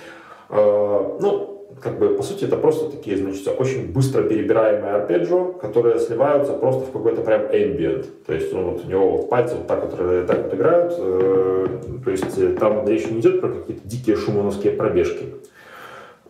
Э, 0.51 1.19
ну, 1.21 1.52
как 1.83 1.99
бы, 1.99 2.11
по 2.11 2.23
сути, 2.23 2.45
это 2.45 2.57
просто 2.57 2.91
такие, 2.91 3.17
значит, 3.17 3.47
очень 3.59 3.93
быстро 3.93 4.23
перебираемые 4.23 4.95
арпеджио, 4.95 5.53
которые 5.53 5.99
сливаются 5.99 6.53
просто 6.53 6.85
в 6.87 6.93
какой-то 6.93 7.23
прям 7.23 7.43
ambient. 7.43 8.07
То 8.25 8.33
есть, 8.33 8.53
ну, 8.53 8.71
вот 8.71 8.85
у 8.85 8.89
него 8.89 9.17
вот 9.17 9.29
пальцы 9.29 9.57
вот 9.57 9.67
так 9.67 9.83
вот, 9.83 9.95
э, 9.99 10.25
так 10.27 10.45
вот 10.45 10.55
играют. 10.55 10.95
Э, 10.97 11.67
то 12.05 12.11
есть, 12.11 12.39
э, 12.39 12.57
там 12.59 12.87
речь 12.87 13.11
не 13.11 13.19
идет 13.19 13.41
про 13.41 13.49
какие-то 13.49 13.87
дикие 13.87 14.17
шумановские 14.17 14.75
пробежки. 14.75 15.25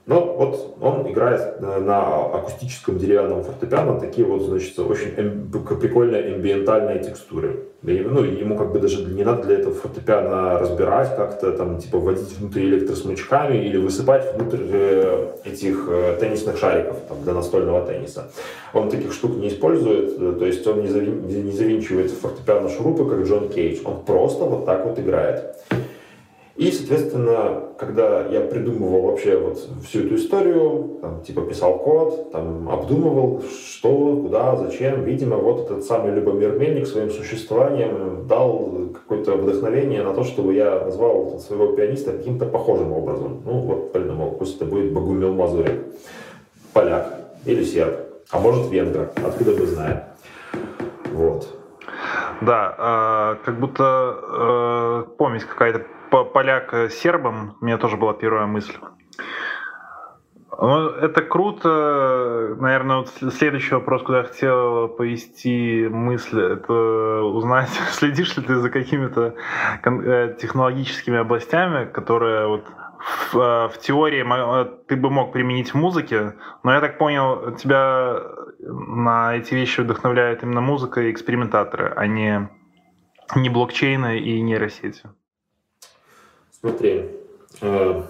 Но 0.06 0.34
вот 0.34 0.76
он 0.80 1.10
играет 1.10 1.60
на 1.60 2.26
акустическом 2.26 2.98
деревянном 2.98 3.44
фортепиано 3.44 4.00
такие 4.00 4.26
вот, 4.26 4.42
значит, 4.42 4.76
очень 4.78 5.14
эм, 5.16 5.50
прикольные 5.80 6.34
амбиентальные 6.34 6.98
текстуры. 7.04 7.66
Ну, 7.82 8.22
ему 8.22 8.56
как 8.56 8.72
бы 8.72 8.78
даже 8.78 9.04
не 9.04 9.24
надо 9.24 9.42
для 9.44 9.58
этого 9.58 9.74
фортепиано 9.74 10.58
разбирать, 10.58 11.16
как-то 11.16 11.52
там, 11.52 11.78
типа, 11.78 11.98
вводить 11.98 12.36
внутрь 12.38 12.60
электросмычками 12.60 13.58
или 13.58 13.76
высыпать 13.76 14.34
внутрь 14.36 14.60
э, 14.70 15.32
этих 15.44 15.86
э, 15.88 16.16
теннисных 16.20 16.58
шариков 16.58 16.96
там, 17.08 17.22
для 17.22 17.34
настольного 17.34 17.84
тенниса. 17.84 18.30
Он 18.72 18.88
таких 18.88 19.12
штук 19.12 19.36
не 19.36 19.48
использует, 19.48 20.20
э, 20.20 20.32
то 20.38 20.46
есть 20.46 20.64
он 20.66 20.82
не, 20.82 20.88
завин, 20.88 21.26
не 21.26 21.52
завинчивает 21.52 22.10
фортепиано 22.12 22.68
шурупы, 22.68 23.04
как 23.08 23.26
Джон 23.26 23.48
Кейдж. 23.48 23.80
Он 23.84 24.04
просто 24.04 24.44
вот 24.44 24.64
так 24.64 24.84
вот 24.84 24.98
играет. 24.98 25.56
И, 26.56 26.70
соответственно, 26.70 27.62
когда 27.78 28.26
я 28.26 28.42
придумывал 28.42 29.02
вообще 29.02 29.38
вот 29.38 29.58
всю 29.86 30.00
эту 30.00 30.16
историю, 30.16 30.98
там, 31.00 31.22
типа 31.22 31.40
писал 31.42 31.78
код, 31.78 32.30
там, 32.30 32.68
обдумывал, 32.68 33.42
что, 33.42 34.16
куда, 34.16 34.56
зачем, 34.56 35.02
видимо, 35.02 35.36
вот 35.36 35.60
этот 35.60 35.84
самый 35.84 36.12
Любомир 36.12 36.58
Мельник 36.58 36.86
своим 36.86 37.10
существованием 37.10 38.26
дал 38.26 38.90
какое-то 38.92 39.36
вдохновение 39.36 40.02
на 40.02 40.12
то, 40.12 40.24
чтобы 40.24 40.52
я 40.52 40.84
назвал 40.84 41.38
своего 41.38 41.68
пианиста 41.72 42.12
каким-то 42.12 42.44
похожим 42.44 42.92
образом. 42.92 43.42
Ну, 43.46 43.52
вот 43.60 43.92
придумал, 43.92 44.32
пусть 44.32 44.56
это 44.56 44.66
будет 44.66 44.92
Богумил 44.92 45.32
Мазурик, 45.32 45.80
поляк 46.74 47.18
или 47.46 47.64
серб, 47.64 47.96
а 48.30 48.38
может 48.38 48.70
венгр, 48.70 49.10
откуда 49.26 49.52
мы 49.52 49.66
знаем. 49.66 50.00
Вот. 51.14 51.48
Да, 52.42 53.36
э, 53.40 53.44
как 53.44 53.58
будто 53.58 54.16
э, 54.22 55.04
помесь 55.16 55.44
какая-то 55.44 55.86
поляк 56.32 56.90
сербом, 56.90 57.56
у 57.60 57.64
меня 57.64 57.78
тоже 57.78 57.96
была 57.96 58.12
первая 58.12 58.46
мысль. 58.46 58.74
Ну, 60.58 60.90
это 60.90 61.22
круто. 61.22 62.56
Наверное, 62.60 62.98
вот 62.98 63.08
следующий 63.32 63.74
вопрос, 63.74 64.02
куда 64.02 64.18
я 64.18 64.24
хотел 64.24 64.88
повести 64.88 65.88
мысль, 65.88 66.40
это 66.40 67.22
узнать, 67.22 67.70
следишь 67.90 68.36
ли 68.36 68.42
ты 68.44 68.56
за 68.56 68.70
какими-то 68.70 69.34
э, 69.82 70.36
технологическими 70.40 71.18
областями, 71.18 71.86
которые 71.86 72.46
вот 72.46 72.66
в, 72.98 73.36
э, 73.38 73.68
в 73.68 73.78
теории 73.78 74.24
ты 74.86 74.96
бы 74.96 75.10
мог 75.10 75.32
применить 75.32 75.72
в 75.72 75.74
музыке, 75.74 76.34
но 76.62 76.72
я 76.72 76.80
так 76.80 76.98
понял, 76.98 77.56
тебя 77.56 78.22
на 78.60 79.36
эти 79.36 79.54
вещи 79.54 79.80
вдохновляет 79.80 80.42
именно 80.42 80.60
музыка 80.60 81.00
и 81.00 81.10
экспериментаторы, 81.10 81.92
а 81.96 82.06
не, 82.06 82.48
не 83.34 83.48
блокчейны 83.48 84.18
и 84.18 84.40
нейросети. 84.40 85.08
Смотри, 86.62 87.10
э, 87.60 88.02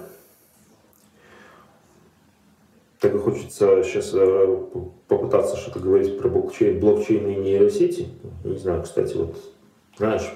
так 2.99 3.15
и 3.15 3.17
хочется 3.17 3.81
сейчас 3.83 4.11
э, 4.13 4.57
попытаться 5.07 5.57
что-то 5.57 5.79
говорить 5.79 6.19
про 6.19 6.29
блокчейн, 6.29 6.79
блокчейн 6.79 7.27
и 7.29 7.35
нейросети. 7.35 8.09
Не 8.43 8.55
знаю, 8.57 8.83
кстати, 8.83 9.17
вот, 9.17 9.35
знаешь, 9.97 10.31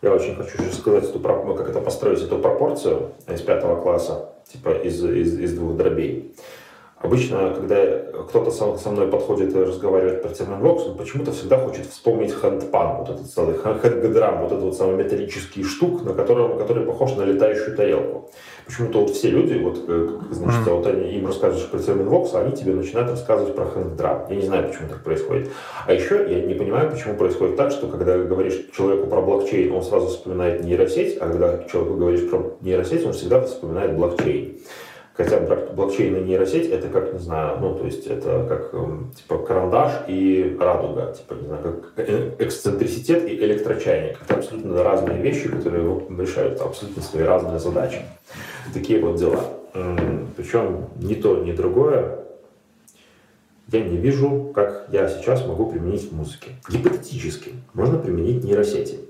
я 0.00 0.14
очень 0.14 0.36
хочу 0.36 0.56
сейчас 0.56 0.78
сказать, 0.78 1.04
эту, 1.04 1.20
как 1.20 1.68
это 1.68 1.82
построить 1.82 2.22
эту 2.22 2.38
пропорцию 2.38 3.12
из 3.28 3.42
пятого 3.42 3.78
класса, 3.82 4.30
типа 4.50 4.70
из, 4.70 5.04
из, 5.04 5.38
из 5.38 5.54
двух 5.54 5.76
дробей. 5.76 6.34
Обычно, 7.02 7.54
когда 7.54 7.76
кто-то 8.28 8.50
со, 8.50 8.90
мной 8.90 9.08
подходит 9.08 9.54
и 9.54 9.58
разговаривает 9.58 10.22
про 10.22 10.28
термин 10.28 10.60
вокс, 10.60 10.84
он 10.84 10.98
почему-то 10.98 11.32
всегда 11.32 11.56
хочет 11.56 11.86
вспомнить 11.86 12.30
хэндпан, 12.30 12.98
вот 12.98 13.08
этот 13.08 13.26
целый 13.26 13.56
хэндгадрам, 13.56 14.42
вот 14.42 14.52
этот 14.52 14.64
вот 14.64 14.76
самый 14.76 15.02
металлический 15.02 15.64
штук, 15.64 16.04
на 16.04 16.12
котором, 16.12 16.58
который 16.58 16.84
похож 16.84 17.12
на 17.16 17.22
летающую 17.22 17.74
тарелку. 17.74 18.30
Почему-то 18.66 19.00
вот 19.00 19.10
все 19.12 19.30
люди, 19.30 19.54
вот, 19.54 19.82
э, 19.88 20.08
значит, 20.30 20.66
mm-hmm. 20.66 20.74
вот 20.76 20.86
они, 20.88 21.12
им 21.12 21.26
рассказываешь 21.26 21.68
про 21.70 21.78
термин 21.78 22.06
вокс, 22.06 22.34
они 22.34 22.54
тебе 22.54 22.74
начинают 22.74 23.10
рассказывать 23.10 23.54
про 23.54 23.64
хэнддрам. 23.64 24.26
Я 24.28 24.36
не 24.36 24.42
знаю, 24.42 24.68
почему 24.68 24.88
так 24.90 25.02
происходит. 25.02 25.48
А 25.86 25.94
еще 25.94 26.26
я 26.30 26.42
не 26.42 26.52
понимаю, 26.52 26.90
почему 26.90 27.14
происходит 27.14 27.56
так, 27.56 27.70
что 27.70 27.88
когда 27.88 28.18
говоришь 28.18 28.68
человеку 28.76 29.06
про 29.06 29.22
блокчейн, 29.22 29.72
он 29.72 29.82
сразу 29.82 30.08
вспоминает 30.08 30.62
нейросеть, 30.62 31.16
а 31.18 31.28
когда 31.28 31.64
человеку 31.64 31.96
говоришь 31.96 32.28
про 32.28 32.58
нейросеть, 32.60 33.06
он 33.06 33.14
всегда 33.14 33.40
вспоминает 33.40 33.96
блокчейн. 33.96 34.58
Хотя 35.22 35.40
блокчейн 35.74 36.16
и 36.16 36.20
нейросеть 36.22 36.70
это 36.70 36.88
как, 36.88 37.12
не 37.12 37.18
знаю, 37.18 37.58
ну, 37.60 37.74
то 37.74 37.84
есть 37.84 38.06
это 38.06 38.46
как, 38.48 38.72
эм, 38.72 39.12
типа, 39.14 39.36
карандаш 39.36 40.04
и 40.08 40.56
радуга, 40.58 41.12
типа, 41.12 41.34
не 41.34 41.46
знаю, 41.46 41.62
как 41.62 42.08
э, 42.08 42.36
эксцентриситет 42.38 43.28
и 43.28 43.34
электрочайник. 43.34 44.18
Это 44.22 44.36
абсолютно 44.36 44.82
разные 44.82 45.20
вещи, 45.20 45.46
которые 45.46 46.00
решают 46.18 46.62
абсолютно 46.62 47.02
свои 47.02 47.24
разные 47.24 47.58
задачи. 47.58 48.00
Такие 48.72 48.98
вот 49.00 49.16
дела. 49.16 49.44
Причем 50.36 50.86
ни 50.96 51.14
то, 51.14 51.36
ни 51.44 51.52
другое 51.52 52.20
я 53.68 53.80
не 53.80 53.98
вижу, 53.98 54.50
как 54.54 54.86
я 54.90 55.06
сейчас 55.06 55.46
могу 55.46 55.66
применить 55.70 56.10
в 56.10 56.16
музыке. 56.16 56.52
Гипотетически 56.68 57.52
можно 57.74 57.98
применить 57.98 58.42
нейросети. 58.42 59.00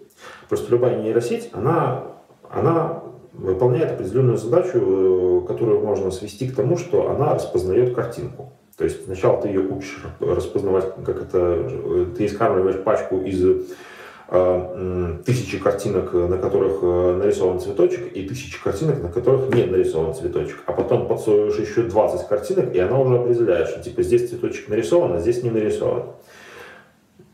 Просто 0.48 0.72
любая 0.72 1.00
нейросеть, 1.00 1.50
она, 1.52 2.02
она 2.50 2.99
выполняет 3.40 3.92
определенную 3.92 4.36
задачу, 4.36 4.78
э, 4.78 5.46
которую 5.46 5.80
можно 5.80 6.10
свести 6.10 6.48
к 6.48 6.54
тому, 6.54 6.76
что 6.76 7.10
она 7.10 7.34
распознает 7.34 7.94
картинку. 7.94 8.52
То 8.76 8.84
есть 8.84 9.04
сначала 9.04 9.40
ты 9.40 9.48
ее 9.48 9.60
учишь 9.60 10.02
распознавать, 10.20 10.94
как 11.04 11.22
это, 11.22 11.38
э, 11.38 12.06
ты 12.16 12.26
искармливаешь 12.26 12.82
пачку 12.82 13.20
из 13.20 13.44
э, 13.44 15.16
тысячи 15.26 15.58
картинок, 15.58 16.12
на 16.12 16.38
которых 16.38 16.82
нарисован 16.82 17.58
цветочек, 17.58 18.12
и 18.16 18.22
тысячи 18.28 18.62
картинок, 18.62 19.02
на 19.02 19.08
которых 19.08 19.52
не 19.52 19.64
нарисован 19.64 20.14
цветочек. 20.14 20.62
А 20.66 20.72
потом 20.72 21.08
подсовываешь 21.08 21.58
еще 21.58 21.82
20 21.82 22.28
картинок, 22.28 22.72
и 22.72 22.78
она 22.78 23.00
уже 23.00 23.18
определяет, 23.18 23.68
что 23.68 23.82
типа 23.82 24.04
здесь 24.04 24.30
цветочек 24.30 24.68
нарисован, 24.68 25.14
а 25.14 25.18
здесь 25.18 25.42
не 25.42 25.50
нарисован. 25.50 26.10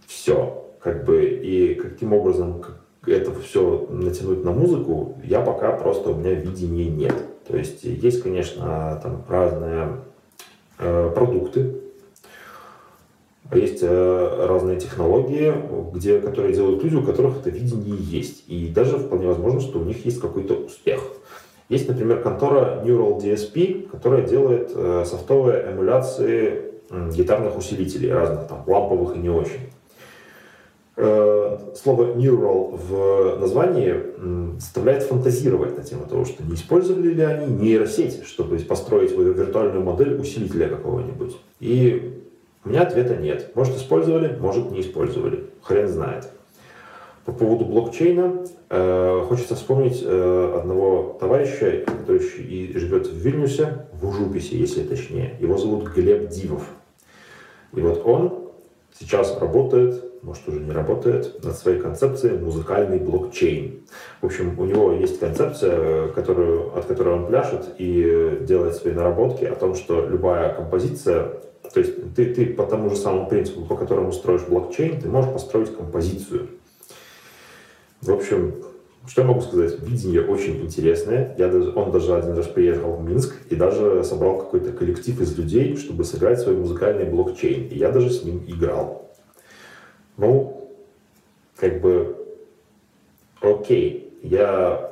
все. 0.07 0.63
Как 0.81 1.05
бы, 1.05 1.25
и 1.25 1.75
каким 1.75 2.13
образом 2.13 2.63
это 3.07 3.33
все 3.35 3.87
натянуть 3.91 4.45
на 4.45 4.53
музыку, 4.53 5.19
я 5.25 5.41
пока 5.41 5.73
просто 5.73 6.11
у 6.11 6.15
меня 6.15 6.33
видения 6.33 6.89
нет. 6.89 7.15
То 7.47 7.57
есть 7.57 7.85
есть, 7.85 8.23
конечно, 8.23 9.01
там 9.03 9.25
разные 9.29 9.99
э, 10.79 11.11
продукты, 11.15 11.81
есть 13.53 13.79
э, 13.83 14.47
разные 14.47 14.81
технологии, 14.81 15.55
где, 15.93 16.19
которые 16.19 16.53
делают 16.53 16.83
люди, 16.83 16.97
у 16.97 17.03
которых 17.03 17.39
это 17.39 17.51
видение 17.51 17.97
есть. 17.97 18.45
И 18.49 18.69
даже 18.69 18.99
вполне 18.99 19.29
возможно, 19.29 19.61
что 19.61 19.79
у 19.79 19.85
них 19.85 20.05
есть 20.05 20.21
какой-то 20.21 20.55
успех. 20.55 21.01
Есть, 21.69 21.89
например, 21.89 22.23
контора 22.23 22.83
Neural 22.85 23.21
DSP, 23.21 23.89
которая 23.89 24.27
делает 24.27 24.73
э, 24.75 25.05
софтовые 25.07 25.73
эмуляции 25.73 26.73
гитарных 27.13 27.57
усилителей 27.57 28.13
разных, 28.13 28.47
там, 28.47 28.63
ламповых 28.67 29.17
и 29.17 29.19
не 29.19 29.29
очень. 29.29 29.73
Э, 30.99 31.59
слово 31.75 32.15
neural 32.15 32.75
в 32.75 33.39
названии 33.39 34.59
заставляет 34.59 35.03
фантазировать 35.03 35.77
на 35.77 35.85
тему 35.85 36.07
того, 36.07 36.25
что 36.25 36.43
не 36.43 36.55
использовали 36.55 37.09
ли 37.09 37.23
они 37.23 37.53
нейросети, 37.53 38.25
чтобы 38.25 38.59
построить 38.61 39.13
виртуальную 39.13 39.85
модель 39.85 40.19
усилителя 40.19 40.69
какого-нибудь. 40.69 41.37
И 41.61 42.23
у 42.65 42.71
меня 42.71 42.83
ответа 42.83 43.15
нет. 43.17 43.51
Может, 43.55 43.77
использовали, 43.77 44.39
может, 44.41 44.71
не 44.71 44.81
использовали. 44.81 45.45
Хрен 45.63 45.87
знает. 45.87 46.31
По 47.27 47.33
поводу 47.33 47.67
блокчейна 47.67 48.47
э, 48.71 49.23
хочется 49.29 49.55
вспомнить 49.55 50.01
э, 50.03 50.59
одного 50.59 51.19
товарища, 51.21 51.85
который 51.85 52.21
и 52.21 52.73
живет 52.79 53.07
в 53.07 53.17
Вильнюсе, 53.17 53.87
в 53.93 54.09
Ужуписе, 54.09 54.57
если 54.57 54.83
точнее. 54.83 55.37
Его 55.41 55.59
зовут 55.59 55.89
Глеб 55.89 56.29
Дивов. 56.31 56.63
И 57.75 57.81
вот 57.81 58.01
он 58.07 58.46
сейчас 58.99 59.39
работает, 59.41 60.23
может 60.23 60.49
уже 60.49 60.61
не 60.61 60.73
работает, 60.73 61.43
над 61.45 61.57
своей 61.57 61.81
концепцией 61.81 62.39
музыкальный 62.39 62.99
блокчейн. 62.99 63.83
В 64.21 64.27
общем, 64.27 64.59
у 64.59 64.65
него 64.65 64.93
есть 64.93 65.21
концепция, 65.21 66.09
которую, 66.09 66.77
от 66.77 66.87
которой 66.87 67.15
он 67.15 67.27
пляшет 67.27 67.75
и 67.79 68.39
делает 68.41 68.75
свои 68.77 68.93
наработки 68.93 69.45
о 69.45 69.55
том, 69.55 69.75
что 69.75 70.07
любая 70.07 70.55
композиция 70.55 71.41
то 71.73 71.81
есть 71.81 72.15
ты, 72.15 72.33
ты 72.33 72.47
по 72.47 72.65
тому 72.65 72.91
же 72.91 72.97
самому 72.97 73.29
принципу, 73.29 73.63
по 73.63 73.77
которому 73.77 74.13
строишь 74.13 74.43
блокчейн, 74.43 75.01
ты 75.01 75.09
можешь 75.09 75.33
построить 75.33 75.77
композицию. 75.77 76.49
В 78.01 78.11
общем, 78.13 78.55
что 79.07 79.23
я 79.23 79.29
могу 79.29 79.41
сказать? 79.41 79.79
Видение 79.81 80.23
очень 80.23 80.63
интересное. 80.63 81.35
Я 81.39 81.49
он 81.49 81.93
даже 81.93 82.17
один 82.17 82.37
раз 82.37 82.47
приехал 82.47 82.97
в 82.97 83.09
Минск 83.09 83.35
и 83.51 83.55
даже 83.55 84.03
собрал 84.05 84.39
какой-то 84.39 84.73
коллектив 84.73 85.21
из 85.21 85.37
людей, 85.39 85.77
чтобы 85.77 86.05
сыграть 86.05 86.41
свой 86.41 86.57
музыкальный 86.57 87.05
блокчейн. 87.05 87.69
И 87.69 87.79
я 87.79 87.91
даже 87.91 88.11
с 88.11 88.25
ним 88.25 88.45
играл. 88.47 89.11
Ну, 90.17 90.71
как 91.57 91.81
бы, 91.81 92.17
окей, 93.41 94.19
я 94.23 94.87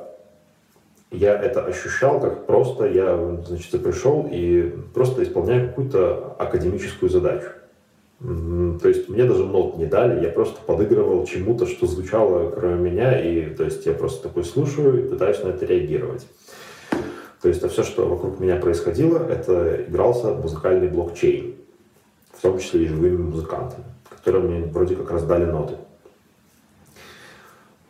я 1.11 1.39
это 1.39 1.63
ощущал 1.65 2.19
как 2.19 2.45
просто 2.45 2.85
я, 2.85 3.41
значит, 3.45 3.81
пришел 3.83 4.27
и 4.29 4.73
просто 4.93 5.23
исполняю 5.23 5.69
какую-то 5.69 6.35
академическую 6.39 7.09
задачу. 7.09 7.47
То 8.19 8.87
есть 8.87 9.09
мне 9.09 9.25
даже 9.25 9.45
нот 9.45 9.77
не 9.77 9.85
дали, 9.85 10.23
я 10.23 10.29
просто 10.29 10.61
подыгрывал 10.61 11.25
чему-то, 11.25 11.65
что 11.67 11.85
звучало 11.85 12.49
кроме 12.49 12.91
меня, 12.91 13.19
и 13.19 13.53
то 13.53 13.65
есть 13.65 13.85
я 13.85 13.93
просто 13.93 14.23
такой 14.23 14.45
слушаю 14.45 15.05
и 15.05 15.09
пытаюсь 15.09 15.43
на 15.43 15.49
это 15.49 15.65
реагировать. 15.65 16.25
То 17.41 17.49
есть 17.49 17.61
а 17.63 17.69
все, 17.69 17.83
что 17.83 18.07
вокруг 18.07 18.39
меня 18.39 18.55
происходило, 18.55 19.19
это 19.19 19.83
игрался 19.87 20.33
музыкальный 20.33 20.87
блокчейн, 20.87 21.55
в 22.33 22.41
том 22.41 22.57
числе 22.57 22.85
и 22.85 22.87
живыми 22.87 23.17
музыкантами, 23.17 23.85
которые 24.09 24.43
мне 24.43 24.65
вроде 24.65 24.95
как 24.95 25.11
раздали 25.11 25.45
ноты. 25.45 25.75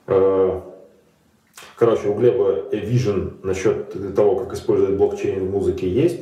Э, 0.08 0.62
Короче, 1.76 2.08
у 2.08 2.14
Глеба 2.14 2.70
vision 2.72 3.34
насчет 3.44 4.16
того, 4.16 4.38
как 4.38 4.54
использовать 4.54 4.96
блокчейн 4.96 5.46
в 5.46 5.52
музыке 5.52 5.90
есть, 5.90 6.22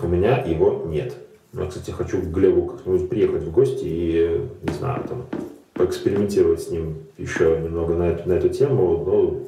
у 0.00 0.08
меня 0.08 0.38
его 0.38 0.84
нет. 0.86 1.14
Я, 1.52 1.66
кстати, 1.66 1.90
хочу 1.90 2.20
к 2.20 2.26
Глебу 2.26 2.66
как-нибудь 2.66 3.08
приехать 3.08 3.42
в 3.42 3.50
гости 3.50 3.84
и, 3.84 4.48
не 4.62 4.72
знаю, 4.74 5.04
там, 5.08 5.26
поэкспериментировать 5.72 6.62
с 6.62 6.70
ним 6.70 6.96
еще 7.16 7.58
немного 7.60 7.94
на 7.94 8.08
эту, 8.08 8.28
на 8.28 8.34
эту 8.34 8.48
тему, 8.50 9.04
но 9.04 9.40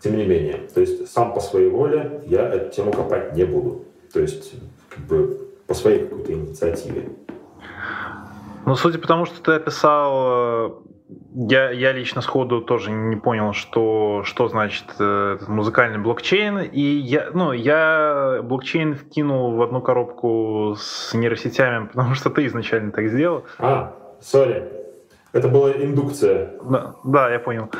тем 0.00 0.16
не 0.16 0.26
менее. 0.26 0.68
То 0.74 0.80
есть 0.80 1.10
сам 1.10 1.32
по 1.32 1.40
своей 1.40 1.70
воле 1.70 2.22
я 2.26 2.48
эту 2.48 2.74
тему 2.74 2.92
копать 2.92 3.34
не 3.34 3.44
буду. 3.44 3.84
То 4.12 4.20
есть 4.20 4.52
как 4.90 5.04
бы 5.06 5.48
по 5.66 5.74
своей 5.74 6.00
какой-то 6.00 6.32
инициативе. 6.32 7.08
Ну, 8.66 8.74
судя 8.76 8.98
по 8.98 9.06
тому, 9.06 9.26
что 9.26 9.40
ты 9.42 9.52
описал 9.52 10.82
я, 11.34 11.70
я 11.70 11.92
лично 11.92 12.20
сходу 12.20 12.60
тоже 12.60 12.90
не 12.90 13.16
понял, 13.16 13.52
что, 13.52 14.22
что 14.24 14.48
значит 14.48 14.86
э, 14.98 15.38
музыкальный 15.46 15.98
блокчейн. 15.98 16.60
И 16.60 16.80
я, 16.80 17.28
ну, 17.32 17.52
я 17.52 18.40
блокчейн 18.42 18.94
вкинул 18.94 19.52
в 19.54 19.62
одну 19.62 19.80
коробку 19.80 20.74
с 20.78 21.14
нейросетями, 21.14 21.86
потому 21.92 22.14
что 22.14 22.30
ты 22.30 22.46
изначально 22.46 22.92
так 22.92 23.08
сделал. 23.08 23.44
А, 23.58 23.94
сори. 24.20 24.64
Это 25.32 25.48
была 25.48 25.70
индукция. 25.72 26.54
Да, 26.62 26.94
да 27.04 27.30
я 27.30 27.38
понял. 27.38 27.70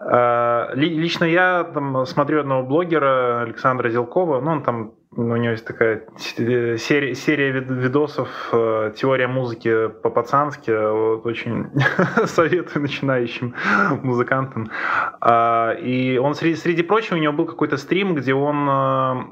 Э, 0.00 0.70
лично 0.74 1.24
я 1.24 1.64
там 1.64 2.06
смотрю 2.06 2.40
одного 2.40 2.62
блогера 2.62 3.42
Александра 3.42 3.88
Зелкова, 3.90 4.40
ну 4.40 4.52
он 4.52 4.62
там 4.62 4.92
у 5.10 5.22
него 5.22 5.52
есть 5.52 5.64
такая 5.64 6.06
серия, 6.16 7.14
серия 7.14 7.50
видосов 7.50 8.28
э, 8.52 8.92
«Теория 8.94 9.26
музыки 9.26 9.88
по-пацански». 9.88 10.70
Вот, 10.70 11.26
очень 11.26 11.70
советую 12.26 12.82
начинающим 12.82 13.54
музыкантам. 14.02 14.70
И 15.82 16.20
он, 16.22 16.34
среди, 16.34 16.56
среди 16.56 16.82
прочего, 16.82 17.16
у 17.16 17.20
него 17.20 17.32
был 17.32 17.46
какой-то 17.46 17.78
стрим, 17.78 18.14
где 18.14 18.34
он 18.34 18.68
э, 18.68 19.24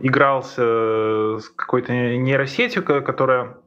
игрался 0.00 0.62
с 1.38 1.50
какой-то 1.50 1.92
нейросетью, 1.92 2.82
которая 2.82 3.56
Э, 3.56 3.59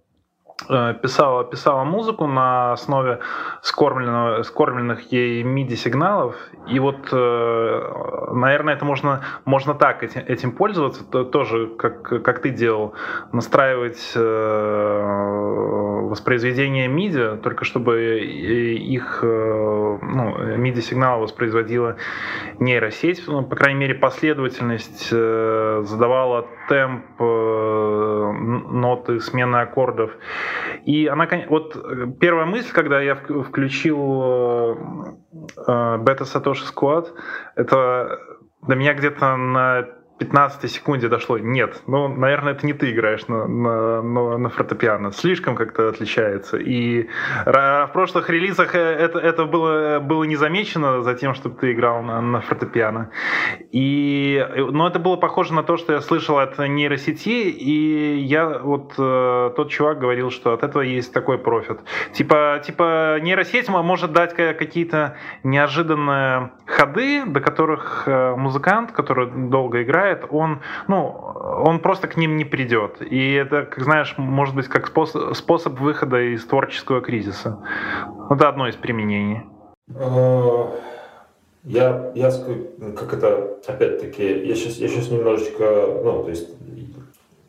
писала, 1.01 1.43
писала 1.43 1.83
музыку 1.83 2.27
на 2.27 2.73
основе 2.73 3.19
скормленного, 3.61 4.43
скормленных 4.43 5.11
ей 5.11 5.43
MIDI-сигналов. 5.43 6.35
И 6.67 6.79
вот, 6.79 7.09
э, 7.11 8.29
наверное, 8.31 8.75
это 8.75 8.85
можно, 8.85 9.21
можно 9.45 9.73
так 9.73 10.03
этим, 10.03 10.21
этим 10.27 10.51
пользоваться, 10.51 11.03
то, 11.03 11.23
тоже, 11.23 11.67
как, 11.77 12.23
как 12.23 12.41
ты 12.41 12.49
делал, 12.49 12.93
настраивать 13.31 14.13
э, 14.15 14.99
воспроизведение 16.09 16.87
MIDI, 16.87 17.37
только 17.37 17.65
чтобы 17.65 18.19
их 18.19 19.19
ну, 19.23 20.37
MIDI-сигнал 20.57 21.21
воспроизводила 21.21 21.97
нейросеть, 22.59 23.23
ну, 23.27 23.43
по 23.43 23.55
крайней 23.55 23.79
мере, 23.79 23.95
последовательность 23.95 25.09
задавала 25.09 26.47
темп 26.73 27.19
ноты, 28.71 29.19
смены 29.19 29.57
аккордов. 29.57 30.11
И 30.85 31.07
она, 31.07 31.27
вот 31.49 31.77
первая 32.19 32.45
мысль, 32.45 32.71
когда 32.73 33.01
я 33.01 33.15
включил 33.15 34.75
бета 35.65 36.23
Satoshi 36.23 36.65
Squad, 36.73 37.07
это 37.55 38.19
до 38.67 38.75
меня 38.75 38.93
где-то 38.93 39.35
на 39.37 39.85
15 40.23 40.71
секунде 40.71 41.09
дошло, 41.09 41.37
нет, 41.37 41.81
ну, 41.87 42.07
наверное, 42.07 42.53
это 42.53 42.65
не 42.65 42.73
ты 42.73 42.91
играешь 42.91 43.27
на, 43.27 43.45
на, 43.45 44.01
на, 44.01 44.37
на 44.37 44.49
фортепиано, 44.49 45.11
слишком 45.11 45.55
как-то 45.55 45.89
отличается. 45.89 46.57
И 46.57 47.09
в 47.45 47.89
прошлых 47.91 48.29
релизах 48.29 48.73
э, 48.75 48.79
это, 48.79 49.19
это 49.19 49.45
было, 49.45 49.99
было 49.99 50.23
не 50.23 50.37
замечено 50.37 51.03
за 51.03 51.13
тем, 51.15 51.33
чтобы 51.33 51.57
ты 51.59 51.73
играл 51.73 52.01
на, 52.03 52.21
на 52.21 52.41
фортепиано. 52.41 53.09
И, 53.71 54.45
но 54.71 54.87
это 54.87 54.99
было 54.99 55.17
похоже 55.17 55.53
на 55.53 55.63
то, 55.63 55.75
что 55.77 55.93
я 55.93 56.01
слышал 56.01 56.39
от 56.39 56.57
нейросети, 56.57 57.49
и 57.49 58.17
я 58.19 58.59
вот 58.59 58.93
э, 58.97 59.51
тот 59.55 59.69
чувак 59.69 59.99
говорил, 59.99 60.31
что 60.31 60.53
от 60.53 60.63
этого 60.63 60.81
есть 60.81 61.13
такой 61.13 61.37
профит. 61.37 61.79
Типа, 62.13 62.61
типа 62.65 63.19
нейросеть 63.21 63.67
может 63.67 64.13
дать 64.13 64.33
какие-то 64.35 65.17
неожиданные 65.43 66.51
ходы, 66.65 67.25
до 67.25 67.41
которых 67.41 68.03
э, 68.05 68.35
музыкант, 68.35 68.91
который 68.91 69.27
долго 69.27 69.83
играет, 69.83 70.12
играет, 70.13 70.25
он, 70.31 70.61
ну, 70.87 71.07
он 71.65 71.79
просто 71.79 72.07
к 72.07 72.17
ним 72.17 72.37
не 72.37 72.45
придет. 72.45 73.01
И 73.01 73.33
это, 73.33 73.63
как 73.63 73.83
знаешь, 73.83 74.15
может 74.17 74.55
быть 74.55 74.67
как 74.67 74.87
способ, 74.87 75.35
способ 75.35 75.79
выхода 75.79 76.21
из 76.21 76.45
творческого 76.45 77.01
кризиса. 77.01 77.59
Это 78.29 78.49
одно 78.49 78.67
из 78.67 78.75
применений. 78.75 79.41
Э, 79.95 80.65
я, 81.63 82.11
я 82.15 82.31
как 82.95 83.13
это, 83.13 83.57
опять-таки, 83.67 84.45
я 84.45 84.55
сейчас, 84.55 84.77
я 84.77 84.87
сейчас 84.87 85.09
немножечко, 85.09 85.87
ну, 86.03 86.23
то 86.23 86.29
есть 86.29 86.49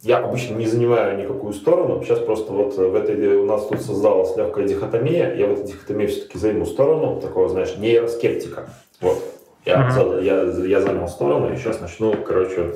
я 0.03 0.19
обычно 0.19 0.57
не 0.57 0.67
занимаю 0.67 1.19
никакую 1.19 1.55
сторону. 1.55 2.03
Сейчас 2.05 2.19
просто 2.19 2.53
вот 2.53 2.77
в 2.77 2.95
этой 2.95 3.37
у 3.37 3.47
нас 3.47 3.67
тут 3.67 3.81
создалась 3.81 4.37
легкая 4.37 4.69
дихотомия. 4.69 5.35
Я 5.35 5.47
в 5.47 5.53
этой 5.53 5.67
дихотомии 5.69 6.07
все-таки 6.07 6.39
займу 6.39 6.67
сторону 6.67 7.21
такого, 7.21 7.49
знаешь, 7.49 7.77
нейроскептика. 7.79 8.69
Вот. 9.01 9.34
Я, 9.65 9.89
uh-huh. 9.89 10.23
я, 10.23 10.43
я 10.67 10.81
занял 10.81 11.09
сторону 11.09 11.53
и 11.53 11.57
сейчас 11.57 11.81
начну, 11.81 12.13
короче, 12.23 12.75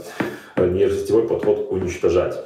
нейросетевой 0.56 1.28
подход 1.28 1.68
уничтожать. 1.70 2.42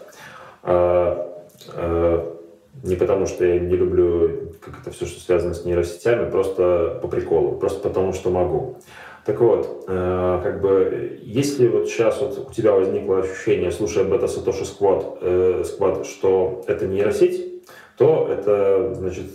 А, 0.62 1.44
а, 1.74 2.38
Не 2.82 2.96
потому, 2.96 3.26
что 3.26 3.44
я 3.44 3.60
не 3.60 3.76
люблю 3.76 4.52
как 4.60 4.80
это 4.80 4.90
все, 4.90 5.06
что 5.06 5.20
связано 5.20 5.54
с 5.54 5.64
нейросетями, 5.64 6.30
просто 6.30 6.98
по 7.02 7.08
приколу, 7.08 7.58
просто 7.58 7.88
потому, 7.88 8.12
что 8.12 8.30
могу. 8.30 8.78
Так 9.24 9.40
вот, 9.40 9.84
э, 9.86 10.40
как 10.42 10.60
бы, 10.60 11.20
если 11.22 11.68
вот 11.68 11.88
сейчас 11.88 12.20
вот 12.20 12.48
у 12.50 12.52
тебя 12.52 12.72
возникло 12.72 13.20
ощущение, 13.20 13.70
слушая 13.70 14.04
бета 14.04 14.26
Satoshi 14.26 14.64
Squad, 14.64 15.18
э, 15.20 15.62
Squad, 15.62 16.04
что 16.04 16.64
это 16.66 16.86
нейросеть, 16.86 17.64
то 17.96 18.28
это, 18.28 18.94
значит, 18.94 19.26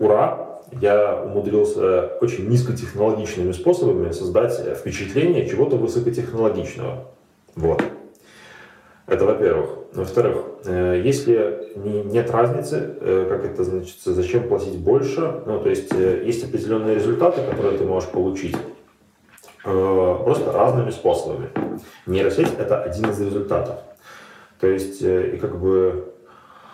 ура, 0.00 0.47
я 0.72 1.22
умудрился 1.22 2.12
очень 2.20 2.48
низкотехнологичными 2.48 3.52
способами 3.52 4.12
создать 4.12 4.54
впечатление 4.78 5.48
чего-то 5.48 5.76
высокотехнологичного. 5.76 7.06
Вот. 7.54 7.82
Это 9.06 9.24
во-первых. 9.24 9.70
Во-вторых, 9.94 10.36
э, 10.66 11.00
если 11.02 11.72
нет 11.76 12.30
разницы, 12.30 12.94
э, 13.00 13.26
как 13.28 13.44
это 13.46 13.64
значит, 13.64 13.96
зачем 14.04 14.46
платить 14.46 14.78
больше, 14.78 15.40
ну, 15.46 15.60
то 15.60 15.70
есть 15.70 15.92
э, 15.94 16.24
есть 16.26 16.44
определенные 16.44 16.96
результаты, 16.96 17.40
которые 17.42 17.78
ты 17.78 17.84
можешь 17.84 18.10
получить, 18.10 18.56
просто 19.64 20.52
разными 20.52 20.90
способами. 20.90 21.50
Нейросеть— 22.06 22.48
это 22.58 22.82
один 22.82 23.10
из 23.10 23.20
результатов. 23.20 23.76
То 24.60 24.66
есть, 24.66 25.02
и 25.02 25.36
как 25.36 25.58
бы... 25.58 26.07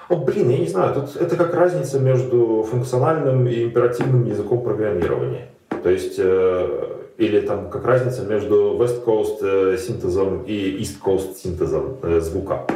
О, 0.08 0.16
блин, 0.16 0.50
я 0.50 0.58
не 0.58 0.66
знаю, 0.66 0.94
тут 0.94 1.16
это 1.16 1.36
как 1.36 1.54
разница 1.54 1.98
между 1.98 2.66
функциональным 2.70 3.46
и 3.46 3.64
императивным 3.64 4.26
языком 4.26 4.62
программирования. 4.62 5.48
То 5.82 5.90
есть, 5.90 6.18
или 6.18 7.40
там 7.40 7.70
как 7.70 7.84
разница 7.86 8.22
между 8.22 8.76
West 8.78 9.04
Coast 9.04 9.78
синтезом 9.78 10.42
и 10.42 10.82
East 10.82 10.96
Coast 11.04 11.36
синтезом 11.36 11.96
звука 12.20 12.66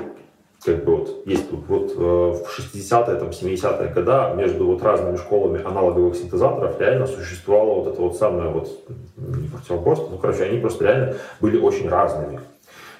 как 0.65 0.85
бы 0.85 0.97
вот 0.97 1.23
есть 1.25 1.47
вот, 1.51 1.93
э, 1.97 1.97
в 1.97 2.59
60-е, 2.59 3.17
там, 3.17 3.29
70-е 3.29 3.93
годы 3.95 4.37
между 4.37 4.67
вот 4.67 4.83
разными 4.83 5.17
школами 5.17 5.65
аналоговых 5.65 6.17
синтезаторов 6.17 6.81
реально 6.81 7.07
существовало 7.07 7.81
вот 7.81 7.93
это 7.93 8.03
вот 8.03 8.17
самое 8.17 8.51
вот, 8.51 8.69
не 9.17 9.49
противоборство, 9.49 10.09
ну, 10.11 10.19
короче, 10.19 10.45
они 10.45 10.59
просто 10.59 10.85
реально 10.85 11.15
были 11.41 11.59
очень 11.59 11.89
разными. 11.89 12.41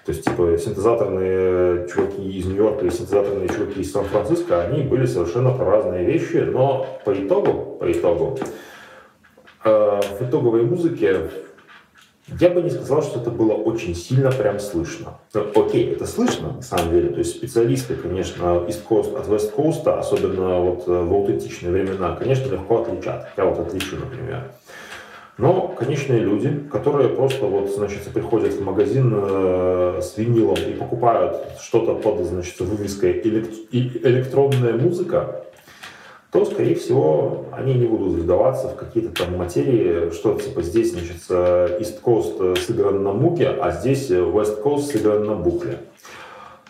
То 0.09 0.13
есть, 0.15 0.25
типа, 0.25 0.57
синтезаторные 0.57 1.87
чуваки 1.87 2.31
из 2.31 2.47
Нью-Йорка 2.47 2.87
и 2.87 2.91
синтезаторные 2.91 3.47
чуваки 3.47 3.83
из 3.83 3.93
Сан-Франциско, 3.93 4.63
они 4.63 4.83
были 4.83 5.05
совершенно 5.05 5.53
про 5.53 5.67
разные 5.67 6.07
вещи, 6.07 6.37
но 6.37 6.87
по 7.05 7.13
итогу, 7.13 7.77
по 7.79 7.93
итогу, 7.93 8.39
э, 9.65 10.01
в 10.19 10.23
итоговой 10.23 10.63
музыке 10.63 11.29
я 12.41 12.49
бы 12.49 12.63
не 12.63 12.71
сказал, 12.71 13.03
что 13.03 13.21
это 13.21 13.31
было 13.31 13.53
очень 13.53 13.95
сильно 13.95 14.33
прям 14.33 14.59
слышно. 14.61 15.19
Ну, 15.35 15.47
окей, 15.55 15.93
это 15.93 16.07
слышно, 16.07 16.53
на 16.55 16.63
самом 16.63 16.91
деле. 16.91 17.11
То 17.11 17.19
есть 17.19 17.37
специалисты, 17.37 17.95
конечно, 17.95 18.65
East 18.67 18.85
Coast 18.89 19.15
от 19.15 19.29
West 19.29 19.55
Coast, 19.55 19.87
особенно 19.91 20.59
вот 20.61 20.89
э, 20.89 20.91
в 20.91 21.13
аутентичные 21.13 21.71
времена, 21.71 22.17
конечно, 22.17 22.51
легко 22.51 22.81
отличат. 22.81 23.29
Я 23.37 23.45
вот 23.45 23.59
отличу, 23.59 23.97
например. 23.97 24.53
Но 25.39 25.69
конечные 25.69 26.19
люди, 26.19 26.65
которые 26.71 27.11
просто 27.11 27.47
вот, 27.47 27.71
значит, 27.71 28.03
приходят 28.13 28.55
в 28.55 28.65
магазин 28.65 29.13
э, 29.15 30.01
с 30.03 30.19
винилом 30.19 30.59
и 30.69 30.73
покупают 30.73 31.37
что-то 31.61 31.95
под, 31.95 32.27
значит, 32.27 32.59
вывеской 32.59 33.13
электронная 33.71 34.73
музыка, 34.73 35.45
то, 36.33 36.45
скорее 36.45 36.75
всего, 36.75 37.47
они 37.53 37.75
не 37.75 37.87
будут 37.87 38.15
вдаваться 38.15 38.69
в 38.69 38.75
какие-то 38.75 39.15
там 39.15 39.37
материи, 39.37 40.11
что 40.11 40.35
типа 40.35 40.61
здесь, 40.63 40.91
значит, 40.93 41.23
East 41.31 42.03
Coast 42.03 42.57
сыгран 42.57 43.05
на 43.05 43.13
муке, 43.13 43.49
а 43.49 43.71
здесь 43.71 44.11
West 44.11 44.63
Coast 44.63 44.91
сыгран 44.91 45.25
на 45.25 45.35
букле. 45.37 45.79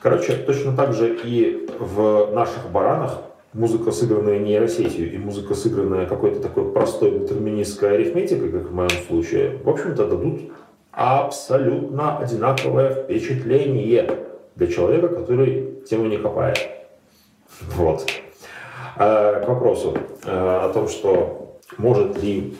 Короче, 0.00 0.34
точно 0.34 0.76
так 0.76 0.92
же 0.92 1.18
и 1.24 1.68
в 1.78 2.30
наших 2.32 2.70
баранах 2.70 3.22
музыка, 3.52 3.92
сыгранная 3.92 4.38
нейросетью, 4.38 5.12
и 5.12 5.18
музыка, 5.18 5.54
сыгранная 5.54 6.06
какой-то 6.06 6.40
такой 6.40 6.72
простой 6.72 7.18
детерминистской 7.18 7.94
арифметикой, 7.94 8.50
как 8.50 8.70
в 8.70 8.74
моем 8.74 8.90
случае, 9.08 9.58
в 9.62 9.68
общем-то, 9.68 10.06
дадут 10.06 10.52
абсолютно 10.92 12.18
одинаковое 12.18 12.92
впечатление 12.92 14.18
для 14.56 14.66
человека, 14.66 15.08
который 15.08 15.82
тему 15.88 16.06
не 16.06 16.18
копает. 16.18 16.58
Вот. 17.76 18.06
А, 18.96 19.40
к 19.40 19.48
вопросу 19.48 19.96
э, 20.24 20.30
о 20.30 20.70
том, 20.72 20.88
что 20.88 21.58
может 21.76 22.20
ли 22.22 22.54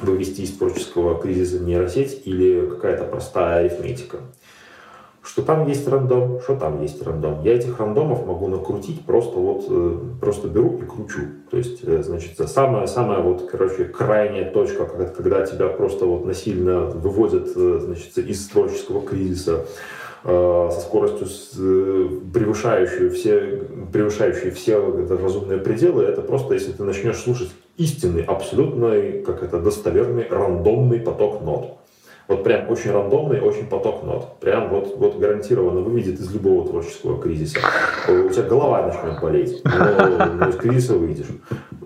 вывести 0.00 0.42
из 0.42 0.56
творческого 0.56 1.20
кризиса 1.20 1.58
нейросеть 1.60 2.22
или 2.24 2.66
какая-то 2.66 3.04
простая 3.04 3.60
арифметика. 3.60 4.18
Что 5.22 5.42
там 5.42 5.68
есть 5.68 5.86
рандом, 5.86 6.40
что 6.40 6.56
там 6.56 6.82
есть 6.82 7.00
рандом. 7.02 7.42
Я 7.42 7.54
этих 7.54 7.78
рандомов 7.78 8.26
могу 8.26 8.48
накрутить 8.48 9.04
просто 9.06 9.38
вот, 9.38 9.64
э, 9.68 9.98
просто 10.20 10.48
беру 10.48 10.78
и 10.78 10.84
кручу. 10.84 11.20
То 11.50 11.58
есть, 11.58 11.84
э, 11.84 12.02
значит, 12.02 12.36
самая, 12.50 12.86
самая 12.86 13.20
вот, 13.20 13.48
короче, 13.50 13.84
крайняя 13.84 14.50
точка, 14.50 14.84
когда 14.86 15.46
тебя 15.46 15.68
просто 15.68 16.06
вот 16.06 16.24
насильно 16.24 16.86
выводят, 16.86 17.48
значит, 17.48 18.18
из 18.18 18.48
творческого 18.48 19.00
кризиса, 19.06 19.64
Э, 20.24 20.68
со 20.72 20.80
скоростью 20.80 21.26
э, 21.58 22.08
превышающую 22.32 23.10
все, 23.10 23.60
превышающую 23.92 24.52
все 24.52 24.78
разумные 25.08 25.58
пределы, 25.58 26.04
это 26.04 26.22
просто 26.22 26.54
если 26.54 26.70
ты 26.70 26.84
начнешь 26.84 27.16
слушать 27.16 27.50
истинный, 27.76 28.22
абсолютно, 28.22 28.92
как 29.26 29.42
это, 29.42 29.58
достоверный, 29.58 30.28
рандомный 30.30 31.00
поток 31.00 31.42
нот. 31.42 31.78
Вот 32.32 32.44
прям 32.44 32.70
очень 32.70 32.92
рандомный, 32.92 33.40
очень 33.42 33.66
поток 33.66 34.04
нот. 34.04 34.40
Прям 34.40 34.70
вот, 34.70 34.96
вот 34.96 35.18
гарантированно 35.18 35.80
выведет 35.80 36.18
из 36.18 36.32
любого 36.32 36.66
творческого 36.66 37.20
кризиса. 37.20 37.58
У 38.08 38.30
тебя 38.30 38.44
голова 38.44 38.86
начнет 38.86 39.20
болеть, 39.20 39.60
но, 39.64 40.26
но 40.26 40.48
из 40.48 40.56
кризиса 40.56 40.94
выйдешь. 40.94 41.26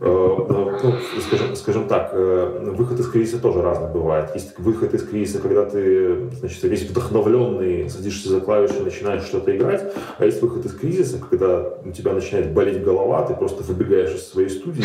Э, 0.00 0.36
ну, 0.48 0.94
скажем, 1.20 1.56
скажем 1.56 1.88
так, 1.88 2.10
э, 2.12 2.70
выход 2.76 3.00
из 3.00 3.10
кризиса 3.10 3.40
тоже 3.40 3.60
разный 3.60 3.90
бывает. 3.90 4.30
Есть 4.34 4.56
выход 4.60 4.94
из 4.94 5.02
кризиса, 5.02 5.40
когда 5.40 5.64
ты 5.64 6.30
значит, 6.30 6.62
весь 6.62 6.88
вдохновленный, 6.88 7.90
садишься 7.90 8.28
за 8.28 8.40
клавиши 8.40 8.80
начинаешь 8.84 9.24
что-то 9.24 9.56
играть, 9.56 9.82
а 10.18 10.24
есть 10.24 10.40
выход 10.40 10.64
из 10.64 10.76
кризиса, 10.76 11.18
когда 11.28 11.72
у 11.84 11.90
тебя 11.90 12.12
начинает 12.12 12.52
болеть 12.52 12.84
голова, 12.84 13.26
ты 13.26 13.34
просто 13.34 13.64
выбегаешь 13.64 14.14
из 14.14 14.28
своей 14.28 14.50
студии 14.50 14.84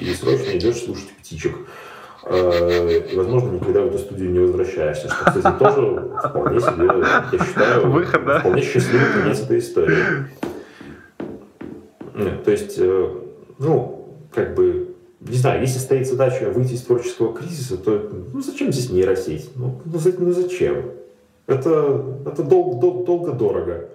и 0.00 0.14
срочно 0.14 0.56
идешь 0.56 0.82
слушать 0.82 1.10
птичек. 1.20 1.52
Э, 2.24 2.98
и, 3.12 3.16
возможно, 3.16 3.52
никогда 3.52 3.82
в 3.82 3.86
эту 3.86 3.98
студию 3.98 4.30
не 4.30 4.38
возвращаешься. 4.38 5.08
Что, 5.08 5.24
кстати, 5.24 5.58
тоже 5.58 6.10
вполне 6.24 6.60
себе, 6.60 6.86
я 7.32 7.44
считаю, 7.44 7.90
Выход, 7.90 8.24
да? 8.24 8.40
вполне 8.40 8.62
счастливый 8.62 9.06
конец 9.12 9.40
этой 9.40 9.58
истории. 9.58 9.96
Нет, 12.14 12.44
то 12.44 12.50
есть, 12.50 12.78
ну, 13.58 14.18
как 14.32 14.54
бы, 14.54 14.94
не 15.20 15.36
знаю, 15.36 15.60
если 15.60 15.78
стоит 15.78 16.06
задача 16.06 16.50
выйти 16.50 16.74
из 16.74 16.82
творческого 16.82 17.34
кризиса, 17.34 17.76
то 17.76 18.10
ну, 18.32 18.40
зачем 18.40 18.72
здесь 18.72 18.90
нейросеть? 18.90 19.50
Ну, 19.56 19.80
ну, 19.84 19.98
ну 20.18 20.32
зачем? 20.32 21.01
Это, 21.52 22.04
это 22.26 22.42
дол, 22.42 22.80
дол, 22.80 23.04
долго-дорого. 23.04 23.88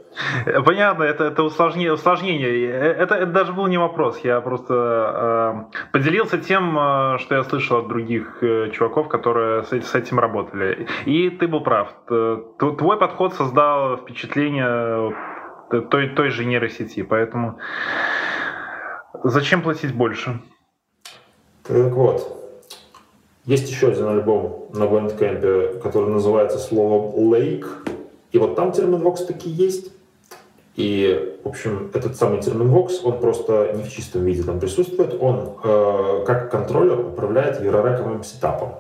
Понятно, 0.66 1.04
это, 1.04 1.26
это 1.26 1.44
усложнение, 1.44 1.94
усложнение. 1.94 2.72
Это, 2.72 3.16
это 3.16 3.32
даже 3.32 3.54
был 3.54 3.68
не 3.68 3.78
вопрос. 3.78 4.20
Я 4.24 4.42
просто 4.42 4.74
э, 4.74 5.78
поделился 5.92 6.38
тем, 6.38 6.78
э, 6.78 7.18
что 7.20 7.36
я 7.36 7.44
слышал 7.44 7.78
от 7.78 7.88
других 7.88 8.38
э, 8.42 8.72
чуваков, 8.72 9.08
которые 9.08 9.64
с, 9.64 9.72
с 9.72 9.96
этим 9.96 10.20
работали. 10.20 10.88
И 11.06 11.30
ты 11.30 11.48
был 11.48 11.62
прав. 11.62 11.94
Твой 12.08 12.98
подход 12.98 13.34
создал 13.34 13.98
впечатление 13.98 15.14
той, 15.90 16.10
той 16.10 16.30
же 16.30 16.46
нейросети. 16.46 17.04
Поэтому 17.04 17.60
Зачем 19.24 19.62
платить 19.62 19.94
больше? 19.94 20.40
Так 21.64 21.92
вот, 21.94 22.37
есть 23.48 23.70
еще 23.70 23.88
один 23.88 24.08
альбом 24.08 24.68
на 24.74 24.84
Bandcamp, 24.84 25.80
который 25.80 26.10
называется 26.10 26.60
словом 26.60 27.34
Lake. 27.34 27.66
И 28.32 28.38
вот 28.38 28.56
там 28.56 28.74
термин 28.74 29.02
Vox 29.02 29.26
таки 29.26 29.50
есть. 29.50 29.92
И, 30.76 31.40
в 31.44 31.48
общем, 31.48 31.90
этот 31.94 32.18
самый 32.18 32.42
термин 32.42 32.68
Vox, 32.68 33.00
он 33.04 33.20
просто 33.20 33.74
не 33.74 33.84
в 33.84 33.90
чистом 33.90 34.26
виде 34.26 34.44
там 34.44 34.60
присутствует. 34.60 35.16
Он 35.20 35.54
э, 35.64 36.24
как 36.28 36.52
контроллер 36.52 37.00
управляет 37.00 37.60
верорековым 37.62 38.24
сетапом. 38.24 38.74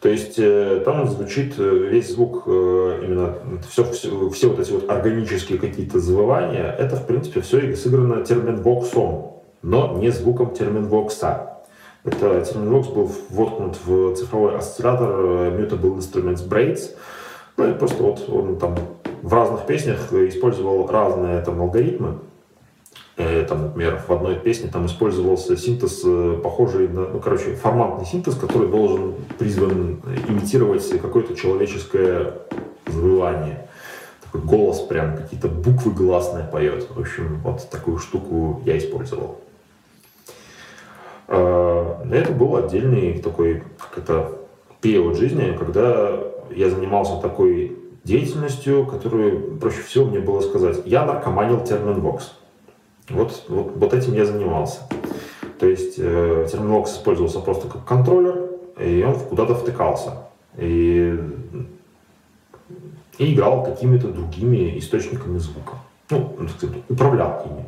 То 0.00 0.08
есть 0.08 0.38
э, 0.38 0.82
там 0.84 1.06
звучит 1.06 1.54
э, 1.58 1.88
весь 1.90 2.12
звук, 2.12 2.44
э, 2.46 3.00
именно 3.04 3.34
все, 3.68 3.84
все, 3.84 4.30
все 4.30 4.48
вот 4.48 4.60
эти 4.60 4.72
вот 4.72 4.88
органические 4.88 5.58
какие-то 5.58 5.98
завывания, 6.00 6.70
это 6.70 6.96
в 6.96 7.06
принципе 7.06 7.42
все 7.42 7.76
сыграно 7.76 8.24
терминвоксом, 8.24 9.32
но 9.62 9.98
не 9.98 10.10
звуком 10.10 10.54
терминвокса. 10.54 11.55
Это 12.06 12.40
терминвокс 12.40 12.88
был 12.88 13.10
воткнут 13.30 13.78
в 13.84 14.14
цифровой 14.14 14.56
осциллятор 14.56 15.10
Mutable 15.10 15.98
Instruments 15.98 16.48
Braids. 16.48 16.94
Ну 17.56 17.68
и 17.68 17.74
просто 17.74 18.02
вот 18.02 18.28
он 18.28 18.58
там 18.58 18.76
в 19.22 19.34
разных 19.34 19.66
песнях 19.66 20.12
использовал 20.12 20.86
разные 20.86 21.40
там 21.40 21.60
алгоритмы. 21.60 22.18
Э, 23.16 23.44
там, 23.48 23.62
например, 23.62 24.02
в 24.06 24.12
одной 24.12 24.36
песне 24.36 24.70
там 24.70 24.86
использовался 24.86 25.56
синтез, 25.56 26.02
э, 26.04 26.38
похожий 26.42 26.86
на, 26.86 27.08
ну, 27.08 27.18
короче, 27.18 27.54
форматный 27.54 28.04
синтез, 28.04 28.34
который 28.34 28.68
должен 28.68 29.14
призван 29.38 30.00
имитировать 30.28 30.86
какое-то 31.00 31.34
человеческое 31.34 32.34
завывание. 32.86 33.68
такой 34.22 34.42
голос 34.42 34.80
прям, 34.80 35.16
какие-то 35.16 35.48
буквы 35.48 35.92
гласные 35.92 36.44
поет. 36.44 36.86
В 36.94 37.00
общем, 37.00 37.40
вот 37.42 37.68
такую 37.70 37.98
штуку 37.98 38.60
я 38.64 38.76
использовал. 38.76 39.40
А, 41.28 42.02
это 42.10 42.32
был 42.32 42.56
отдельный 42.56 43.18
такой, 43.18 43.62
как 43.78 43.98
это, 43.98 44.32
период 44.80 45.16
жизни, 45.16 45.56
когда 45.58 46.18
я 46.50 46.70
занимался 46.70 47.20
такой 47.20 47.76
деятельностью, 48.04 48.86
которую 48.86 49.58
проще 49.58 49.82
всего 49.82 50.04
мне 50.04 50.20
было 50.20 50.40
сказать. 50.40 50.82
Я 50.84 51.04
наркоманил 51.04 51.64
терминвокс. 51.64 52.34
Вот, 53.08 53.44
вот, 53.48 53.72
вот 53.74 53.94
этим 53.94 54.14
я 54.14 54.24
занимался. 54.24 54.80
То 55.58 55.66
есть 55.66 55.94
э, 55.98 56.46
терминвокс 56.50 56.92
использовался 56.92 57.40
просто 57.40 57.68
как 57.68 57.84
контроллер, 57.84 58.50
и 58.78 59.02
он 59.02 59.14
куда-то 59.14 59.54
втыкался. 59.54 60.12
И, 60.56 61.18
и 63.18 63.34
играл 63.34 63.64
какими-то 63.64 64.08
другими 64.08 64.78
источниками 64.78 65.38
звука. 65.38 65.74
Ну, 66.10 66.36
управлял 66.88 67.42
ими. 67.46 67.64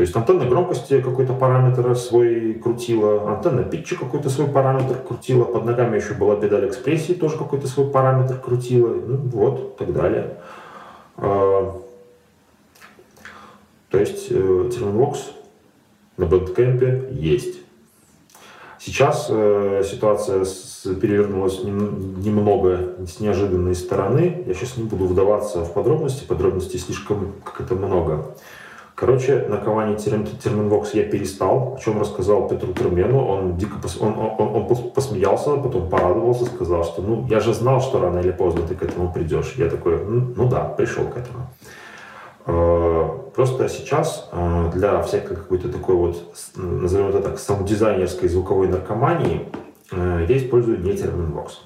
То 0.00 0.02
есть 0.04 0.16
антенна 0.16 0.46
громкости 0.46 1.02
какой-то 1.02 1.34
параметр 1.34 1.94
свой 1.94 2.54
крутила, 2.54 3.30
антенна 3.34 3.64
питча 3.64 3.96
какой-то 3.96 4.30
свой 4.30 4.48
параметр 4.48 4.96
крутила, 5.06 5.44
под 5.44 5.66
ногами 5.66 5.96
еще 5.96 6.14
была 6.14 6.36
педаль 6.36 6.68
экспрессии, 6.68 7.12
тоже 7.12 7.36
какой-то 7.36 7.68
свой 7.68 7.90
параметр 7.90 8.38
крутила, 8.38 8.94
ну 8.94 9.18
вот, 9.30 9.76
так 9.76 9.92
далее. 9.92 10.38
А, 11.18 11.78
то 13.90 13.98
есть 13.98 14.28
э, 14.30 14.34
Terminvox 14.34 15.18
на 16.16 16.24
Bandcamp 16.24 17.12
есть. 17.12 17.58
Сейчас 18.78 19.26
э, 19.28 19.82
ситуация 19.84 20.46
перевернулась 20.94 21.62
нем, 21.62 22.22
немного 22.22 22.94
с 23.06 23.20
неожиданной 23.20 23.74
стороны. 23.74 24.44
Я 24.46 24.54
сейчас 24.54 24.78
не 24.78 24.84
буду 24.84 25.04
вдаваться 25.04 25.62
в 25.62 25.74
подробности, 25.74 26.24
подробностей 26.24 26.78
слишком 26.78 27.34
как 27.44 27.60
это 27.60 27.74
много. 27.74 28.34
Короче, 29.00 29.46
на 29.48 29.56
Каване 29.56 29.96
Терминвокс 29.96 30.92
я 30.92 31.04
перестал, 31.04 31.74
о 31.74 31.80
чем 31.80 31.98
рассказал 31.98 32.46
Петру 32.48 32.74
Термену. 32.74 33.26
Он 33.26 33.56
дико 33.56 33.78
пос... 33.78 33.96
он, 33.98 34.14
он, 34.18 34.54
он 34.54 34.90
посмеялся, 34.92 35.56
потом 35.56 35.88
порадовался, 35.88 36.44
сказал, 36.44 36.84
что 36.84 37.00
ну 37.00 37.26
я 37.26 37.40
же 37.40 37.54
знал, 37.54 37.80
что 37.80 37.98
рано 37.98 38.18
или 38.18 38.30
поздно 38.30 38.60
ты 38.68 38.74
к 38.74 38.82
этому 38.82 39.10
придешь. 39.10 39.54
Я 39.56 39.70
такой, 39.70 40.04
ну, 40.04 40.46
да, 40.50 40.64
пришел 40.64 41.04
к 41.04 41.16
этому. 41.16 41.46
Э, 42.44 43.08
просто 43.34 43.70
сейчас 43.70 44.28
э, 44.32 44.70
для 44.74 45.00
всякой 45.00 45.38
какой-то 45.38 45.72
такой 45.72 45.94
вот, 45.94 46.34
назовем 46.56 47.08
это 47.08 47.22
так, 47.22 47.38
самодизайнерской 47.38 48.28
звуковой 48.28 48.68
наркомании 48.68 49.48
э, 49.92 50.26
я 50.28 50.36
использую 50.36 50.78
не 50.82 50.92
Терминвокс. 50.92 51.62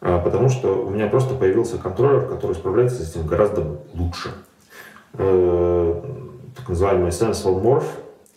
Потому 0.00 0.48
что 0.48 0.84
у 0.86 0.90
меня 0.90 1.06
просто 1.06 1.34
появился 1.34 1.78
контроллер, 1.78 2.26
который 2.26 2.54
справляется 2.54 3.04
с 3.04 3.10
этим 3.14 3.28
гораздо 3.28 3.78
лучше. 3.94 4.30
Э, 5.18 6.02
так 6.56 6.68
называемый 6.68 7.10
Sensual 7.10 7.62
Morph, 7.62 7.84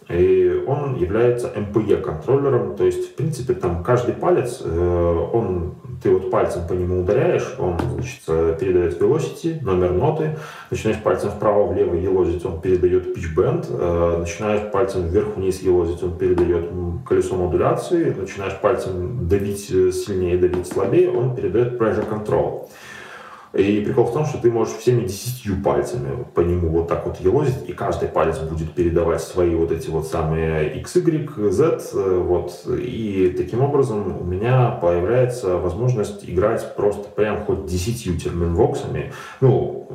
и 0.09 0.63
он 0.67 0.95
является 0.95 1.47
MPE-контроллером, 1.47 2.75
то 2.75 2.83
есть, 2.83 3.11
в 3.11 3.15
принципе, 3.15 3.53
там 3.53 3.83
каждый 3.83 4.13
палец, 4.13 4.61
э, 4.63 5.29
он, 5.33 5.75
ты 6.01 6.09
вот 6.11 6.31
пальцем 6.31 6.67
по 6.67 6.73
нему 6.73 7.01
ударяешь, 7.01 7.55
он, 7.59 7.77
значит, 7.93 8.59
передает 8.59 8.99
velocity, 8.99 9.61
номер 9.61 9.91
ноты, 9.91 10.37
начинаешь 10.71 11.01
пальцем 11.01 11.29
вправо-влево 11.31 11.95
елозить, 11.95 12.43
он 12.45 12.59
передает 12.59 13.15
pitch 13.15 13.35
bend, 13.35 13.67
э, 13.69 14.17
начинаешь 14.19 14.71
пальцем 14.71 15.07
вверх-вниз 15.07 15.61
елозить, 15.61 16.01
он 16.01 16.17
передает 16.17 16.69
колесо 17.07 17.35
модуляции, 17.35 18.15
начинаешь 18.17 18.57
пальцем 18.59 19.27
давить 19.27 19.67
сильнее, 19.67 20.37
давить 20.37 20.67
слабее, 20.67 21.11
он 21.11 21.35
передает 21.35 21.79
pressure 21.79 22.09
control. 22.09 22.67
И 23.53 23.81
прикол 23.81 24.05
в 24.05 24.13
том, 24.13 24.25
что 24.25 24.37
ты 24.37 24.51
можешь 24.51 24.75
всеми 24.75 25.05
десятью 25.05 25.61
пальцами 25.63 26.25
по 26.35 26.41
нему 26.41 26.69
вот 26.69 26.87
так 26.87 27.05
вот 27.07 27.19
елозить, 27.19 27.67
и 27.67 27.73
каждый 27.73 28.07
палец 28.07 28.37
будет 28.37 28.73
передавать 28.73 29.21
свои 29.21 29.55
вот 29.55 29.71
эти 29.71 29.89
вот 29.89 30.07
самые 30.07 30.77
x, 30.79 30.95
y, 30.97 31.51
z, 31.51 31.79
э, 31.93 32.17
вот. 32.19 32.65
И 32.67 33.33
таким 33.35 33.61
образом 33.61 34.21
у 34.21 34.23
меня 34.23 34.69
появляется 34.81 35.57
возможность 35.57 36.29
играть 36.29 36.75
просто 36.75 37.09
прям 37.09 37.43
хоть 37.45 37.65
десятью 37.65 38.17
терминвоксами. 38.17 39.13
Ну, 39.41 39.87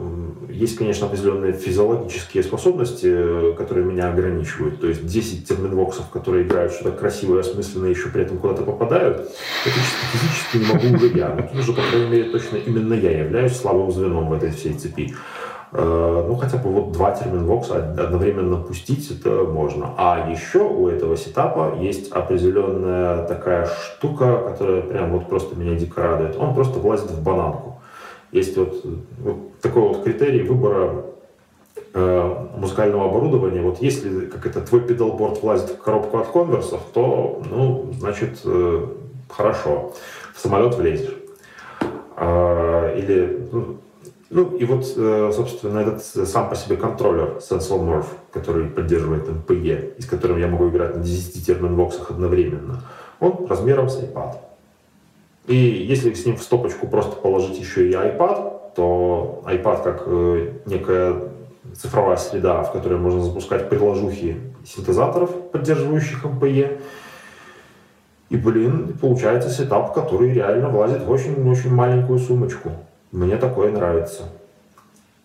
есть, 0.51 0.77
конечно, 0.77 1.07
определенные 1.07 1.53
физиологические 1.53 2.43
способности, 2.43 3.07
э, 3.09 3.55
которые 3.57 3.87
меня 3.87 4.09
ограничивают. 4.09 4.81
То 4.81 4.89
есть 4.89 5.07
10 5.07 5.47
терминвоксов, 5.47 6.11
которые 6.11 6.45
играют 6.45 6.73
что-то 6.73 6.93
красивое, 6.93 7.41
осмысленное, 7.41 7.91
еще 7.91 8.09
при 8.09 8.23
этом 8.23 8.39
куда-то 8.39 8.63
попадают, 8.63 9.19
это 9.65 9.75
чисто 9.75 10.07
физически 10.13 10.57
не 10.57 10.89
могу 10.89 10.97
уже 10.97 11.17
я. 11.17 11.29
Но 11.35 11.43
тут 11.43 11.61
уже, 11.61 11.73
по 11.73 11.83
крайней 11.83 12.09
мере, 12.09 12.31
точно 12.31 12.57
именно 12.57 12.95
я 12.95 13.25
являюсь 13.25 13.44
являюсь 13.45 13.61
слабым 13.61 13.91
звеном 13.91 14.29
в 14.29 14.33
этой 14.33 14.51
всей 14.51 14.75
цепи. 14.75 15.15
Э, 15.73 16.25
ну, 16.27 16.37
хотя 16.37 16.57
бы 16.59 16.71
вот 16.71 16.93
два 16.93 17.13
терминвокса 17.13 17.77
одновременно 17.99 18.57
пустить, 18.57 19.11
это 19.11 19.45
можно. 19.45 19.91
А 19.97 20.31
еще 20.31 20.61
у 20.61 20.89
этого 20.89 21.17
сетапа 21.17 21.75
есть 21.81 22.11
определенная 22.13 23.27
такая 23.27 23.67
штука, 23.67 24.39
которая 24.49 24.83
прям 24.83 25.13
вот 25.13 25.29
просто 25.29 25.57
меня 25.57 25.75
дико 25.75 26.03
радует. 26.03 26.37
Он 26.37 26.55
просто 26.55 26.79
влазит 26.79 27.11
в 27.11 27.23
бананку. 27.23 27.81
Есть 28.33 28.57
вот, 28.57 28.85
вот 29.19 29.61
такой 29.61 29.83
вот 29.83 30.05
критерий 30.05 30.43
выбора 30.43 31.05
э, 31.93 32.47
музыкального 32.57 33.07
оборудования. 33.07 33.63
Вот 33.63 33.83
если, 33.83 34.27
как 34.27 34.47
это, 34.47 34.61
твой 34.61 34.81
педалборд 34.81 35.43
влазит 35.43 35.71
в 35.71 35.79
коробку 35.79 36.19
от 36.19 36.29
конверсов, 36.29 36.81
то, 36.93 37.43
ну, 37.51 37.93
значит, 37.99 38.41
э, 38.45 38.87
хорошо, 39.29 39.93
в 40.35 40.41
самолет 40.41 40.75
влезешь. 40.77 41.24
Или, 42.97 43.49
ну, 43.53 43.79
ну, 44.31 44.57
и 44.57 44.65
вот, 44.65 44.93
э, 44.97 45.33
собственно, 45.35 45.79
этот 45.79 46.03
сам 46.03 46.49
по 46.49 46.57
себе 46.57 46.77
контроллер 46.77 47.39
Sensor 47.39 47.79
Morph, 47.79 48.07
который 48.33 48.67
поддерживает 48.67 49.29
MPE, 49.29 49.97
и 49.99 50.03
с 50.03 50.07
которым 50.07 50.39
я 50.39 50.49
могу 50.49 50.69
играть 50.69 50.97
на 50.97 51.03
10 51.03 51.47
терминбоксах 51.47 52.11
одновременно, 52.11 52.83
он 53.21 53.47
размером 53.49 53.89
с 53.89 54.01
iPad. 54.01 54.37
И 55.47 55.55
если 55.55 56.13
с 56.15 56.25
ним 56.27 56.37
в 56.37 56.43
стопочку 56.43 56.87
просто 56.87 57.17
положить 57.17 57.59
еще 57.59 57.89
и 57.89 57.93
iPad, 57.93 58.75
то 58.75 59.43
iPad 59.47 59.83
как 59.83 60.03
э, 60.07 60.53
некая 60.67 61.17
цифровая 61.75 62.17
среда, 62.17 62.63
в 62.63 62.73
которой 62.73 62.99
можно 62.99 63.23
запускать 63.23 63.69
приложухи 63.69 64.37
синтезаторов, 64.65 65.51
поддерживающих 65.51 66.25
MPE, 66.25 66.81
и, 68.31 68.37
блин, 68.37 68.97
получается 69.01 69.51
сетап, 69.51 69.95
который 69.95 70.33
реально 70.33 70.69
влазит 70.69 71.03
в 71.03 71.11
очень-очень 71.11 71.73
маленькую 71.73 72.19
сумочку. 72.19 72.71
Мне 73.13 73.37
такое 73.37 73.71
нравится. 73.71 74.23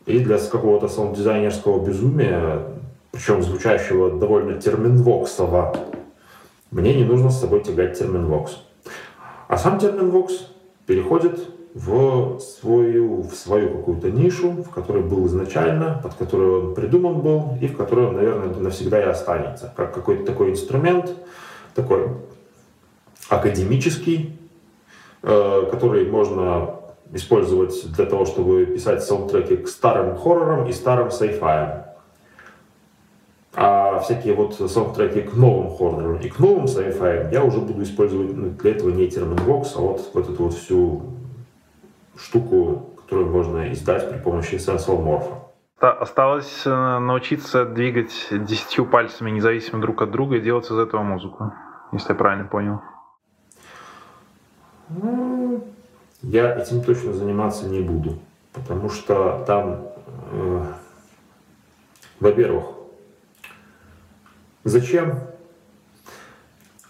И 0.05 0.19
для 0.19 0.37
какого-то 0.37 0.87
саунд-дизайнерского 0.87 1.85
безумия, 1.85 2.63
причем 3.11 3.41
звучащего 3.41 4.11
довольно 4.11 4.59
терминвоксово, 4.59 5.75
мне 6.71 6.93
не 6.93 7.03
нужно 7.03 7.29
с 7.29 7.39
собой 7.39 7.61
тягать 7.63 7.97
терминвокс. 7.97 8.57
А 9.47 9.57
сам 9.57 9.79
терминвокс 9.79 10.47
переходит 10.85 11.39
в 11.73 12.39
свою, 12.39 13.21
в 13.23 13.33
свою 13.33 13.69
какую-то 13.69 14.11
нишу, 14.11 14.51
в 14.51 14.69
которой 14.69 15.03
был 15.03 15.25
изначально, 15.27 15.99
под 16.03 16.15
которую 16.15 16.69
он 16.69 16.75
придуман 16.75 17.21
был, 17.21 17.57
и 17.61 17.67
в 17.67 17.77
которой 17.77 18.07
он, 18.07 18.15
наверное, 18.15 18.53
навсегда 18.55 18.99
и 18.99 19.05
останется. 19.05 19.73
Как 19.75 19.93
какой-то 19.93 20.25
такой 20.25 20.51
инструмент, 20.51 21.13
такой 21.75 22.09
академический, 23.29 24.37
э, 25.21 25.67
который 25.71 26.09
можно 26.09 26.75
использовать 27.13 27.91
для 27.93 28.05
того, 28.05 28.25
чтобы 28.25 28.65
писать 28.65 29.03
саундтреки 29.03 29.57
к 29.57 29.67
старым 29.67 30.15
хоррорам 30.15 30.67
и 30.67 30.73
старым 30.73 31.11
сайфаям. 31.11 31.85
А 33.55 33.99
всякие 33.99 34.35
вот 34.35 34.55
саундтреки 34.55 35.21
к 35.21 35.33
новым 35.33 35.75
хоррорам 35.75 36.19
и 36.19 36.29
к 36.29 36.39
новым 36.39 36.67
сайфаям 36.67 37.31
я 37.31 37.43
уже 37.43 37.59
буду 37.59 37.81
использовать 37.83 38.35
ну, 38.35 38.49
для 38.51 38.71
этого 38.71 38.89
не 38.89 39.07
терминвокс, 39.07 39.75
а 39.75 39.79
вот, 39.79 40.11
вот 40.13 40.29
эту 40.29 40.43
вот 40.43 40.53
всю 40.53 41.01
штуку, 42.17 42.91
которую 42.97 43.31
можно 43.31 43.71
издать 43.73 44.09
при 44.09 44.19
помощи 44.19 44.55
Morph. 44.55 45.25
Осталось 45.79 46.63
э, 46.65 46.99
научиться 46.99 47.65
двигать 47.65 48.27
десятью 48.31 48.85
пальцами 48.85 49.31
независимо 49.31 49.81
друг 49.81 50.01
от 50.01 50.11
друга 50.11 50.35
и 50.35 50.41
делать 50.41 50.65
из 50.65 50.77
этого 50.77 51.01
музыку, 51.01 51.53
если 51.93 52.09
я 52.09 52.15
правильно 52.15 52.45
понял. 52.45 52.81
Я 56.21 56.57
этим 56.57 56.81
точно 56.81 57.13
заниматься 57.13 57.67
не 57.67 57.79
буду, 57.79 58.19
потому 58.53 58.89
что 58.89 59.43
там, 59.47 59.87
э, 60.31 60.63
во-первых, 62.19 62.65
зачем? 64.63 65.19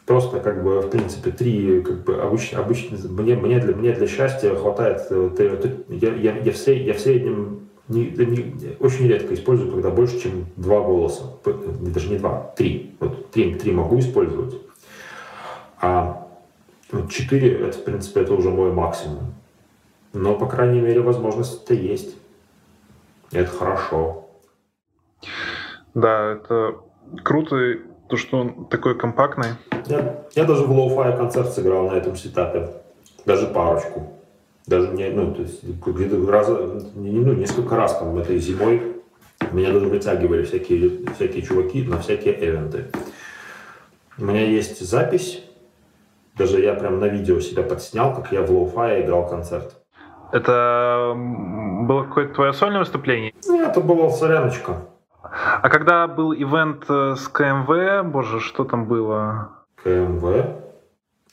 Просто 0.06 0.40
как 0.40 0.64
бы 0.64 0.82
в 0.82 0.90
принципе 0.90 1.30
три 1.30 1.84
как 1.84 2.04
бы 2.04 2.20
обычно 2.20 2.60
обычно 2.60 2.98
мне 3.10 3.36
мне 3.36 3.60
для 3.60 3.76
мне 3.76 3.94
для 3.94 4.08
счастья 4.08 4.56
хватает 4.56 5.06
э, 5.12 5.78
я, 5.90 6.16
я, 6.16 6.38
я, 6.40 6.52
в, 6.52 6.58
сред, 6.58 6.88
я 6.88 6.94
в 6.96 7.00
среднем 7.00 7.70
не, 7.90 8.06
не, 8.06 8.76
очень 8.80 9.08
редко 9.08 9.34
использую, 9.36 9.72
когда 9.72 9.90
больше, 9.90 10.20
чем 10.20 10.46
два 10.56 10.82
голоса. 10.82 11.24
Даже 11.82 12.10
не 12.10 12.18
два, 12.18 12.54
три. 12.56 12.96
Вот 13.00 13.30
три, 13.32 13.56
три 13.56 13.72
могу 13.72 14.00
использовать. 14.00 14.56
А 15.82 16.29
4 16.92 17.68
это, 17.68 17.78
в 17.78 17.84
принципе, 17.84 18.22
это 18.22 18.34
уже 18.34 18.50
мой 18.50 18.72
максимум. 18.72 19.34
Но, 20.14 20.36
по 20.36 20.48
крайней 20.48 20.82
мере, 20.82 21.02
возможность-то 21.02 21.74
есть. 21.74 22.16
Это 23.32 23.52
хорошо. 23.52 24.28
Да, 25.94 26.34
это 26.34 26.78
круто, 27.24 27.78
то, 28.08 28.18
что 28.18 28.40
он 28.40 28.66
такой 28.66 28.98
компактный. 28.98 29.50
Я, 29.86 30.26
я 30.34 30.46
даже 30.46 30.64
в 30.64 30.72
lo-fi 30.72 31.16
концерт 31.16 31.54
сыграл 31.54 31.90
на 31.90 31.94
этом 31.94 32.16
сетапе. 32.16 32.70
Даже 33.26 33.48
парочку. 33.48 34.14
Даже 34.66 34.90
не, 34.90 35.10
ну, 35.10 35.34
то 35.34 35.42
есть 35.44 35.64
где-то 35.64 36.32
раз, 36.32 36.48
ну, 36.48 37.34
несколько 37.34 37.76
раз 37.76 37.98
там 37.98 38.18
этой 38.18 38.40
зимой 38.40 39.02
меня 39.52 39.72
даже 39.72 39.88
вытягивали 39.88 40.44
всякие, 40.44 41.06
всякие 41.16 41.42
чуваки 41.44 41.84
на 41.84 42.00
всякие 42.00 42.34
эвенты. 42.44 42.88
У 44.18 44.26
меня 44.26 44.46
есть 44.46 44.80
запись, 44.82 45.44
даже 46.40 46.62
я 46.62 46.74
прям 46.74 47.00
на 47.00 47.06
видео 47.06 47.40
себя 47.42 47.64
подснял, 47.64 48.16
как 48.16 48.32
я 48.32 48.42
в 48.42 48.50
lo-fi 48.50 49.04
играл 49.04 49.28
концерт. 49.28 49.76
Это 50.32 51.14
было 51.16 52.04
какое-то 52.04 52.34
твое 52.34 52.54
сольное 52.54 52.80
выступление? 52.80 53.34
Нет, 53.48 53.72
это 53.72 53.82
была 53.82 54.10
соляночка. 54.10 54.78
А 55.22 55.70
когда 55.70 56.08
был 56.08 56.34
ивент 56.34 56.86
э, 56.88 57.16
с 57.16 57.28
КМВ, 57.28 58.10
боже, 58.10 58.40
что 58.40 58.64
там 58.64 58.86
было? 58.86 59.50
КМВ? 59.84 60.24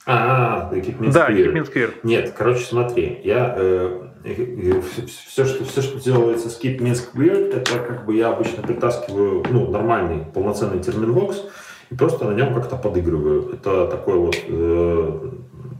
А, 0.07 0.71
Keep 0.70 0.82
Minsk 0.82 0.96
Weird. 0.96 1.12
Да, 1.13 1.27
Keep 1.33 1.49
Minsk 1.49 1.70
Weird. 1.70 1.95
Нет, 2.03 2.35
короче, 2.37 2.65
смотри, 2.65 3.21
я 3.25 3.55
э, 3.57 4.03
э, 4.25 4.81
все, 4.81 5.45
что, 5.45 5.65
все, 5.65 5.83
что 5.83 6.01
делается 6.01 6.49
с 6.51 6.61
Keep 6.63 6.79
Minsk 6.79 7.15
Weird, 7.15 7.57
это 7.57 7.79
как 7.79 8.07
бы 8.07 8.17
я 8.17 8.29
обычно 8.29 8.63
притаскиваю 8.63 9.45
ну, 9.51 9.71
нормальный, 9.71 10.25
полноценный 10.25 10.81
терминвокс 10.81 11.43
и 11.91 11.95
просто 11.95 12.24
на 12.24 12.34
нем 12.34 12.55
как-то 12.55 12.76
подыгрываю. 12.76 13.53
Это 13.55 13.87
такой 13.87 14.18
вот 14.18 14.37
э, 14.37 15.30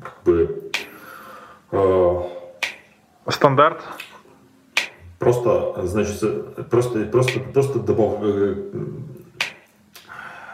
как 0.03 0.23
бы 0.25 0.71
э, 1.73 2.23
стандарт. 3.29 3.83
Просто, 5.19 5.87
значит, 5.87 6.69
просто, 6.69 7.05
просто, 7.07 7.41
просто 7.41 7.79
добав... 7.81 8.19
Э, 8.23 8.55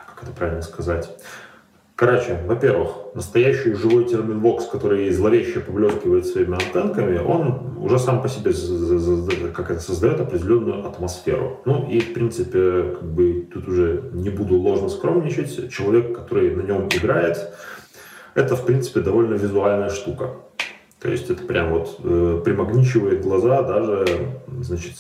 как 0.07 0.22
это 0.22 0.32
правильно 0.32 0.62
сказать? 0.62 1.11
Короче, 2.03 2.36
во-первых, 2.48 3.14
настоящий 3.14 3.74
живой 3.74 4.07
термин 4.07 4.40
Vox, 4.40 4.62
который 4.68 5.09
зловеще 5.11 5.61
поблескивает 5.61 6.26
своими 6.26 6.55
антенками, 6.55 7.18
он 7.18 7.78
уже 7.78 8.00
сам 8.00 8.20
по 8.20 8.28
себе 8.28 8.50
как 9.53 9.70
это 9.70 9.78
создает 9.78 10.20
определенную 10.20 10.84
атмосферу. 10.84 11.61
Ну 11.64 11.88
и, 11.88 12.00
в 12.00 12.12
принципе, 12.12 12.96
как 12.98 13.09
бы 13.09 13.46
тут 13.55 13.68
уже 13.68 14.11
не 14.14 14.30
буду 14.30 14.57
ложно 14.57 14.88
скромничать, 14.88 15.70
человек, 15.72 16.12
который 16.12 16.53
на 16.57 16.62
нем 16.62 16.88
играет, 16.88 17.38
это, 18.34 18.57
в 18.57 18.66
принципе, 18.66 18.98
довольно 18.98 19.34
визуальная 19.34 19.90
штука. 19.90 20.30
То 21.00 21.09
есть 21.09 21.30
это 21.30 21.44
прям 21.44 21.70
вот 21.70 22.00
э, 22.03 22.42
примагничивает 22.44 23.22
глаза 23.22 23.62
даже, 23.62 24.40
значит, 24.61 24.94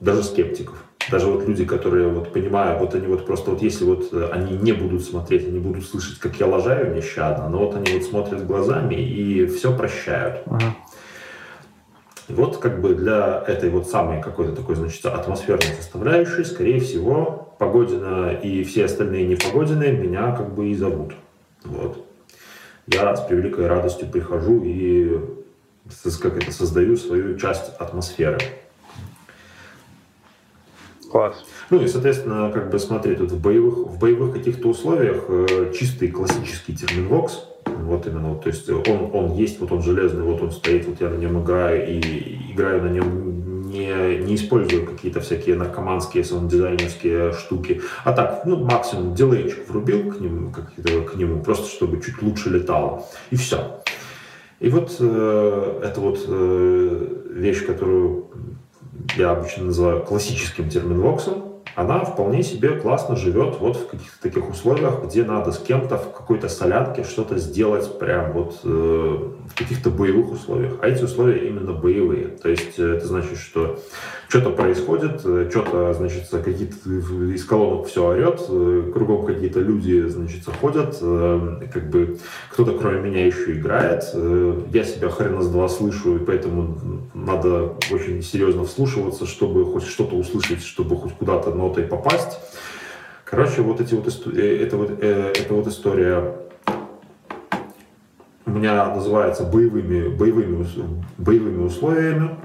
даже 0.00 0.24
скептиков. 0.24 0.74
Даже 1.10 1.26
вот 1.26 1.46
люди, 1.46 1.64
которые 1.64 2.08
вот 2.08 2.32
понимают, 2.32 2.80
вот 2.80 2.94
они 2.94 3.06
вот 3.06 3.26
просто 3.26 3.50
вот 3.50 3.62
если 3.62 3.84
вот 3.84 4.12
э, 4.12 4.28
они 4.32 4.56
не 4.56 4.72
будут 4.72 5.02
смотреть, 5.04 5.46
они 5.46 5.58
будут 5.58 5.84
слышать, 5.84 6.18
как 6.18 6.36
я 6.36 6.46
лажаю 6.46 6.94
нещадно, 6.94 7.48
но 7.48 7.58
вот 7.58 7.74
они 7.74 7.92
вот 7.92 8.04
смотрят 8.04 8.46
глазами 8.46 8.94
и 8.94 9.46
все 9.46 9.76
прощают. 9.76 10.42
Ага. 10.46 10.76
И 12.28 12.32
вот 12.32 12.58
как 12.58 12.80
бы 12.80 12.94
для 12.94 13.42
этой 13.46 13.68
вот 13.70 13.88
самой 13.88 14.22
какой-то 14.22 14.54
такой, 14.54 14.76
значит, 14.76 15.04
атмосферной 15.04 15.74
составляющей, 15.76 16.44
скорее 16.44 16.80
всего, 16.80 17.54
Погодина 17.58 18.32
и 18.32 18.64
все 18.64 18.84
остальные 18.84 19.26
непогодины 19.26 19.92
меня 19.92 20.32
как 20.32 20.54
бы 20.54 20.68
и 20.68 20.74
зовут. 20.74 21.14
Вот 21.64 22.06
я 22.86 23.14
с 23.14 23.20
превеликой 23.22 23.66
радостью 23.66 24.08
прихожу 24.08 24.62
и 24.64 25.20
как 26.20 26.36
это, 26.36 26.52
создаю 26.52 26.96
свою 26.96 27.38
часть 27.38 27.74
атмосферы. 27.78 28.38
Класс. 31.12 31.44
Ну 31.68 31.82
и, 31.82 31.86
соответственно, 31.88 32.50
как 32.50 32.70
бы 32.70 32.78
смотри, 32.78 33.14
тут 33.16 33.32
в 33.32 33.40
боевых, 33.40 33.86
в 33.86 33.98
боевых 33.98 34.32
каких-то 34.32 34.68
условиях 34.68 35.24
э, 35.28 35.70
чистый 35.78 36.08
классический 36.08 36.74
терминвокс, 36.74 37.48
вот 37.66 38.06
именно, 38.06 38.30
вот, 38.30 38.44
то 38.44 38.48
есть 38.48 38.66
он, 38.70 39.10
он 39.12 39.34
есть, 39.34 39.60
вот 39.60 39.72
он 39.72 39.82
железный, 39.82 40.22
вот 40.22 40.40
он 40.40 40.50
стоит, 40.52 40.86
вот 40.86 41.02
я 41.02 41.10
на 41.10 41.16
нем 41.16 41.42
играю 41.42 41.86
и 41.86 42.52
играю 42.54 42.82
на 42.82 42.88
нем 42.88 43.68
не, 43.68 44.18
не 44.24 44.36
использую 44.36 44.86
какие-то 44.86 45.20
всякие 45.20 45.56
наркоманские 45.56 46.24
саунд-дизайнерские 46.24 47.32
штуки, 47.32 47.82
а 48.04 48.12
так, 48.12 48.46
ну, 48.46 48.64
максимум 48.64 49.14
дилейчик 49.14 49.68
врубил 49.68 50.10
к 50.10 50.18
нему, 50.18 50.50
как, 50.50 50.72
к 50.74 51.14
нему, 51.14 51.42
просто 51.42 51.68
чтобы 51.68 52.00
чуть 52.00 52.22
лучше 52.22 52.48
летало, 52.48 53.04
и 53.30 53.36
все. 53.36 53.82
И 54.60 54.70
вот 54.70 54.96
э, 54.98 55.80
это 55.84 56.00
вот 56.00 56.24
э, 56.26 57.06
вещь, 57.32 57.66
которую 57.66 58.30
я 59.16 59.30
обычно 59.30 59.64
называю 59.64 60.02
классическим 60.02 60.68
терминвоксом, 60.68 61.52
она 61.74 62.04
вполне 62.04 62.42
себе 62.42 62.70
классно 62.70 63.16
живет 63.16 63.58
вот 63.58 63.76
в 63.76 63.86
каких-то 63.88 64.20
таких 64.20 64.48
условиях, 64.50 65.02
где 65.04 65.24
надо 65.24 65.52
с 65.52 65.58
кем-то 65.58 65.96
в 65.96 66.12
какой-то 66.12 66.48
солянке 66.48 67.04
что-то 67.04 67.38
сделать 67.38 67.98
прям 67.98 68.32
вот 68.32 68.60
э, 68.64 69.30
в 69.48 69.54
каких-то 69.54 69.90
боевых 69.90 70.32
условиях. 70.32 70.74
А 70.80 70.88
эти 70.88 71.02
условия 71.02 71.48
именно 71.48 71.72
боевые. 71.72 72.28
То 72.28 72.48
есть 72.48 72.78
э, 72.78 72.96
это 72.96 73.06
значит, 73.06 73.38
что 73.38 73.78
что-то 74.28 74.50
происходит, 74.50 75.20
э, 75.24 75.48
что-то, 75.50 75.92
значит, 75.94 76.28
какие-то 76.30 76.88
из 76.88 77.44
колонок 77.44 77.88
все 77.88 78.06
орет, 78.06 78.40
э, 78.48 78.90
кругом 78.92 79.26
какие-то 79.26 79.60
люди, 79.60 80.06
значит, 80.06 80.44
ходят, 80.60 80.98
как 80.98 81.90
бы 81.90 82.18
кто-то 82.50 82.72
кроме 82.78 83.10
меня 83.10 83.26
еще 83.26 83.52
играет. 83.52 84.04
Я 84.72 84.84
себя 84.84 85.08
хрена 85.08 85.42
с 85.42 85.48
два 85.48 85.68
слышу, 85.68 86.16
и 86.16 86.24
поэтому 86.24 86.78
надо 87.14 87.74
очень 87.90 88.22
серьезно 88.22 88.64
вслушиваться, 88.64 89.26
чтобы 89.26 89.64
хоть 89.64 89.84
что-то 89.84 90.16
услышать, 90.16 90.62
чтобы 90.62 90.96
хоть 90.96 91.12
куда-то 91.14 91.52
нотой 91.52 91.84
попасть. 91.84 92.38
Короче, 93.24 93.62
вот 93.62 93.80
эти 93.80 93.94
вот, 93.94 94.06
это 94.26 94.76
вот, 94.76 95.02
это 95.02 95.54
вот 95.54 95.66
история 95.66 96.41
у 98.44 98.50
меня 98.50 98.94
называется 98.94 99.44
боевыми, 99.44 100.08
боевыми, 100.08 100.66
боевыми 101.18 101.64
условиями. 101.64 102.36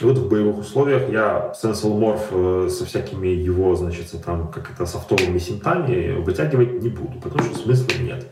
И 0.00 0.04
вот 0.04 0.16
в 0.16 0.28
боевых 0.28 0.58
условиях 0.58 1.10
я 1.10 1.52
Sensal 1.62 1.98
Morph 1.98 2.66
э, 2.66 2.68
со 2.70 2.86
всякими 2.86 3.28
его, 3.28 3.76
значит, 3.76 4.10
там, 4.24 4.48
как 4.48 4.70
это, 4.70 4.86
софтовыми 4.86 5.38
синтами 5.38 6.22
вытягивать 6.22 6.82
не 6.82 6.88
буду, 6.88 7.20
потому 7.20 7.44
что 7.44 7.58
смысла 7.58 8.02
нет. 8.02 8.26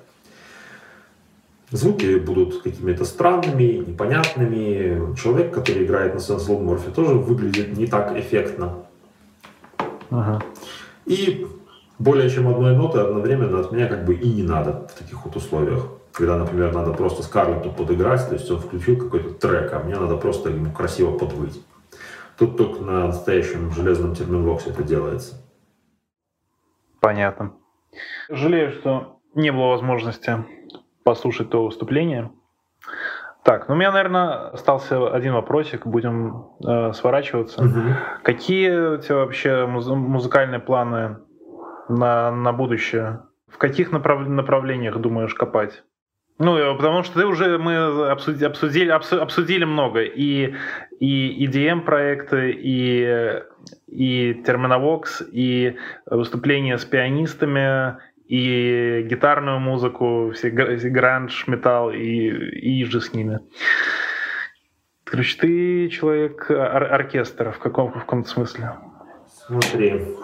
Звуки 1.70 2.18
будут 2.18 2.62
какими-то 2.62 3.04
странными, 3.04 3.84
непонятными. 3.86 5.14
Человек, 5.16 5.52
который 5.52 5.84
играет 5.84 6.14
на 6.14 6.18
Sensal 6.18 6.64
Morph, 6.64 6.90
тоже 6.94 7.14
выглядит 7.14 7.76
не 7.76 7.86
так 7.86 8.16
эффектно. 8.16 8.86
Ага. 10.08 10.42
И 11.04 11.46
более 11.98 12.30
чем 12.30 12.48
одной 12.48 12.74
ноты 12.74 12.98
одновременно 13.00 13.60
от 13.60 13.72
меня 13.72 13.88
как 13.88 14.06
бы 14.06 14.14
и 14.14 14.32
не 14.32 14.42
надо 14.42 14.88
в 14.88 14.98
таких 14.98 15.22
вот 15.22 15.36
условиях 15.36 15.97
когда, 16.18 16.36
например, 16.36 16.74
надо 16.74 16.92
просто 16.92 17.22
Скарлетту 17.22 17.70
подыграть, 17.70 18.28
то 18.28 18.34
есть 18.34 18.50
он 18.50 18.58
включил 18.58 18.98
какой-то 18.98 19.34
трек, 19.34 19.72
а 19.72 19.78
мне 19.78 19.94
надо 19.94 20.16
просто 20.16 20.50
ему 20.50 20.72
красиво 20.72 21.16
подвыть. 21.16 21.64
Тут 22.36 22.56
только 22.56 22.82
на 22.82 23.06
настоящем 23.06 23.70
железном 23.70 24.16
терминвоксе 24.16 24.70
это 24.70 24.82
делается. 24.82 25.36
Понятно. 27.00 27.52
Жалею, 28.28 28.72
что 28.72 29.20
не 29.34 29.52
было 29.52 29.68
возможности 29.68 30.44
послушать 31.04 31.50
то 31.50 31.64
выступление. 31.64 32.32
Так, 33.44 33.68
ну 33.68 33.76
у 33.76 33.78
меня, 33.78 33.92
наверное, 33.92 34.48
остался 34.50 35.08
один 35.10 35.34
вопросик, 35.34 35.86
будем 35.86 36.48
э, 36.66 36.92
сворачиваться. 36.94 37.62
Угу. 37.62 37.80
Какие 38.24 38.96
у 38.96 38.98
тебя 38.98 39.16
вообще 39.18 39.66
муз- 39.66 39.86
музыкальные 39.86 40.58
планы 40.58 41.18
на, 41.88 42.32
на 42.32 42.52
будущее? 42.52 43.20
В 43.46 43.56
каких 43.56 43.92
направ- 43.92 44.28
направлениях 44.28 44.96
думаешь 44.98 45.34
копать? 45.34 45.84
Ну, 46.38 46.56
э, 46.56 46.76
потому 46.76 47.02
что 47.02 47.20
ты 47.20 47.26
уже 47.26 47.58
мы 47.58 48.10
обсудили, 48.10 48.44
обсудили, 48.44 48.90
обсудили 48.90 49.64
много. 49.64 50.02
И, 50.02 50.54
и 51.00 51.46
EDM 51.46 51.80
проекты, 51.80 52.52
и, 52.52 53.42
и 53.88 54.32
Terminavox, 54.44 55.28
и 55.32 55.76
выступления 56.06 56.78
с 56.78 56.84
пианистами, 56.84 57.96
и 58.28 59.06
гитарную 59.08 59.58
музыку, 59.58 60.32
все 60.34 60.50
гранж, 60.50 61.46
металл, 61.48 61.90
и, 61.90 62.28
и 62.28 62.84
же 62.84 63.00
с 63.00 63.12
ними. 63.12 63.40
Короче, 65.04 65.38
ты 65.40 65.88
человек 65.88 66.46
ор- 66.50 66.92
оркестра 66.92 67.50
в 67.50 67.58
каком 67.58 67.90
в 67.90 67.94
каком-то 67.94 68.28
смысле. 68.28 68.74
Смотри, 69.48 70.14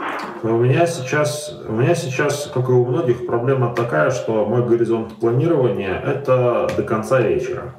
у 0.42 0.48
меня 0.48 0.86
сейчас, 0.86 1.58
у 1.66 1.72
меня 1.72 1.94
сейчас, 1.94 2.50
как 2.52 2.68
и 2.68 2.72
у 2.72 2.84
многих, 2.84 3.26
проблема 3.26 3.74
такая, 3.74 4.10
что 4.10 4.44
мой 4.44 4.62
горизонт 4.66 5.14
планирования– 5.14 5.98
это 6.06 6.68
до 6.76 6.82
конца 6.82 7.22
вечера. 7.22 7.74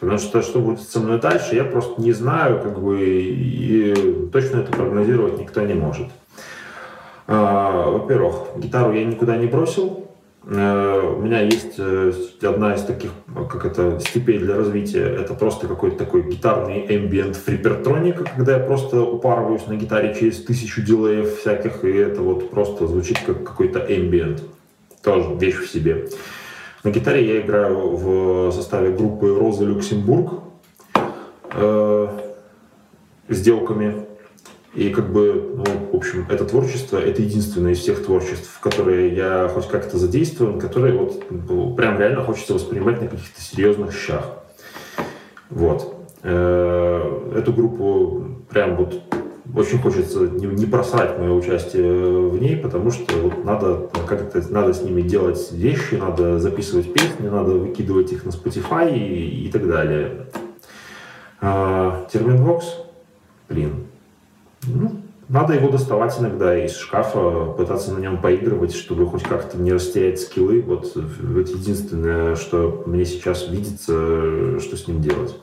Потому 0.00 0.18
что 0.18 0.42
что 0.42 0.58
будет 0.58 0.80
со 0.80 0.98
мной 0.98 1.20
дальше, 1.20 1.54
я 1.54 1.62
просто 1.62 2.02
не 2.02 2.10
знаю, 2.10 2.60
как 2.60 2.80
бы, 2.80 3.00
и 3.00 4.28
точно 4.32 4.62
это 4.62 4.72
прогнозировать 4.72 5.38
никто 5.38 5.60
не 5.60 5.74
может. 5.74 6.08
А, 7.28 7.88
во-первых, 7.88 8.56
гитару 8.56 8.92
я 8.92 9.04
никуда 9.04 9.36
не 9.36 9.46
бросил, 9.46 10.09
у 10.42 11.20
меня 11.20 11.42
есть 11.42 11.74
э, 11.76 12.12
одна 12.42 12.74
из 12.74 12.82
таких, 12.82 13.10
как 13.50 13.66
это, 13.66 14.00
степей 14.00 14.38
для 14.38 14.56
развития. 14.56 15.04
Это 15.04 15.34
просто 15.34 15.68
какой-то 15.68 15.98
такой 15.98 16.22
гитарный 16.22 16.86
ambient 16.86 17.34
фрипертроника, 17.34 18.24
когда 18.24 18.56
я 18.56 18.64
просто 18.64 19.02
упарываюсь 19.02 19.66
на 19.66 19.76
гитаре 19.76 20.14
через 20.18 20.42
тысячу 20.42 20.82
дилеев 20.82 21.40
всяких, 21.40 21.84
и 21.84 21.92
это 21.92 22.22
вот 22.22 22.50
просто 22.50 22.86
звучит 22.86 23.18
как 23.26 23.44
какой-то 23.44 23.80
ambient. 23.80 24.40
Тоже 25.02 25.34
вещь 25.34 25.56
в 25.56 25.70
себе. 25.70 26.08
На 26.84 26.90
гитаре 26.90 27.26
я 27.26 27.40
играю 27.42 27.90
в 27.96 28.52
составе 28.52 28.92
группы 28.92 29.34
Роза 29.34 29.64
Люксембург 29.64 30.42
э, 31.52 32.08
сделками 33.28 34.06
и 34.74 34.90
как 34.90 35.12
бы, 35.12 35.54
ну, 35.56 35.64
в 35.92 35.96
общем, 35.96 36.26
это 36.30 36.44
творчество, 36.44 36.96
это 36.96 37.22
единственное 37.22 37.72
из 37.72 37.78
всех 37.80 38.04
творчеств, 38.04 38.60
которые 38.60 39.14
я 39.14 39.50
хоть 39.52 39.66
как-то 39.68 39.98
задействован, 39.98 40.60
которые 40.60 40.96
вот 40.96 41.24
ну, 41.30 41.74
прям 41.74 41.98
реально 41.98 42.22
хочется 42.22 42.54
воспринимать 42.54 43.00
на 43.00 43.08
каких-то 43.08 43.40
серьезных 43.40 43.92
щах. 43.92 44.24
Вот. 45.48 45.96
Э, 46.22 47.32
эту 47.34 47.52
группу 47.52 48.44
прям 48.48 48.76
вот 48.76 49.02
очень 49.56 49.78
хочется 49.80 50.20
не, 50.28 50.46
не 50.46 50.66
бросать 50.66 51.18
мое 51.18 51.32
участие 51.32 52.28
в 52.28 52.40
ней, 52.40 52.56
потому 52.56 52.92
что 52.92 53.18
вот 53.18 53.44
надо 53.44 53.90
как-то 54.06 54.40
надо 54.52 54.72
с 54.72 54.82
ними 54.82 55.02
делать 55.02 55.50
вещи, 55.50 55.94
надо 55.94 56.38
записывать 56.38 56.92
песни, 56.92 57.26
надо 57.26 57.54
выкидывать 57.54 58.12
их 58.12 58.24
на 58.24 58.30
Spotify 58.30 58.96
и, 58.96 59.46
и 59.46 59.50
так 59.50 59.66
далее. 59.66 60.26
А, 61.40 62.06
Терминвокс, 62.12 62.76
блин, 63.48 63.89
ну, 64.66 65.00
надо 65.28 65.54
его 65.54 65.68
доставать 65.68 66.18
иногда 66.18 66.58
из 66.58 66.76
шкафа, 66.76 67.52
пытаться 67.56 67.92
на 67.92 68.00
нем 68.00 68.20
поигрывать, 68.20 68.74
чтобы 68.74 69.06
хоть 69.06 69.22
как-то 69.22 69.58
не 69.58 69.72
растерять 69.72 70.20
скиллы. 70.20 70.60
Вот 70.60 70.96
это 70.96 71.52
единственное, 71.52 72.34
что 72.34 72.82
мне 72.86 73.04
сейчас 73.04 73.48
видится, 73.48 74.58
что 74.58 74.76
с 74.76 74.88
ним 74.88 75.00
делать. 75.00 75.36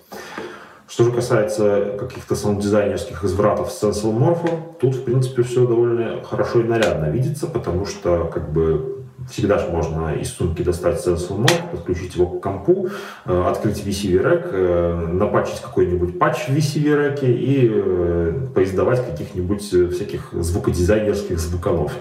Что 0.89 1.03
же 1.05 1.11
касается 1.11 1.95
каких-то 1.99 2.35
саунд-дизайнерских 2.35 3.23
извратов 3.23 3.71
с 3.71 3.83
Sensible 3.83 4.17
Morpho, 4.17 4.77
тут, 4.79 4.95
в 4.95 5.03
принципе, 5.03 5.43
все 5.43 5.65
довольно 5.67 6.23
хорошо 6.23 6.61
и 6.61 6.63
нарядно 6.63 7.09
видится, 7.09 7.47
потому 7.47 7.85
что, 7.85 8.29
как 8.33 8.51
бы, 8.51 8.96
Всегда 9.29 9.59
же 9.59 9.67
можно 9.67 10.15
из 10.15 10.29
сумки 10.29 10.61
достать 10.61 11.05
Sensible 11.05 11.45
Mode, 11.45 11.71
подключить 11.71 12.15
его 12.15 12.27
к 12.27 12.41
компу, 12.41 12.89
э, 13.25 13.43
открыть 13.47 13.83
VCV 13.85 14.21
Rack, 14.21 14.49
э, 14.51 15.07
напачить 15.13 15.59
какой-нибудь 15.59 16.17
патч 16.17 16.47
в 16.47 16.49
VCV 16.49 16.83
Rack 16.95 17.25
и 17.25 17.69
э, 17.69 18.47
поиздавать 18.55 19.05
каких-нибудь 19.05 19.63
всяких 19.63 20.29
звукодизайнерских 20.31 21.39
звуканов. 21.39 21.91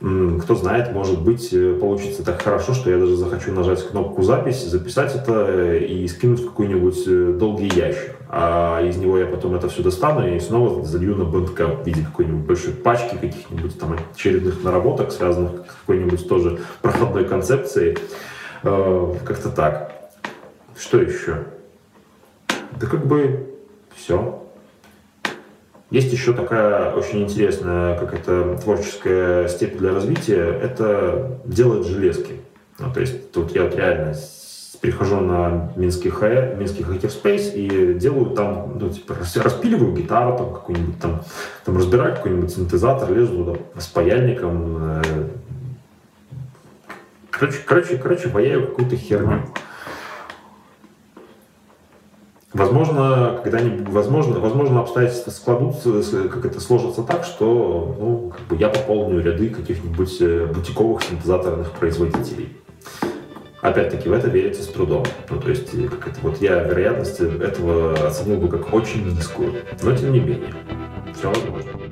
Кто 0.00 0.54
знает, 0.54 0.92
может 0.92 1.22
быть, 1.22 1.54
получится 1.80 2.24
так 2.24 2.42
хорошо, 2.42 2.74
что 2.74 2.90
я 2.90 2.98
даже 2.98 3.16
захочу 3.16 3.52
нажать 3.52 3.88
кнопку 3.88 4.22
«Запись», 4.22 4.62
записать 4.62 5.14
это 5.14 5.76
и 5.76 6.06
скинуть 6.08 6.40
в 6.40 6.46
какой-нибудь 6.46 7.38
долгий 7.38 7.70
ящик 7.74 8.14
а 8.36 8.80
из 8.82 8.96
него 8.96 9.16
я 9.16 9.26
потом 9.26 9.54
это 9.54 9.68
все 9.68 9.84
достану 9.84 10.26
и 10.26 10.40
снова 10.40 10.84
залью 10.84 11.14
на 11.14 11.22
Bandcamp 11.22 11.84
в 11.84 11.86
виде 11.86 12.02
какой-нибудь 12.04 12.44
большой 12.44 12.72
пачки 12.72 13.14
каких-нибудь 13.14 13.78
там 13.78 13.96
очередных 14.12 14.64
наработок, 14.64 15.12
связанных 15.12 15.52
с 15.70 15.74
какой-нибудь 15.82 16.28
тоже 16.28 16.58
проходной 16.82 17.26
концепцией. 17.26 17.96
Э, 18.64 19.14
как-то 19.24 19.50
так. 19.50 20.10
Что 20.76 21.00
еще? 21.00 21.44
Да 22.80 22.88
как 22.88 23.06
бы 23.06 23.54
все. 23.94 24.42
Есть 25.90 26.12
еще 26.12 26.32
такая 26.32 26.92
очень 26.92 27.22
интересная, 27.22 27.96
как 27.96 28.14
это 28.14 28.58
творческая 28.60 29.46
степень 29.46 29.78
для 29.78 29.92
развития, 29.92 30.42
это 30.60 31.38
делать 31.44 31.86
железки. 31.86 32.40
Ну, 32.80 32.92
то 32.92 32.98
есть 32.98 33.30
тут 33.30 33.54
я 33.54 33.62
вот 33.62 33.76
реально 33.76 34.16
прихожу 34.84 35.20
на 35.20 35.72
Минский, 35.76 36.10
хэ, 36.10 36.56
Минский 36.58 36.82
Hackerspace 36.82 37.54
и 37.54 37.94
делаю 37.94 38.34
там, 38.36 38.78
ну, 38.78 38.90
типа, 38.90 39.16
распиливаю 39.36 39.94
гитару 39.94 40.36
там 40.36 40.52
какую-нибудь 40.52 41.00
там, 41.00 41.22
там 41.64 41.78
разбираю 41.78 42.14
какой-нибудь 42.14 42.54
синтезатор, 42.54 43.10
лезу 43.10 43.44
туда 43.44 43.58
с 43.80 43.86
паяльником. 43.86 44.76
Э, 44.78 45.02
короче, 47.30 47.58
короче, 47.64 47.96
короче, 47.96 48.28
ваяю 48.28 48.66
какую-то 48.66 48.96
херню. 48.96 49.40
Возможно, 52.52 53.40
когда-нибудь, 53.42 53.88
возможно, 53.88 54.38
возможно, 54.38 54.80
обстоятельства 54.80 55.30
складутся, 55.30 56.28
как 56.28 56.44
это 56.44 56.60
сложится 56.60 57.02
так, 57.02 57.24
что 57.24 57.96
ну, 57.98 58.32
как 58.36 58.46
бы 58.48 58.56
я 58.56 58.68
пополню 58.68 59.22
ряды 59.22 59.48
каких-нибудь 59.48 60.20
э, 60.20 60.46
бутиковых 60.54 61.02
синтезаторных 61.02 61.70
производителей. 61.72 62.54
Опять-таки, 63.64 64.10
в 64.10 64.12
это 64.12 64.28
верится 64.28 64.62
с 64.62 64.66
трудом. 64.66 65.06
Ну, 65.30 65.40
то 65.40 65.48
есть, 65.48 65.70
как 65.88 66.08
это, 66.08 66.20
вот 66.20 66.38
я 66.42 66.64
вероятность 66.64 67.18
этого 67.18 67.94
оценил 68.08 68.36
бы 68.36 68.48
как 68.48 68.74
очень 68.74 69.06
низкую. 69.06 69.54
Но, 69.82 69.96
тем 69.96 70.12
не 70.12 70.20
менее, 70.20 70.52
все 71.14 71.28
возможно. 71.28 71.83